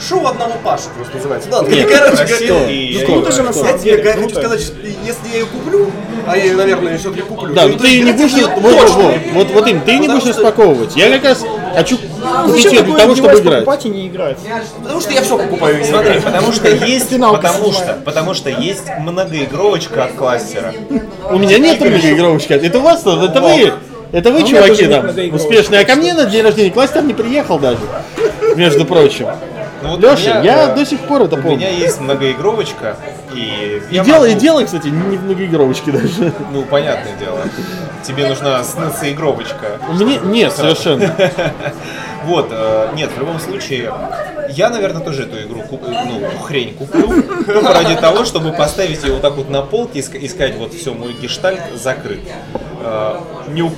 Шоу 0.08 0.26
одного 0.26 0.54
Паши 0.64 0.84
просто 0.96 1.16
называется. 1.16 1.48
Да, 1.50 1.60
Нет, 1.62 1.88
короче, 1.90 2.66
и 2.70 2.92
я 2.94 3.00
Ну, 3.00 3.06
круто 3.06 3.30
не 3.30 3.36
же 3.36 3.42
на 3.42 3.46
я 3.48 3.52
самом 3.52 3.78
деле. 3.80 4.02
хочу 4.02 4.18
круто. 4.18 4.34
сказать, 4.40 4.60
что 4.62 4.74
если 4.80 5.28
я 5.32 5.38
ее 5.40 5.46
куплю, 5.46 5.90
а 6.26 6.36
я 6.36 6.44
ее, 6.44 6.56
наверное, 6.56 6.96
все-таки 6.98 7.22
куплю. 7.22 7.54
Да, 7.54 7.66
но 7.66 7.76
ты 7.76 7.86
ее 7.88 8.04
не 8.04 8.10
играть 8.12 8.16
будешь, 8.32 8.44
вот, 8.44 8.50
вот, 8.62 8.90
вот, 9.34 9.46
не 9.48 9.52
вот, 9.54 9.66
им, 9.68 9.80
ты 9.82 9.98
не 9.98 10.08
будешь 10.08 10.20
что- 10.22 10.30
распаковывать. 10.30 10.96
Я 10.96 11.10
как 11.10 11.24
раз 11.24 11.44
хочу 11.74 11.98
Ну, 12.02 12.44
купить 12.46 12.62
зачем 12.62 12.72
ее 12.72 12.82
для 12.82 12.96
того, 12.96 13.14
чтобы 13.14 13.38
играть. 13.40 13.58
покупать 13.64 13.84
и 13.86 13.88
не 13.90 14.08
играть? 14.08 14.38
Потому 14.82 15.00
что 15.02 15.10
я 15.12 15.20
все 15.22 15.38
покупаю. 15.38 15.76
и 15.76 15.80
не 15.80 15.84
Смотри, 15.86 16.08
играю. 16.12 16.22
потому 16.22 16.52
что 16.52 16.68
есть, 16.70 17.10
потому 17.10 17.72
что, 17.72 17.98
потому 18.04 18.34
что 18.34 18.50
есть 18.50 18.84
многоигровочка 19.00 20.04
от 20.04 20.12
кластера. 20.14 20.72
У 21.30 21.36
меня 21.38 21.58
нет 21.58 21.78
многоигровочки. 21.80 22.52
Это 22.54 22.78
у 22.78 22.82
вас, 22.82 23.00
это 23.02 23.40
вы, 23.42 23.72
это 24.12 24.30
вы, 24.32 24.38
А 24.40 24.42
чуваки, 24.42 24.86
там, 24.86 25.10
успешные. 25.34 25.80
А 25.82 25.84
ко 25.84 25.94
мне 25.96 26.14
на 26.14 26.24
день 26.24 26.42
рождения 26.42 26.70
кластер 26.70 27.02
не 27.02 27.12
приехал 27.12 27.58
даже, 27.58 27.80
между 28.56 28.84
прочим. 28.86 29.26
Ну, 29.82 29.88
вот 29.90 29.98
у 29.98 30.02
Леша, 30.02 30.40
меня, 30.40 30.42
я 30.42 30.68
э, 30.70 30.74
до 30.74 30.84
сих 30.84 31.00
пор 31.00 31.22
это 31.22 31.36
У 31.36 31.42
помню. 31.42 31.56
меня 31.58 31.70
есть 31.70 32.00
многоигровочка, 32.00 32.96
и 33.34 33.80
И 33.90 33.98
дело, 34.00 34.24
и 34.24 34.30
могу- 34.30 34.40
дело, 34.40 34.64
кстати, 34.64 34.88
не 34.88 35.16
в 35.16 35.24
многоигровочке 35.24 35.90
даже. 35.92 36.32
Ну, 36.52 36.62
понятное 36.62 37.16
дело. 37.16 37.40
Тебе 38.02 38.26
нужна 38.28 38.62
игровочка. 39.02 39.78
Мне 39.88 40.18
нет, 40.18 40.52
совершенно. 40.52 41.14
Вот, 42.26 42.48
э, 42.50 42.90
нет, 42.96 43.08
в 43.16 43.18
любом 43.18 43.40
случае, 43.40 43.90
я, 44.50 44.68
наверное, 44.68 45.02
тоже 45.02 45.22
эту 45.22 45.40
игру, 45.40 45.62
куп- 45.62 45.88
ну, 45.88 46.20
эту 46.20 46.38
хрень 46.40 46.74
куплю, 46.74 47.22
только 47.46 47.72
ради 47.72 47.96
того, 47.96 48.26
чтобы 48.26 48.52
поставить 48.52 49.02
ее 49.04 49.14
вот 49.14 49.22
так 49.22 49.36
вот 49.36 49.48
на 49.48 49.62
полке 49.62 50.00
и 50.00 50.18
и 50.18 50.28
сказать, 50.28 50.54
вот 50.56 50.74
все, 50.74 50.92
мой 50.92 51.14
гештальт 51.14 51.60
закрыт. 51.74 52.20
Э, 52.82 53.14
Нюк, 53.48 53.72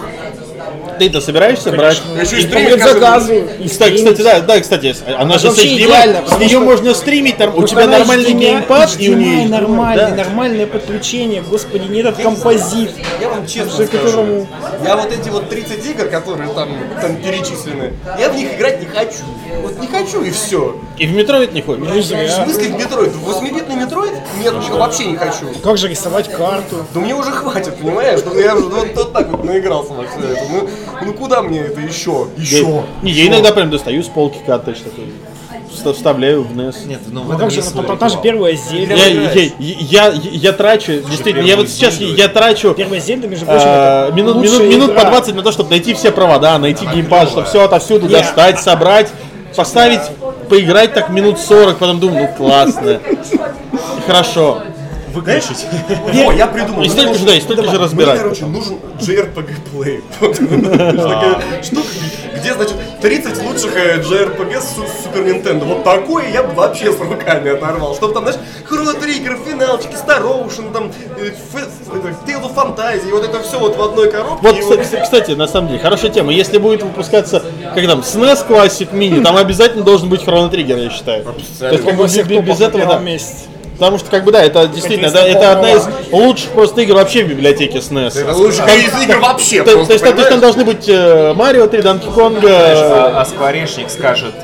Ты-то 0.98 1.20
собираешься 1.20 1.70
брать? 1.70 2.00
Еще 2.20 2.40
и 2.40 2.42
стримить 2.42 3.70
Кстати, 3.70 4.22
да, 4.22 4.40
да, 4.40 4.60
кстати, 4.60 4.94
она 5.18 5.38
же 5.38 5.48
вообще 5.48 5.76
идеально, 5.76 6.26
с 6.26 6.38
нее 6.38 6.58
можно 6.58 6.94
стримить, 6.94 7.36
там, 7.36 7.56
у 7.56 7.66
тебя 7.66 7.86
нормальный 7.86 8.32
геймпад, 8.32 8.96
и 8.98 9.10
у 9.10 9.16
нее 9.16 9.48
да. 9.48 10.08
нормальное 10.08 10.66
подключение, 10.66 11.42
господи, 11.42 11.84
не 11.88 12.00
этот 12.00 12.16
композит. 12.18 12.90
Я 13.20 13.28
вам 13.28 13.46
честно 13.46 13.72
За 13.72 13.86
скажу, 13.86 14.46
я 14.84 14.96
вот 14.96 15.12
эти 15.12 15.28
вот 15.28 15.48
30 15.48 15.86
игр, 15.86 16.04
которые 16.06 16.52
там, 16.52 16.68
там 17.00 17.16
перечислены, 17.16 17.92
я 18.18 18.28
в 18.28 18.36
них 18.36 18.54
играть 18.54 18.80
не 18.80 18.86
хочу. 18.86 19.24
Вот 19.62 19.78
не 19.80 19.86
хочу 19.86 20.22
и 20.22 20.30
все. 20.30 20.76
И 20.98 21.06
в 21.06 21.12
метро 21.14 21.38
ведь 21.38 21.52
не 21.52 21.62
ходишь. 21.62 21.86
Ну, 21.88 22.02
зря. 22.02 22.26
В 22.26 22.44
смысле 22.44 22.68
в 22.68 22.78
Metroid? 22.78 23.12
В 23.12 23.28
8-битный 23.28 23.76
Metroid? 23.76 24.12
Нет, 24.40 24.54
вообще 24.70 25.06
не 25.06 25.16
хочу. 25.16 25.46
Как 25.62 25.78
же 25.78 25.88
рисовать 25.88 26.30
карту? 26.30 26.86
Да 26.94 27.00
мне 27.00 27.14
уже 27.14 27.30
хватит, 27.30 27.76
понимаешь? 27.76 28.20
Я 28.34 28.56
уже 28.56 28.66
вот, 28.66 28.88
вот 28.94 29.12
так 29.12 29.28
вот 29.28 29.44
наигрался 29.44 29.92
во 29.92 30.04
все 30.04 30.32
это. 30.32 30.42
Ну, 30.50 30.61
ну 31.04 31.12
куда 31.14 31.42
мне 31.42 31.60
это 31.60 31.80
еще? 31.80 32.26
Еще? 32.36 32.82
Не, 33.02 33.10
я 33.12 33.26
иногда 33.28 33.52
прям 33.52 33.70
достаю 33.70 34.02
с 34.02 34.06
полки 34.08 34.38
картридж 34.46 34.78
такой, 34.78 35.04
вста- 35.72 35.92
вставляю 35.94 36.42
в 36.42 36.56
NES. 36.56 36.86
Нет, 36.86 37.00
ну 37.10 37.22
в 37.22 37.24
Ну 37.24 37.28
этом 37.30 37.40
как 37.40 37.50
же, 37.50 37.56
есть 37.58 37.70
свой 37.70 37.96
та 37.96 38.08
же 38.08 38.18
первая 38.22 38.54
Зельда. 38.56 38.94
Я, 38.94 39.06
я, 39.06 39.30
я, 39.32 39.50
я, 39.58 40.12
я 40.32 40.52
трачу, 40.52 40.92
действительно, 41.10 41.44
я 41.44 41.56
вот 41.56 41.68
сейчас 41.68 41.98
я 41.98 42.28
трачу 42.28 42.74
Первая 42.74 43.00
Зельда, 43.00 43.28
между 43.28 43.46
прочим, 43.46 43.62
это 43.66 44.12
минут, 44.14 44.36
минут, 44.36 44.62
минут 44.62 44.94
по 44.94 45.00
игра. 45.00 45.10
20 45.10 45.34
на 45.34 45.42
то, 45.42 45.52
чтобы 45.52 45.70
найти 45.70 45.94
все 45.94 46.10
провода, 46.12 46.58
найти 46.58 46.86
геймпад, 46.86 47.28
чтобы 47.30 47.46
все 47.46 47.62
отовсюду 47.62 48.08
достать, 48.08 48.60
собрать, 48.60 49.08
поставить, 49.56 50.00
поиграть 50.48 50.94
так 50.94 51.08
минут 51.10 51.38
40, 51.38 51.78
потом 51.78 52.00
думаю, 52.00 52.28
ну 52.30 52.36
классно, 52.36 53.00
хорошо. 54.06 54.62
Выключить. 55.12 55.66
О, 56.12 56.32
я 56.32 56.46
придумал. 56.46 56.82
И 56.82 56.88
Мне 56.88 56.90
столько 56.90 57.14
же, 57.14 57.26
да, 57.26 57.34
и 57.34 57.40
столько 57.40 57.62
же 57.64 57.70
Мне, 57.70 57.78
разбирать. 57.78 58.18
короче, 58.18 58.46
нужен 58.46 58.78
JRPG 59.00 59.54
Play. 59.72 60.02
Такая 60.96 61.62
штука, 61.62 61.88
где, 62.36 62.54
значит, 62.54 62.76
30 63.00 63.42
лучших 63.44 63.76
э, 63.76 64.00
JRPG 64.00 64.60
с 64.60 64.64
с 64.64 65.04
Супер 65.04 65.22
Nintendo. 65.22 65.64
Вот 65.64 65.84
такое 65.84 66.28
я 66.30 66.42
бы 66.42 66.54
вообще 66.54 66.92
с 66.92 66.98
руками 66.98 67.50
оторвал. 67.50 67.94
Чтобы 67.94 68.14
там, 68.14 68.24
знаешь, 68.24 68.40
Chrono 68.68 68.98
Trigger, 69.00 69.38
финалчики, 69.44 69.92
Star 69.92 70.22
Ocean, 70.22 70.72
там, 70.72 70.90
э, 71.18 71.32
Tale 72.26 72.42
of 72.42 72.54
Fantasy, 72.54 73.10
вот 73.10 73.24
это 73.24 73.42
все 73.42 73.58
вот 73.58 73.76
в 73.76 73.82
одной 73.82 74.10
коробке. 74.10 74.42
Вот, 74.42 74.58
кстати, 74.58 75.02
кстати, 75.02 75.30
на 75.32 75.46
самом 75.46 75.68
деле, 75.68 75.80
хорошая 75.80 76.10
тема. 76.10 76.32
Если 76.32 76.58
будет 76.58 76.82
выпускаться, 76.82 77.42
как 77.74 77.86
там, 77.86 78.00
SNES 78.00 78.46
Classic 78.48 78.90
Mini, 78.92 79.22
там 79.22 79.36
обязательно 79.36 79.84
должен 79.84 80.08
быть 80.08 80.22
Chrono 80.22 80.50
Trigger, 80.50 80.82
я 80.82 80.90
считаю. 80.90 81.24
То 81.24 81.68
есть, 81.68 81.84
как 81.84 81.96
бы, 81.96 82.04
без, 82.04 82.60
этого, 82.60 82.86
да. 82.86 82.98
месте. 82.98 83.51
Потому 83.82 83.98
что, 83.98 84.10
как 84.12 84.22
бы, 84.22 84.30
да, 84.30 84.44
это 84.44 84.68
действительно, 84.68 85.10
да, 85.10 85.26
это 85.26 85.50
одна 85.50 85.72
из 85.72 85.88
лучших 86.12 86.50
просто 86.50 86.82
игр 86.82 86.94
вообще 86.94 87.24
в 87.24 87.28
библиотеке 87.30 87.78
SNES. 87.78 88.16
Это 88.16 88.32
лучших 88.32 88.64
из 88.68 89.02
игр 89.02 89.18
вообще. 89.18 89.64
То, 89.64 89.72
есть, 89.72 89.74
там- 89.74 89.86
то 89.88 89.92
есть 89.92 90.04
там 90.04 90.14
понимаешь? 90.14 90.40
должны 90.40 90.64
быть 90.64 90.88
э, 90.88 91.34
Марио 91.34 91.66
3, 91.66 91.82
Донки 91.82 92.06
Конга. 92.14 92.48
А, 92.48 93.20
а 93.20 93.24
скворечник 93.24 93.90
скажет, 93.90 94.34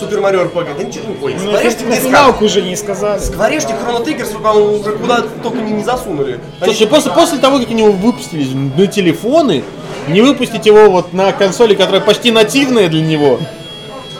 Супер 0.00 0.22
Марио 0.22 0.44
RPG. 0.44 0.78
Да 0.78 0.82
ничего, 0.82 1.14
ой, 1.20 1.34
Ну, 1.34 1.50
Скворечник 1.50 1.88
не 1.88 1.96
финалку 1.96 2.44
уже 2.46 2.62
не 2.62 2.74
сказали. 2.74 3.20
Скворечник, 3.20 3.74
Trigger, 3.76 4.40
по-моему, 4.40 4.80
уже 4.80 4.92
куда 4.92 5.20
только 5.42 5.58
не, 5.58 5.72
не 5.72 5.84
засунули. 5.84 6.40
Слушай, 6.64 6.86
после, 6.86 7.10
после 7.10 7.36
того, 7.36 7.58
как 7.58 7.68
они 7.68 7.82
его 7.82 7.92
выпустили 7.92 8.46
на 8.54 8.86
телефоны, 8.86 9.62
не 10.08 10.22
выпустить 10.22 10.64
его 10.64 10.88
вот 10.88 11.12
на 11.12 11.32
консоли, 11.32 11.74
которая 11.74 12.00
почти 12.00 12.30
нативная 12.30 12.88
для 12.88 13.02
него, 13.02 13.38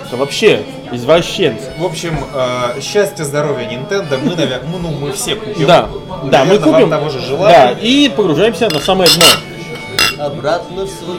это 0.07 0.19
вообще 0.19 0.65
извращенцы. 0.93 1.72
в 1.78 1.84
общем, 1.84 2.18
э, 2.34 2.80
счастья, 2.80 3.24
здоровья 3.24 3.68
Nintendo, 3.68 4.18
мы, 4.22 4.36
наверное, 4.36 4.68
мы, 4.68 4.78
ну, 4.78 4.90
мы 4.90 5.12
все 5.12 5.34
купим. 5.34 5.66
Да, 5.66 5.88
да, 6.24 6.45
мы 6.45 6.59
купим. 6.59 6.90
того 6.90 7.09
же 7.09 7.18
Да, 7.20 7.26
желаем. 7.26 7.78
и 7.80 8.12
погружаемся 8.14 8.68
на 8.70 8.80
самое 8.80 9.11
дно. 9.11 10.24
Обратно 10.24 10.84
в 10.84 10.88
свой. 10.88 11.16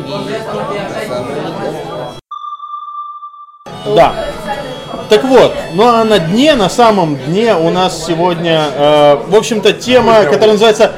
Да. 3.85 4.13
Так 5.09 5.23
вот, 5.25 5.53
ну 5.73 5.87
а 5.87 6.03
на 6.05 6.19
дне, 6.19 6.55
на 6.55 6.69
самом 6.69 7.17
дне 7.17 7.55
у 7.55 7.69
нас 7.69 8.05
сегодня, 8.05 8.69
э, 8.73 9.17
в 9.27 9.35
общем-то, 9.35 9.73
тема, 9.73 10.23
которая 10.23 10.53
называется 10.53 10.93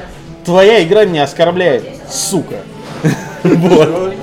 «Твоя 0.45 0.83
игра 0.83 1.05
меня 1.05 1.23
оскорбляет, 1.23 1.83
сука». 2.09 2.55
Вот. 3.45 4.15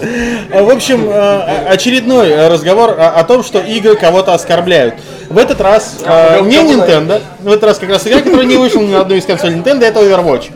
В 0.51 0.71
общем, 0.71 1.09
э, 1.09 1.67
очередной 1.69 2.49
разговор 2.49 2.97
о 2.99 3.23
том, 3.25 3.43
что 3.43 3.61
игры 3.61 3.97
кого-то 3.97 4.35
оскорбляют. 4.35 4.95
В 5.29 5.39
этот 5.39 5.61
раз 5.61 6.01
э, 6.05 6.41
не 6.43 6.57
Nintendo, 6.57 7.23
в 7.41 7.49
этот 7.49 7.65
раз 7.65 7.79
как 7.79 7.91
раз 7.91 8.07
игра, 8.07 8.21
которая 8.21 8.45
не 8.47 8.57
вышла 8.57 8.81
ни 8.81 8.93
на 8.93 9.01
одной 9.01 9.19
из 9.19 9.25
консолей 9.25 9.57
Nintendo, 9.57 9.85
это 9.85 10.01
Overwatch. 10.01 10.51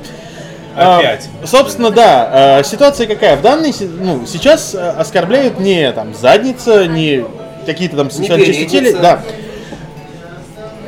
А, 0.74 0.98
Опять. 0.98 1.28
собственно, 1.44 1.90
да. 1.90 2.58
э, 2.60 2.64
ситуация 2.64 3.06
какая? 3.06 3.36
В 3.36 3.42
данной, 3.42 3.72
ну, 3.80 4.26
сейчас 4.26 4.74
оскорбляют 4.74 5.58
не 5.58 5.90
там 5.92 6.14
задница, 6.14 6.86
не 6.86 7.24
какие-то 7.64 7.96
там 7.96 8.10
сексуальные 8.10 8.52
чистители, 8.52 8.92
да. 8.92 9.20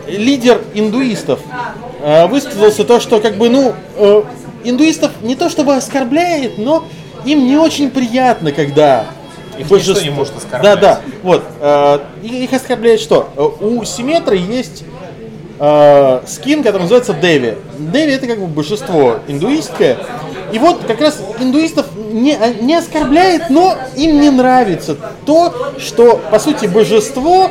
Лидер 0.07 0.61
индуистов 0.75 1.41
э, 2.03 2.27
высказался 2.27 2.85
то, 2.85 3.01
что 3.01 3.21
как 3.21 3.37
бы, 3.37 3.49
ну, 3.49 3.75
индуистов 4.65 5.13
не 5.23 5.37
то 5.37 5.49
чтобы 5.49 5.75
оскорбляет, 5.77 6.59
но 6.59 6.85
им 7.33 7.47
не 7.47 7.57
очень 7.57 7.91
приятно, 7.91 8.53
когда 8.53 9.07
Их 9.59 9.71
ничто 9.71 10.01
не 10.01 10.11
может 10.11 10.37
оскорблять. 10.37 10.63
Да, 10.63 10.77
да. 10.77 11.01
Вот. 11.23 11.45
э, 11.61 11.99
их 12.23 12.53
оскорбляет 12.53 13.01
что? 13.01 13.29
Э, 13.37 13.65
У 13.65 13.85
Симметры 13.85 14.37
есть 14.37 14.85
э, 15.59 16.21
скин, 16.27 16.63
который 16.63 16.83
называется 16.83 17.13
Деви. 17.13 17.57
Деви 17.79 18.13
это 18.13 18.27
как 18.27 18.39
бы 18.39 18.47
божество 18.47 19.19
индуистское. 19.29 19.99
И 20.53 20.59
вот 20.59 20.85
как 20.87 21.01
раз 21.01 21.21
индуистов 21.41 21.87
не, 22.11 22.39
не 22.63 22.75
оскорбляет, 22.77 23.51
но 23.51 23.77
им 23.97 24.21
не 24.21 24.31
нравится 24.31 24.97
то, 25.27 25.75
что 25.79 26.19
по 26.31 26.39
сути 26.39 26.67
божество, 26.67 27.51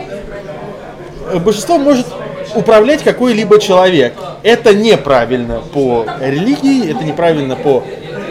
э, 1.31 1.37
божество 1.39 1.77
может 1.77 2.07
управлять 2.55 3.03
какой-либо 3.03 3.59
человек. 3.59 4.13
Это 4.41 4.73
неправильно 4.73 5.61
по 5.73 6.05
религии, 6.21 6.89
это 6.89 7.03
неправильно 7.03 7.55
по 7.55 7.83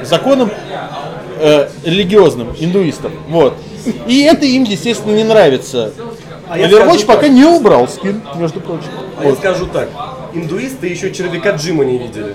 законам 0.03 0.51
э, 1.39 1.69
религиозным 1.85 2.55
индуистам. 2.59 3.13
Вот. 3.29 3.55
И 4.07 4.23
это 4.23 4.45
им, 4.47 4.65
естественно, 4.65 5.15
не 5.15 5.25
нравится. 5.25 5.93
А 6.49 6.59
Overwatch 6.59 7.07
пока 7.07 7.23
так. 7.23 7.31
не 7.31 7.45
убрал 7.45 7.89
скин, 7.89 8.23
между 8.37 8.61
прочим. 8.61 8.89
А 9.19 9.25
я 9.25 9.35
скажу 9.35 9.67
так, 9.67 9.89
индуисты 10.33 10.87
еще 10.87 11.13
червяка 11.13 11.51
Джима 11.51 11.85
не 11.85 11.99
видели. 11.99 12.35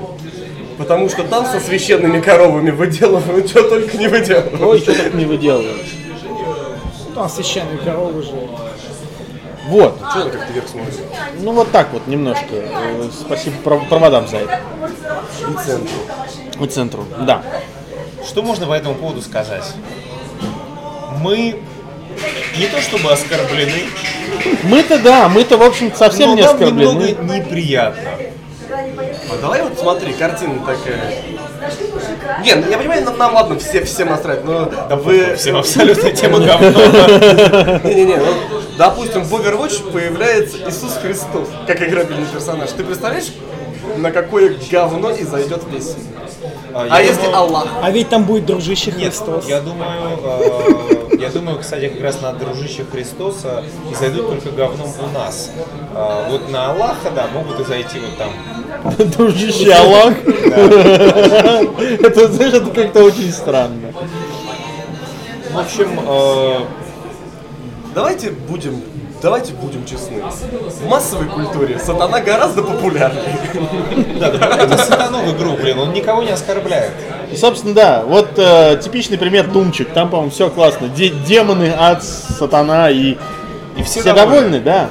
Потому 0.78 1.10
что 1.10 1.24
там 1.24 1.46
со 1.46 1.60
священными 1.60 2.22
коровами 2.22 2.72
выделывают, 2.72 3.50
что 3.50 3.64
только 3.64 3.98
не 3.98 4.08
выделывают. 4.08 4.62
Ой, 4.62 4.80
что 4.80 4.96
так 4.96 5.14
не 5.14 5.26
выделываешь. 5.26 5.96
Там 7.14 7.30
священные 7.30 7.78
коровы 7.78 8.24
же. 8.24 8.32
Вот. 9.68 9.96
Что 10.10 10.30
как 10.30 10.48
ты 10.48 10.54
вверх 10.54 10.68
смотришь? 10.68 10.96
Ну 11.40 11.52
вот 11.54 11.72
так 11.72 11.94
вот 11.94 12.08
немножко. 12.08 12.48
Э, 12.52 13.10
Спасибо 13.12 13.56
пров- 13.64 13.88
проводам 13.88 14.28
за 14.28 14.38
это. 14.38 14.60
И 15.40 15.66
центр. 15.66 15.92
И 16.60 16.66
центру. 16.68 17.06
Да. 17.26 17.44
Что 18.26 18.42
можно 18.42 18.66
по 18.68 18.74
этому 18.74 18.96
поводу 18.96 19.22
сказать? 19.22 19.66
Мы 21.20 21.60
не 22.58 22.68
то 22.68 22.82
чтобы 22.82 23.12
оскорблены, 23.12 23.84
Мы-то 24.64 25.00
да, 25.00 25.30
мы-то, 25.30 25.58
в 25.58 25.64
общем, 25.64 25.92
совсем 25.94 26.30
но 26.30 26.36
не 26.36 26.42
нам 26.42 26.56
оскорблены. 26.56 27.10
немного 27.10 27.34
неприятно. 27.36 28.10
А 28.70 29.38
давай 29.42 29.62
вот 29.64 29.78
смотри, 29.80 30.14
картина 30.14 30.60
такая. 30.60 31.14
Не, 32.44 32.56
ну 32.56 32.70
я 32.70 32.78
понимаю, 32.78 33.04
нам, 33.06 33.18
нам 33.18 33.34
ладно, 33.34 33.60
все, 33.60 33.84
всем 33.84 34.10
насрать, 34.10 34.44
но 34.44 34.72
вы... 35.04 35.36
Всем 35.36 35.58
абсолютно 35.58 36.12
тема 36.12 36.40
говно. 36.40 36.70
Не-не-не, 37.84 38.18
ну, 38.18 38.34
допустим, 38.78 39.24
в 39.24 39.34
Overwatch 39.34 39.92
появляется 39.92 40.58
Иисус 40.58 40.94
Христос, 41.02 41.50
как 41.68 41.82
играбельный 41.82 42.26
персонаж. 42.26 42.70
Ты 42.72 42.84
представляешь, 42.84 43.32
на 43.98 44.12
какое 44.12 44.56
говно 44.72 45.12
и 45.12 45.24
зайдет 45.24 45.64
весь? 45.72 45.96
Я 46.74 46.88
А 46.96 47.02
если 47.02 47.22
думаю- 47.22 47.38
Аллах? 47.38 47.68
А 47.82 47.92
ведь 47.92 48.10
там 48.10 48.24
будет 48.26 48.46
дружище 48.46 48.92
Нет, 48.92 49.14
Христос. 49.14 49.48
я 49.48 49.62
думаю, 49.62 50.20
э, 50.24 51.18
я 51.20 51.30
думаю, 51.30 51.60
кстати, 51.60 51.88
как 51.90 52.02
раз 52.02 52.22
на 52.22 52.34
дружище 52.34 52.84
Христоса 52.92 53.64
и 53.92 53.96
зайдут 53.96 54.30
только 54.30 54.50
говном 54.52 54.90
у 54.90 55.18
нас. 55.18 55.52
А 55.94 56.28
вот 56.30 56.50
на 56.50 56.72
Аллаха, 56.72 57.12
да, 57.16 57.28
могут 57.34 57.60
и 57.60 57.64
зайти 57.64 58.00
вот 58.00 58.18
там. 58.18 58.32
Дружище 59.12 59.72
Аллах. 59.74 60.14
Это, 60.26 62.28
знаешь, 62.32 62.54
это 62.54 62.70
как-то 62.72 63.04
очень 63.04 63.32
странно. 63.32 63.94
В 65.54 65.58
общем, 65.60 66.00
э, 66.08 66.60
Давайте 67.94 68.32
будем, 68.32 68.82
давайте 69.22 69.54
будем 69.54 69.86
честны. 69.86 70.22
В 70.22 70.88
массовой 70.88 71.28
культуре 71.28 71.80
сатана 71.80 72.20
гораздо 72.22 72.64
популярнее. 72.64 73.38
да, 74.20 74.32
да, 74.32 74.58
это 74.58 74.78
сатану 74.78 75.20
в 75.20 75.38
игру, 75.38 75.54
блин, 75.54 75.80
он 75.80 75.94
никого 75.94 76.24
не 76.24 76.32
оскорбляет. 76.32 76.92
Собственно, 77.36 77.74
да, 77.74 78.04
вот 78.06 78.30
э, 78.38 78.80
типичный 78.84 79.18
пример 79.18 79.48
Тумчик. 79.52 79.90
Там, 79.94 80.10
по-моему, 80.10 80.32
все 80.32 80.50
классно. 80.50 80.90
Де- 80.90 81.10
демоны, 81.10 81.74
ад, 81.78 82.04
сатана 82.04 82.90
и, 82.90 83.16
И 83.78 83.84
все, 83.84 84.02
все 84.02 84.14
довольны, 84.14 84.60
да. 84.60 84.90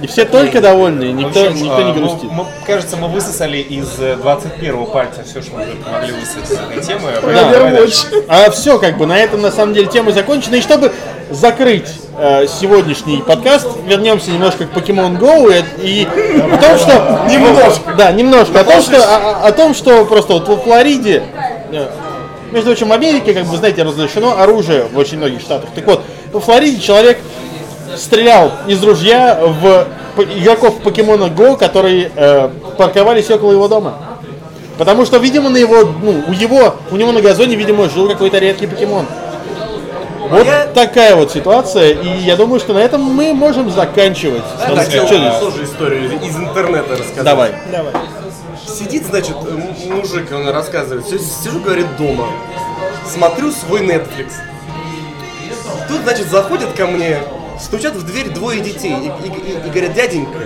И 0.00 0.06
все 0.06 0.24
только 0.24 0.60
довольны, 0.60 1.12
никто, 1.12 1.46
общем, 1.46 1.62
никто 1.62 1.82
не 1.82 1.90
а, 1.90 1.94
мы- 1.94 2.00
грустит. 2.00 2.30
мы, 2.30 2.46
кажется, 2.66 2.96
мы 2.96 3.08
высосали 3.08 3.58
из 3.58 3.88
э, 3.98 4.16
21 4.16 4.86
пальца 4.86 5.22
все, 5.24 5.40
что 5.40 5.56
мы 5.56 5.64
только 5.64 5.90
могли 5.90 6.12
высосать 6.12 6.50
из 6.50 6.58
этой 6.58 6.82
темы. 6.82 7.10
Да. 7.22 7.86
А 8.28 8.50
все, 8.50 8.78
как 8.78 8.98
бы, 8.98 9.06
на 9.06 9.18
этом 9.18 9.40
на 9.40 9.50
самом 9.50 9.74
деле 9.74 9.86
тема 9.86 10.12
закончена. 10.12 10.56
И 10.56 10.60
чтобы 10.60 10.92
закрыть 11.30 11.88
э, 12.18 12.46
сегодняшний 12.46 13.22
подкаст, 13.22 13.68
вернемся 13.86 14.30
немножко 14.30 14.66
к 14.66 14.72
Pokemon 14.72 15.18
Go 15.18 15.64
и, 15.82 16.02
и 16.02 16.08
о 16.40 16.58
том, 16.58 16.78
что... 16.78 17.26
Немножко. 17.30 17.94
Да, 17.96 18.12
немножко. 18.12 18.60
О 18.60 18.64
том, 18.64 18.82
что, 18.82 18.96
о, 18.96 19.46
о 19.46 19.52
том, 19.52 19.74
что 19.74 20.04
просто 20.04 20.34
вот 20.34 20.48
во 20.48 20.56
Флориде, 20.56 21.22
э, 21.72 21.88
между 22.52 22.70
прочим, 22.70 22.88
в 22.88 22.92
Америке, 22.92 23.34
как 23.34 23.46
бы, 23.46 23.56
знаете, 23.56 23.82
разрешено 23.82 24.38
оружие 24.38 24.84
в 24.84 24.96
очень 24.98 25.18
многих 25.18 25.40
штатах. 25.40 25.70
Так 25.74 25.86
вот, 25.86 26.02
во 26.32 26.40
Флориде 26.40 26.80
человек 26.80 27.18
стрелял 27.96 28.52
из 28.66 28.82
ружья 28.82 29.38
в 29.42 29.86
игроков 30.16 30.80
Покемона 30.80 31.24
Go, 31.24 31.56
которые 31.56 32.10
э, 32.14 32.48
парковались 32.78 33.30
около 33.30 33.52
его 33.52 33.68
дома. 33.68 33.94
Потому 34.78 35.04
что, 35.06 35.18
видимо, 35.18 35.50
на 35.50 35.56
его, 35.56 35.84
ну, 36.02 36.24
у 36.26 36.32
его, 36.32 36.74
у 36.90 36.96
него 36.96 37.12
на 37.12 37.20
газоне, 37.20 37.54
видимо, 37.56 37.88
жил 37.88 38.08
какой-то 38.08 38.38
редкий 38.38 38.66
покемон. 38.66 39.06
Вот 40.30 40.44
Я- 40.46 40.66
такая 40.66 41.14
вот 41.16 41.30
ситуация, 41.30 41.90
и 41.92 42.08
я 42.22 42.34
думаю, 42.36 42.58
что 42.58 42.72
на 42.72 42.78
этом 42.78 43.02
мы 43.02 43.34
можем 43.34 43.70
заканчивать. 43.70 44.42
Там 44.58 44.76
Хотел 44.76 45.06
что 45.06 45.16
здесь? 45.18 45.38
тоже 45.38 45.64
историю 45.64 46.04
из 46.20 46.36
интернета 46.36 46.92
рассказать. 46.92 47.24
Давай. 47.24 47.54
Давай. 47.70 47.92
Сидит, 48.66 49.04
значит, 49.06 49.36
мужик, 49.90 50.32
он 50.32 50.48
рассказывает, 50.48 51.06
«Си- 51.06 51.18
сижу, 51.18 51.60
говорит, 51.60 51.86
дома, 51.98 52.26
смотрю 53.08 53.52
свой 53.52 53.82
Netflix. 53.82 54.32
Тут, 55.86 56.00
значит, 56.02 56.28
заходят 56.30 56.72
ко 56.72 56.86
мне, 56.86 57.18
стучат 57.60 57.94
в 57.94 58.04
дверь 58.06 58.30
двое 58.30 58.60
детей 58.60 58.92
и, 58.94 59.26
и- 59.26 59.50
и- 59.52 59.66
и 59.66 59.70
говорят, 59.70 59.94
дяденька, 59.94 60.38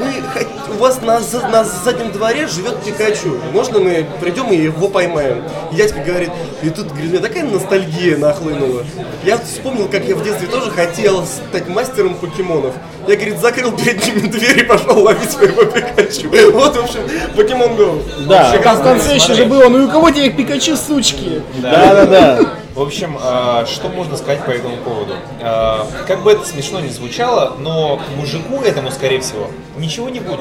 мы, 0.00 0.74
у 0.74 0.78
вас 0.78 1.00
на, 1.02 1.20
на 1.50 1.62
заднем 1.64 2.10
дворе 2.10 2.48
живет 2.48 2.82
Пикачу, 2.82 3.38
можно 3.52 3.78
мы 3.78 4.06
придем 4.20 4.50
и 4.50 4.56
его 4.56 4.88
поймаем? 4.88 5.44
И 5.70 5.76
дядька 5.76 6.00
говорит, 6.00 6.30
и 6.62 6.70
тут, 6.70 6.88
говорит, 6.88 7.10
у 7.10 7.12
меня 7.12 7.20
такая 7.20 7.44
ностальгия 7.44 8.16
нахлынула. 8.16 8.82
Я 9.24 9.38
вспомнил, 9.38 9.86
как 9.88 10.04
я 10.06 10.16
в 10.16 10.24
детстве 10.24 10.48
тоже 10.48 10.70
хотел 10.70 11.24
стать 11.26 11.68
мастером 11.68 12.14
покемонов. 12.14 12.74
Я, 13.06 13.14
говорит, 13.16 13.38
закрыл 13.38 13.72
перед 13.72 14.04
ними 14.04 14.26
дверь 14.26 14.60
и 14.60 14.62
пошел 14.64 14.98
ловить 15.00 15.30
своего 15.30 15.64
Пикачу. 15.64 16.30
Вот, 16.52 16.74
в 16.76 16.80
общем, 16.84 17.00
Покемон 17.36 17.72
Go. 17.76 18.02
Да. 18.26 18.52
А 18.64 18.74
в 18.76 18.82
конце 18.82 19.14
еще 19.14 19.34
же 19.34 19.44
было, 19.44 19.68
ну 19.68 19.82
и 19.82 19.84
у 19.84 19.90
кого 19.90 20.08
денег 20.08 20.36
Пикачу, 20.36 20.76
сучки? 20.76 21.42
Да, 21.58 21.94
да, 21.94 22.06
да. 22.06 22.40
В 22.74 22.82
общем, 22.82 23.16
а, 23.22 23.64
что 23.66 23.88
можно 23.88 24.16
сказать 24.16 24.44
по 24.44 24.50
этому 24.50 24.76
поводу? 24.78 25.14
А, 25.40 25.86
Как 26.08 26.24
бы 26.24 26.32
это 26.32 26.44
смешно 26.44 26.80
не 26.80 26.88
звучало, 26.88 27.54
но 27.58 28.00
мужику 28.16 28.62
этому, 28.62 28.90
скорее 28.90 29.20
всего, 29.20 29.48
ничего 29.76 30.08
не 30.08 30.18
будет. 30.18 30.40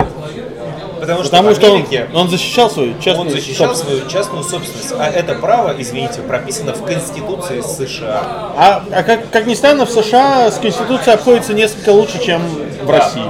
Потому 0.99 1.21
что 1.23 1.31
Потому 1.31 1.53
что 1.53 1.67
он, 1.69 1.75
Америке 1.77 2.09
он 2.13 2.29
защищал 2.29 2.71
свою 2.71 2.93
частную 2.99 3.27
он 3.27 3.29
защищал 3.29 3.67
собственность. 3.67 3.99
свою 3.99 4.09
частную 4.09 4.43
собственность. 4.43 4.93
А 4.97 5.09
это 5.09 5.35
право, 5.35 5.75
извините, 5.77 6.21
прописано 6.21 6.73
в 6.73 6.83
Конституции 6.83 7.61
США. 7.61 8.23
А, 8.57 8.83
а 8.91 9.03
как, 9.03 9.29
как 9.29 9.45
ни 9.45 9.53
странно, 9.53 9.85
в 9.85 9.91
США 9.91 10.49
с 10.49 10.57
Конституцией 10.57 11.13
обходится 11.13 11.53
несколько 11.53 11.89
лучше, 11.89 12.23
чем 12.23 12.41
в 12.81 12.89
России. 12.89 13.25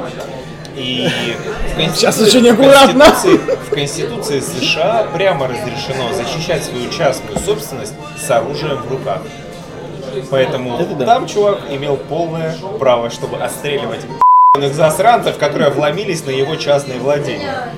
И 0.75 1.07
в 1.71 1.75
Конституции, 1.75 1.95
Сейчас 1.95 2.21
очень 2.21 2.49
в 2.49 2.53
аккуратно. 2.53 3.05
Конституции- 3.05 3.55
в 3.55 3.69
Конституции 3.69 4.39
США 4.39 5.07
прямо 5.13 5.47
разрешено 5.47 6.11
защищать 6.13 6.63
свою 6.63 6.89
частную 6.89 7.39
собственность 7.39 7.93
с 8.19 8.29
оружием 8.31 8.77
в 8.77 8.91
руках. 8.91 9.19
Поэтому 10.29 10.77
Это 10.79 10.95
да. 10.95 11.05
там 11.05 11.27
чувак 11.27 11.59
имел 11.71 11.97
полное 11.97 12.55
право, 12.79 13.09
чтобы 13.09 13.37
отстреливать 13.37 14.01
засранцев, 14.71 15.37
которые 15.37 15.71
вломились 15.71 16.23
на 16.25 16.29
его 16.29 16.55
частные 16.55 16.99
владения. 16.99 17.69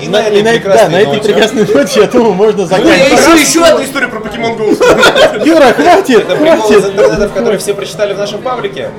И 0.00 0.08
на 0.08 0.22
этой 0.22 0.38
И 0.38 0.42
на, 0.42 0.50
да, 0.50 0.56
прекрасной 0.56 0.90
на 0.92 0.96
этой 1.00 1.16
ноте- 1.18 1.24
прекрасной 1.24 1.66
ноте, 1.66 2.00
я 2.00 2.06
думаю, 2.06 2.34
можно 2.34 2.60
Я 2.60 2.66
заканчивать. 2.66 3.10
еще, 3.36 3.40
еще 3.60 3.64
одну 3.64 3.84
историю 3.84 4.10
про 4.10 4.20
Покемон 4.20 4.52
Go. 4.52 5.44
Юра, 5.44 5.72
хватит, 5.72 6.20
Это 6.20 6.36
прикол 6.36 6.70
из 6.72 6.84
интернета, 6.84 7.28
в 7.28 7.32
который 7.32 7.58
все 7.58 7.74
прочитали 7.74 8.14
в 8.14 8.18
нашем 8.18 8.42
паблике. 8.42 8.90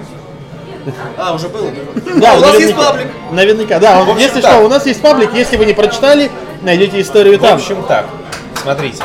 А, 1.18 1.34
уже 1.34 1.50
было? 1.50 1.72
Да, 2.18 2.36
у 2.36 2.40
нас 2.42 2.60
есть 2.60 2.76
паблик. 2.76 3.08
Наверняка, 3.32 3.80
да. 3.80 4.04
В 4.04 4.18
если 4.18 4.40
что, 4.42 4.60
у 4.60 4.68
нас 4.70 4.86
есть 4.86 5.02
паблик. 5.02 5.34
Если 5.34 5.58
вы 5.58 5.66
не 5.66 5.74
прочитали, 5.74 6.30
найдите 6.62 7.02
историю 7.02 7.38
В 7.38 7.42
там. 7.42 7.56
общем 7.56 7.84
так, 7.84 8.06
смотрите. 8.62 9.04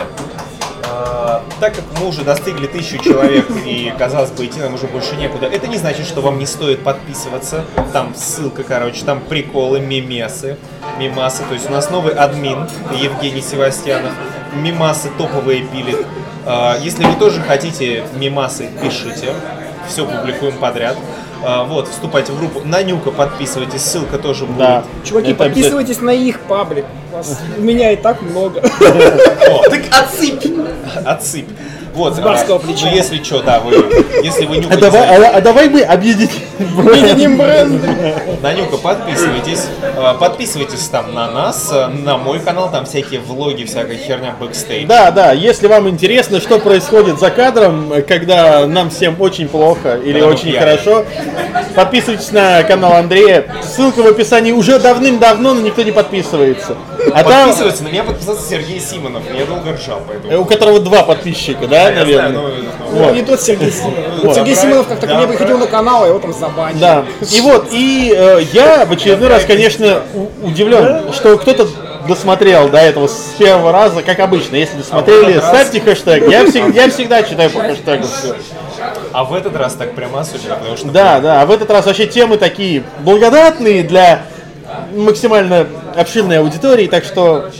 А, 0.84 1.42
Так 1.60 1.74
как 1.74 1.84
мы 2.00 2.08
уже 2.08 2.22
достигли 2.22 2.66
тысячу 2.66 2.98
человек 3.02 3.46
и, 3.64 3.92
казалось 3.98 4.30
бы, 4.30 4.46
идти 4.46 4.60
нам 4.60 4.74
уже 4.74 4.86
больше 4.86 5.16
некуда, 5.16 5.46
это 5.46 5.66
не 5.66 5.76
значит, 5.76 6.06
что 6.06 6.20
вам 6.20 6.38
не 6.38 6.46
стоит 6.46 6.82
подписываться. 6.82 7.64
Там 7.92 8.14
ссылка, 8.16 8.62
короче, 8.62 9.04
там 9.04 9.20
приколы, 9.20 9.80
мемесы, 9.80 10.56
мимасы. 10.98 11.42
То 11.48 11.54
есть 11.54 11.68
у 11.68 11.72
нас 11.72 11.90
новый 11.90 12.14
админ 12.14 12.68
Евгений 12.96 13.42
Севастьянов. 13.42 14.12
Мимасы 14.54 15.10
топовые 15.18 15.62
пилит. 15.62 16.06
А, 16.46 16.76
Если 16.80 17.04
вы 17.04 17.14
тоже 17.14 17.40
хотите 17.42 18.04
мимасы, 18.16 18.70
пишите. 18.82 19.32
Все 19.88 20.04
публикуем 20.06 20.56
подряд. 20.58 20.96
А, 21.44 21.64
Вот, 21.64 21.88
вступайте 21.88 22.32
в 22.32 22.38
группу. 22.38 22.60
На 22.64 22.82
Нюка 22.82 23.10
подписывайтесь, 23.10 23.82
ссылка 23.82 24.18
тоже 24.18 24.44
будет. 24.44 24.58
Да. 24.58 24.84
Чуваки, 25.04 25.30
Это 25.30 25.44
подписывайтесь 25.44 26.00
на 26.00 26.10
их 26.10 26.40
паблик. 26.40 26.84
Вас, 27.12 27.40
у 27.56 27.60
меня 27.62 27.92
и 27.92 27.96
так 27.96 28.20
много. 28.22 28.60
О, 28.60 29.62
Так 29.70 29.82
отсыпь. 29.90 30.44
Отсыпь. 31.04 31.48
Вот, 31.98 32.14
С 32.14 32.20
барского 32.20 32.56
а, 32.56 32.58
плеча. 32.60 32.86
ну, 32.86 32.94
если 32.94 33.20
что, 33.22 33.42
да, 33.42 33.58
вы, 33.58 33.72
если 34.22 34.46
вы 34.46 34.56
А 34.56 34.58
нюхаете 34.60 34.80
давай, 34.80 35.02
а, 35.26 35.30
а 35.36 35.40
давай 35.40 35.68
мы 35.68 35.82
объединим. 35.82 37.36
Бренд. 37.36 37.82
на 38.40 38.52
Нюка, 38.52 38.76
подписывайтесь. 38.76 39.64
А, 39.96 40.14
Подписывайтесь 40.14 40.86
там 40.88 41.12
на 41.12 41.28
нас, 41.28 41.68
а, 41.72 41.88
на 41.88 42.16
мой 42.16 42.38
канал, 42.38 42.70
там 42.70 42.84
всякие 42.86 43.18
влоги, 43.18 43.64
всякая 43.64 43.96
херня 43.96 44.36
бэкстейдж. 44.40 44.86
Да, 44.86 45.10
да, 45.10 45.32
если 45.32 45.66
вам 45.66 45.88
интересно, 45.88 46.40
что 46.40 46.60
происходит 46.60 47.18
за 47.18 47.30
кадром, 47.30 47.92
когда 48.06 48.64
нам 48.66 48.90
всем 48.90 49.16
очень 49.20 49.48
плохо 49.48 49.96
или 49.96 50.12
Когда 50.20 50.26
мы 50.26 50.32
очень 50.34 50.52
хорошо, 50.52 51.04
подписывайтесь 51.74 52.30
на 52.30 52.62
канал 52.62 52.92
Андрея. 52.92 53.44
Ссылка 53.62 54.02
в 54.02 54.06
описании 54.06 54.52
уже 54.52 54.78
давным-давно, 54.78 55.54
но 55.54 55.60
никто 55.62 55.82
не 55.82 55.90
подписывается. 55.92 56.76
А 57.14 57.22
там, 57.24 57.46
Подписываться, 57.48 57.84
на 57.84 57.88
меня 57.88 58.04
подписался 58.04 58.48
Сергей 58.48 58.80
Симонов. 58.80 59.22
Я 59.32 59.46
долго 59.46 59.72
ржал, 59.72 60.02
поэтому. 60.06 60.32
э, 60.32 60.36
у 60.36 60.44
которого 60.44 60.80
два 60.80 61.02
подписчика, 61.04 61.66
да, 61.66 61.88
Я 61.90 61.92
знаю, 61.92 62.06
наверное? 62.06 62.30
ну, 62.32 62.48
ну, 62.92 63.06
Ну, 63.06 63.14
не 63.14 63.22
тот 63.22 63.40
Сергей 63.40 63.70
Симонов. 63.70 64.24
Вот. 64.24 64.34
Сергей 64.34 64.54
Симонов 64.56 64.88
как-то 64.88 65.06
ко 65.06 65.14
мне 65.14 65.26
приходил 65.28 65.58
на 65.58 65.66
канал, 65.66 66.04
а 66.04 66.08
его 66.08 66.18
там 66.18 66.32
забанили. 66.32 66.80
Да. 66.80 67.04
И 67.32 67.40
вот, 67.40 67.68
и 67.72 68.12
э, 68.16 68.40
я 68.52 68.84
в 68.84 68.92
очередной 68.92 69.28
раз, 69.28 69.44
конечно, 69.44 70.02
удивлен, 70.42 71.12
что 71.12 71.38
кто-то 71.38 71.68
досмотрел 72.08 72.68
до 72.68 72.78
этого 72.78 73.06
с 73.06 73.34
первого 73.38 73.70
раза, 73.70 74.02
как 74.02 74.18
обычно. 74.18 74.56
Если 74.56 74.78
досмотрели, 74.78 75.30
этот 75.32 75.42
раз- 75.44 75.48
ставьте 75.68 75.80
хэштег. 75.80 76.28
Я 76.28 76.46
всегда, 76.46 76.82
я 76.82 76.90
всегда 76.90 77.22
читаю 77.22 77.50
по 77.50 77.60
хэштегу 77.60 78.04
все. 78.06 78.34
А 79.12 79.24
в 79.24 79.34
этот 79.34 79.56
раз 79.56 79.74
так 79.74 79.94
прямо 79.94 80.20
особенно, 80.20 80.56
потому 80.56 80.76
что... 80.76 80.88
Да, 80.88 81.20
да, 81.20 81.42
а 81.42 81.46
в 81.46 81.50
этот 81.50 81.70
раз 81.70 81.86
вообще 81.86 82.06
темы 82.06 82.36
такие 82.38 82.82
благодатные 83.00 83.82
для 83.82 84.22
максимально 84.94 85.66
обширной 85.96 86.38
аудитории, 86.38 86.86
так 86.86 87.04
что 87.04 87.50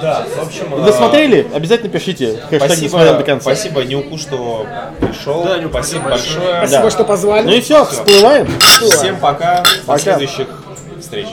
Да, 0.00 0.24
в 0.36 0.46
общем... 0.46 0.72
а, 0.74 0.84
досмотрели, 0.84 1.46
обязательно 1.54 1.90
пишите 1.90 2.40
Спасибо, 2.56 2.98
до 3.14 3.22
конца. 3.24 3.42
спасибо 3.54 3.84
Нюку, 3.84 4.16
что 4.18 4.66
пришел. 5.00 5.46
спасибо 5.70 6.10
большое. 6.10 6.58
Спасибо, 6.58 6.82
Да. 6.82 6.90
что 6.90 7.04
позвали. 7.04 7.46
Ну 7.46 7.52
и 7.52 7.60
все, 7.60 7.84
всплываем. 7.84 8.48
Всем 8.80 9.16
пока. 9.18 9.62
До 9.62 9.86
Пока. 9.86 9.98
следующих 9.98 10.46
встреч. 11.00 11.26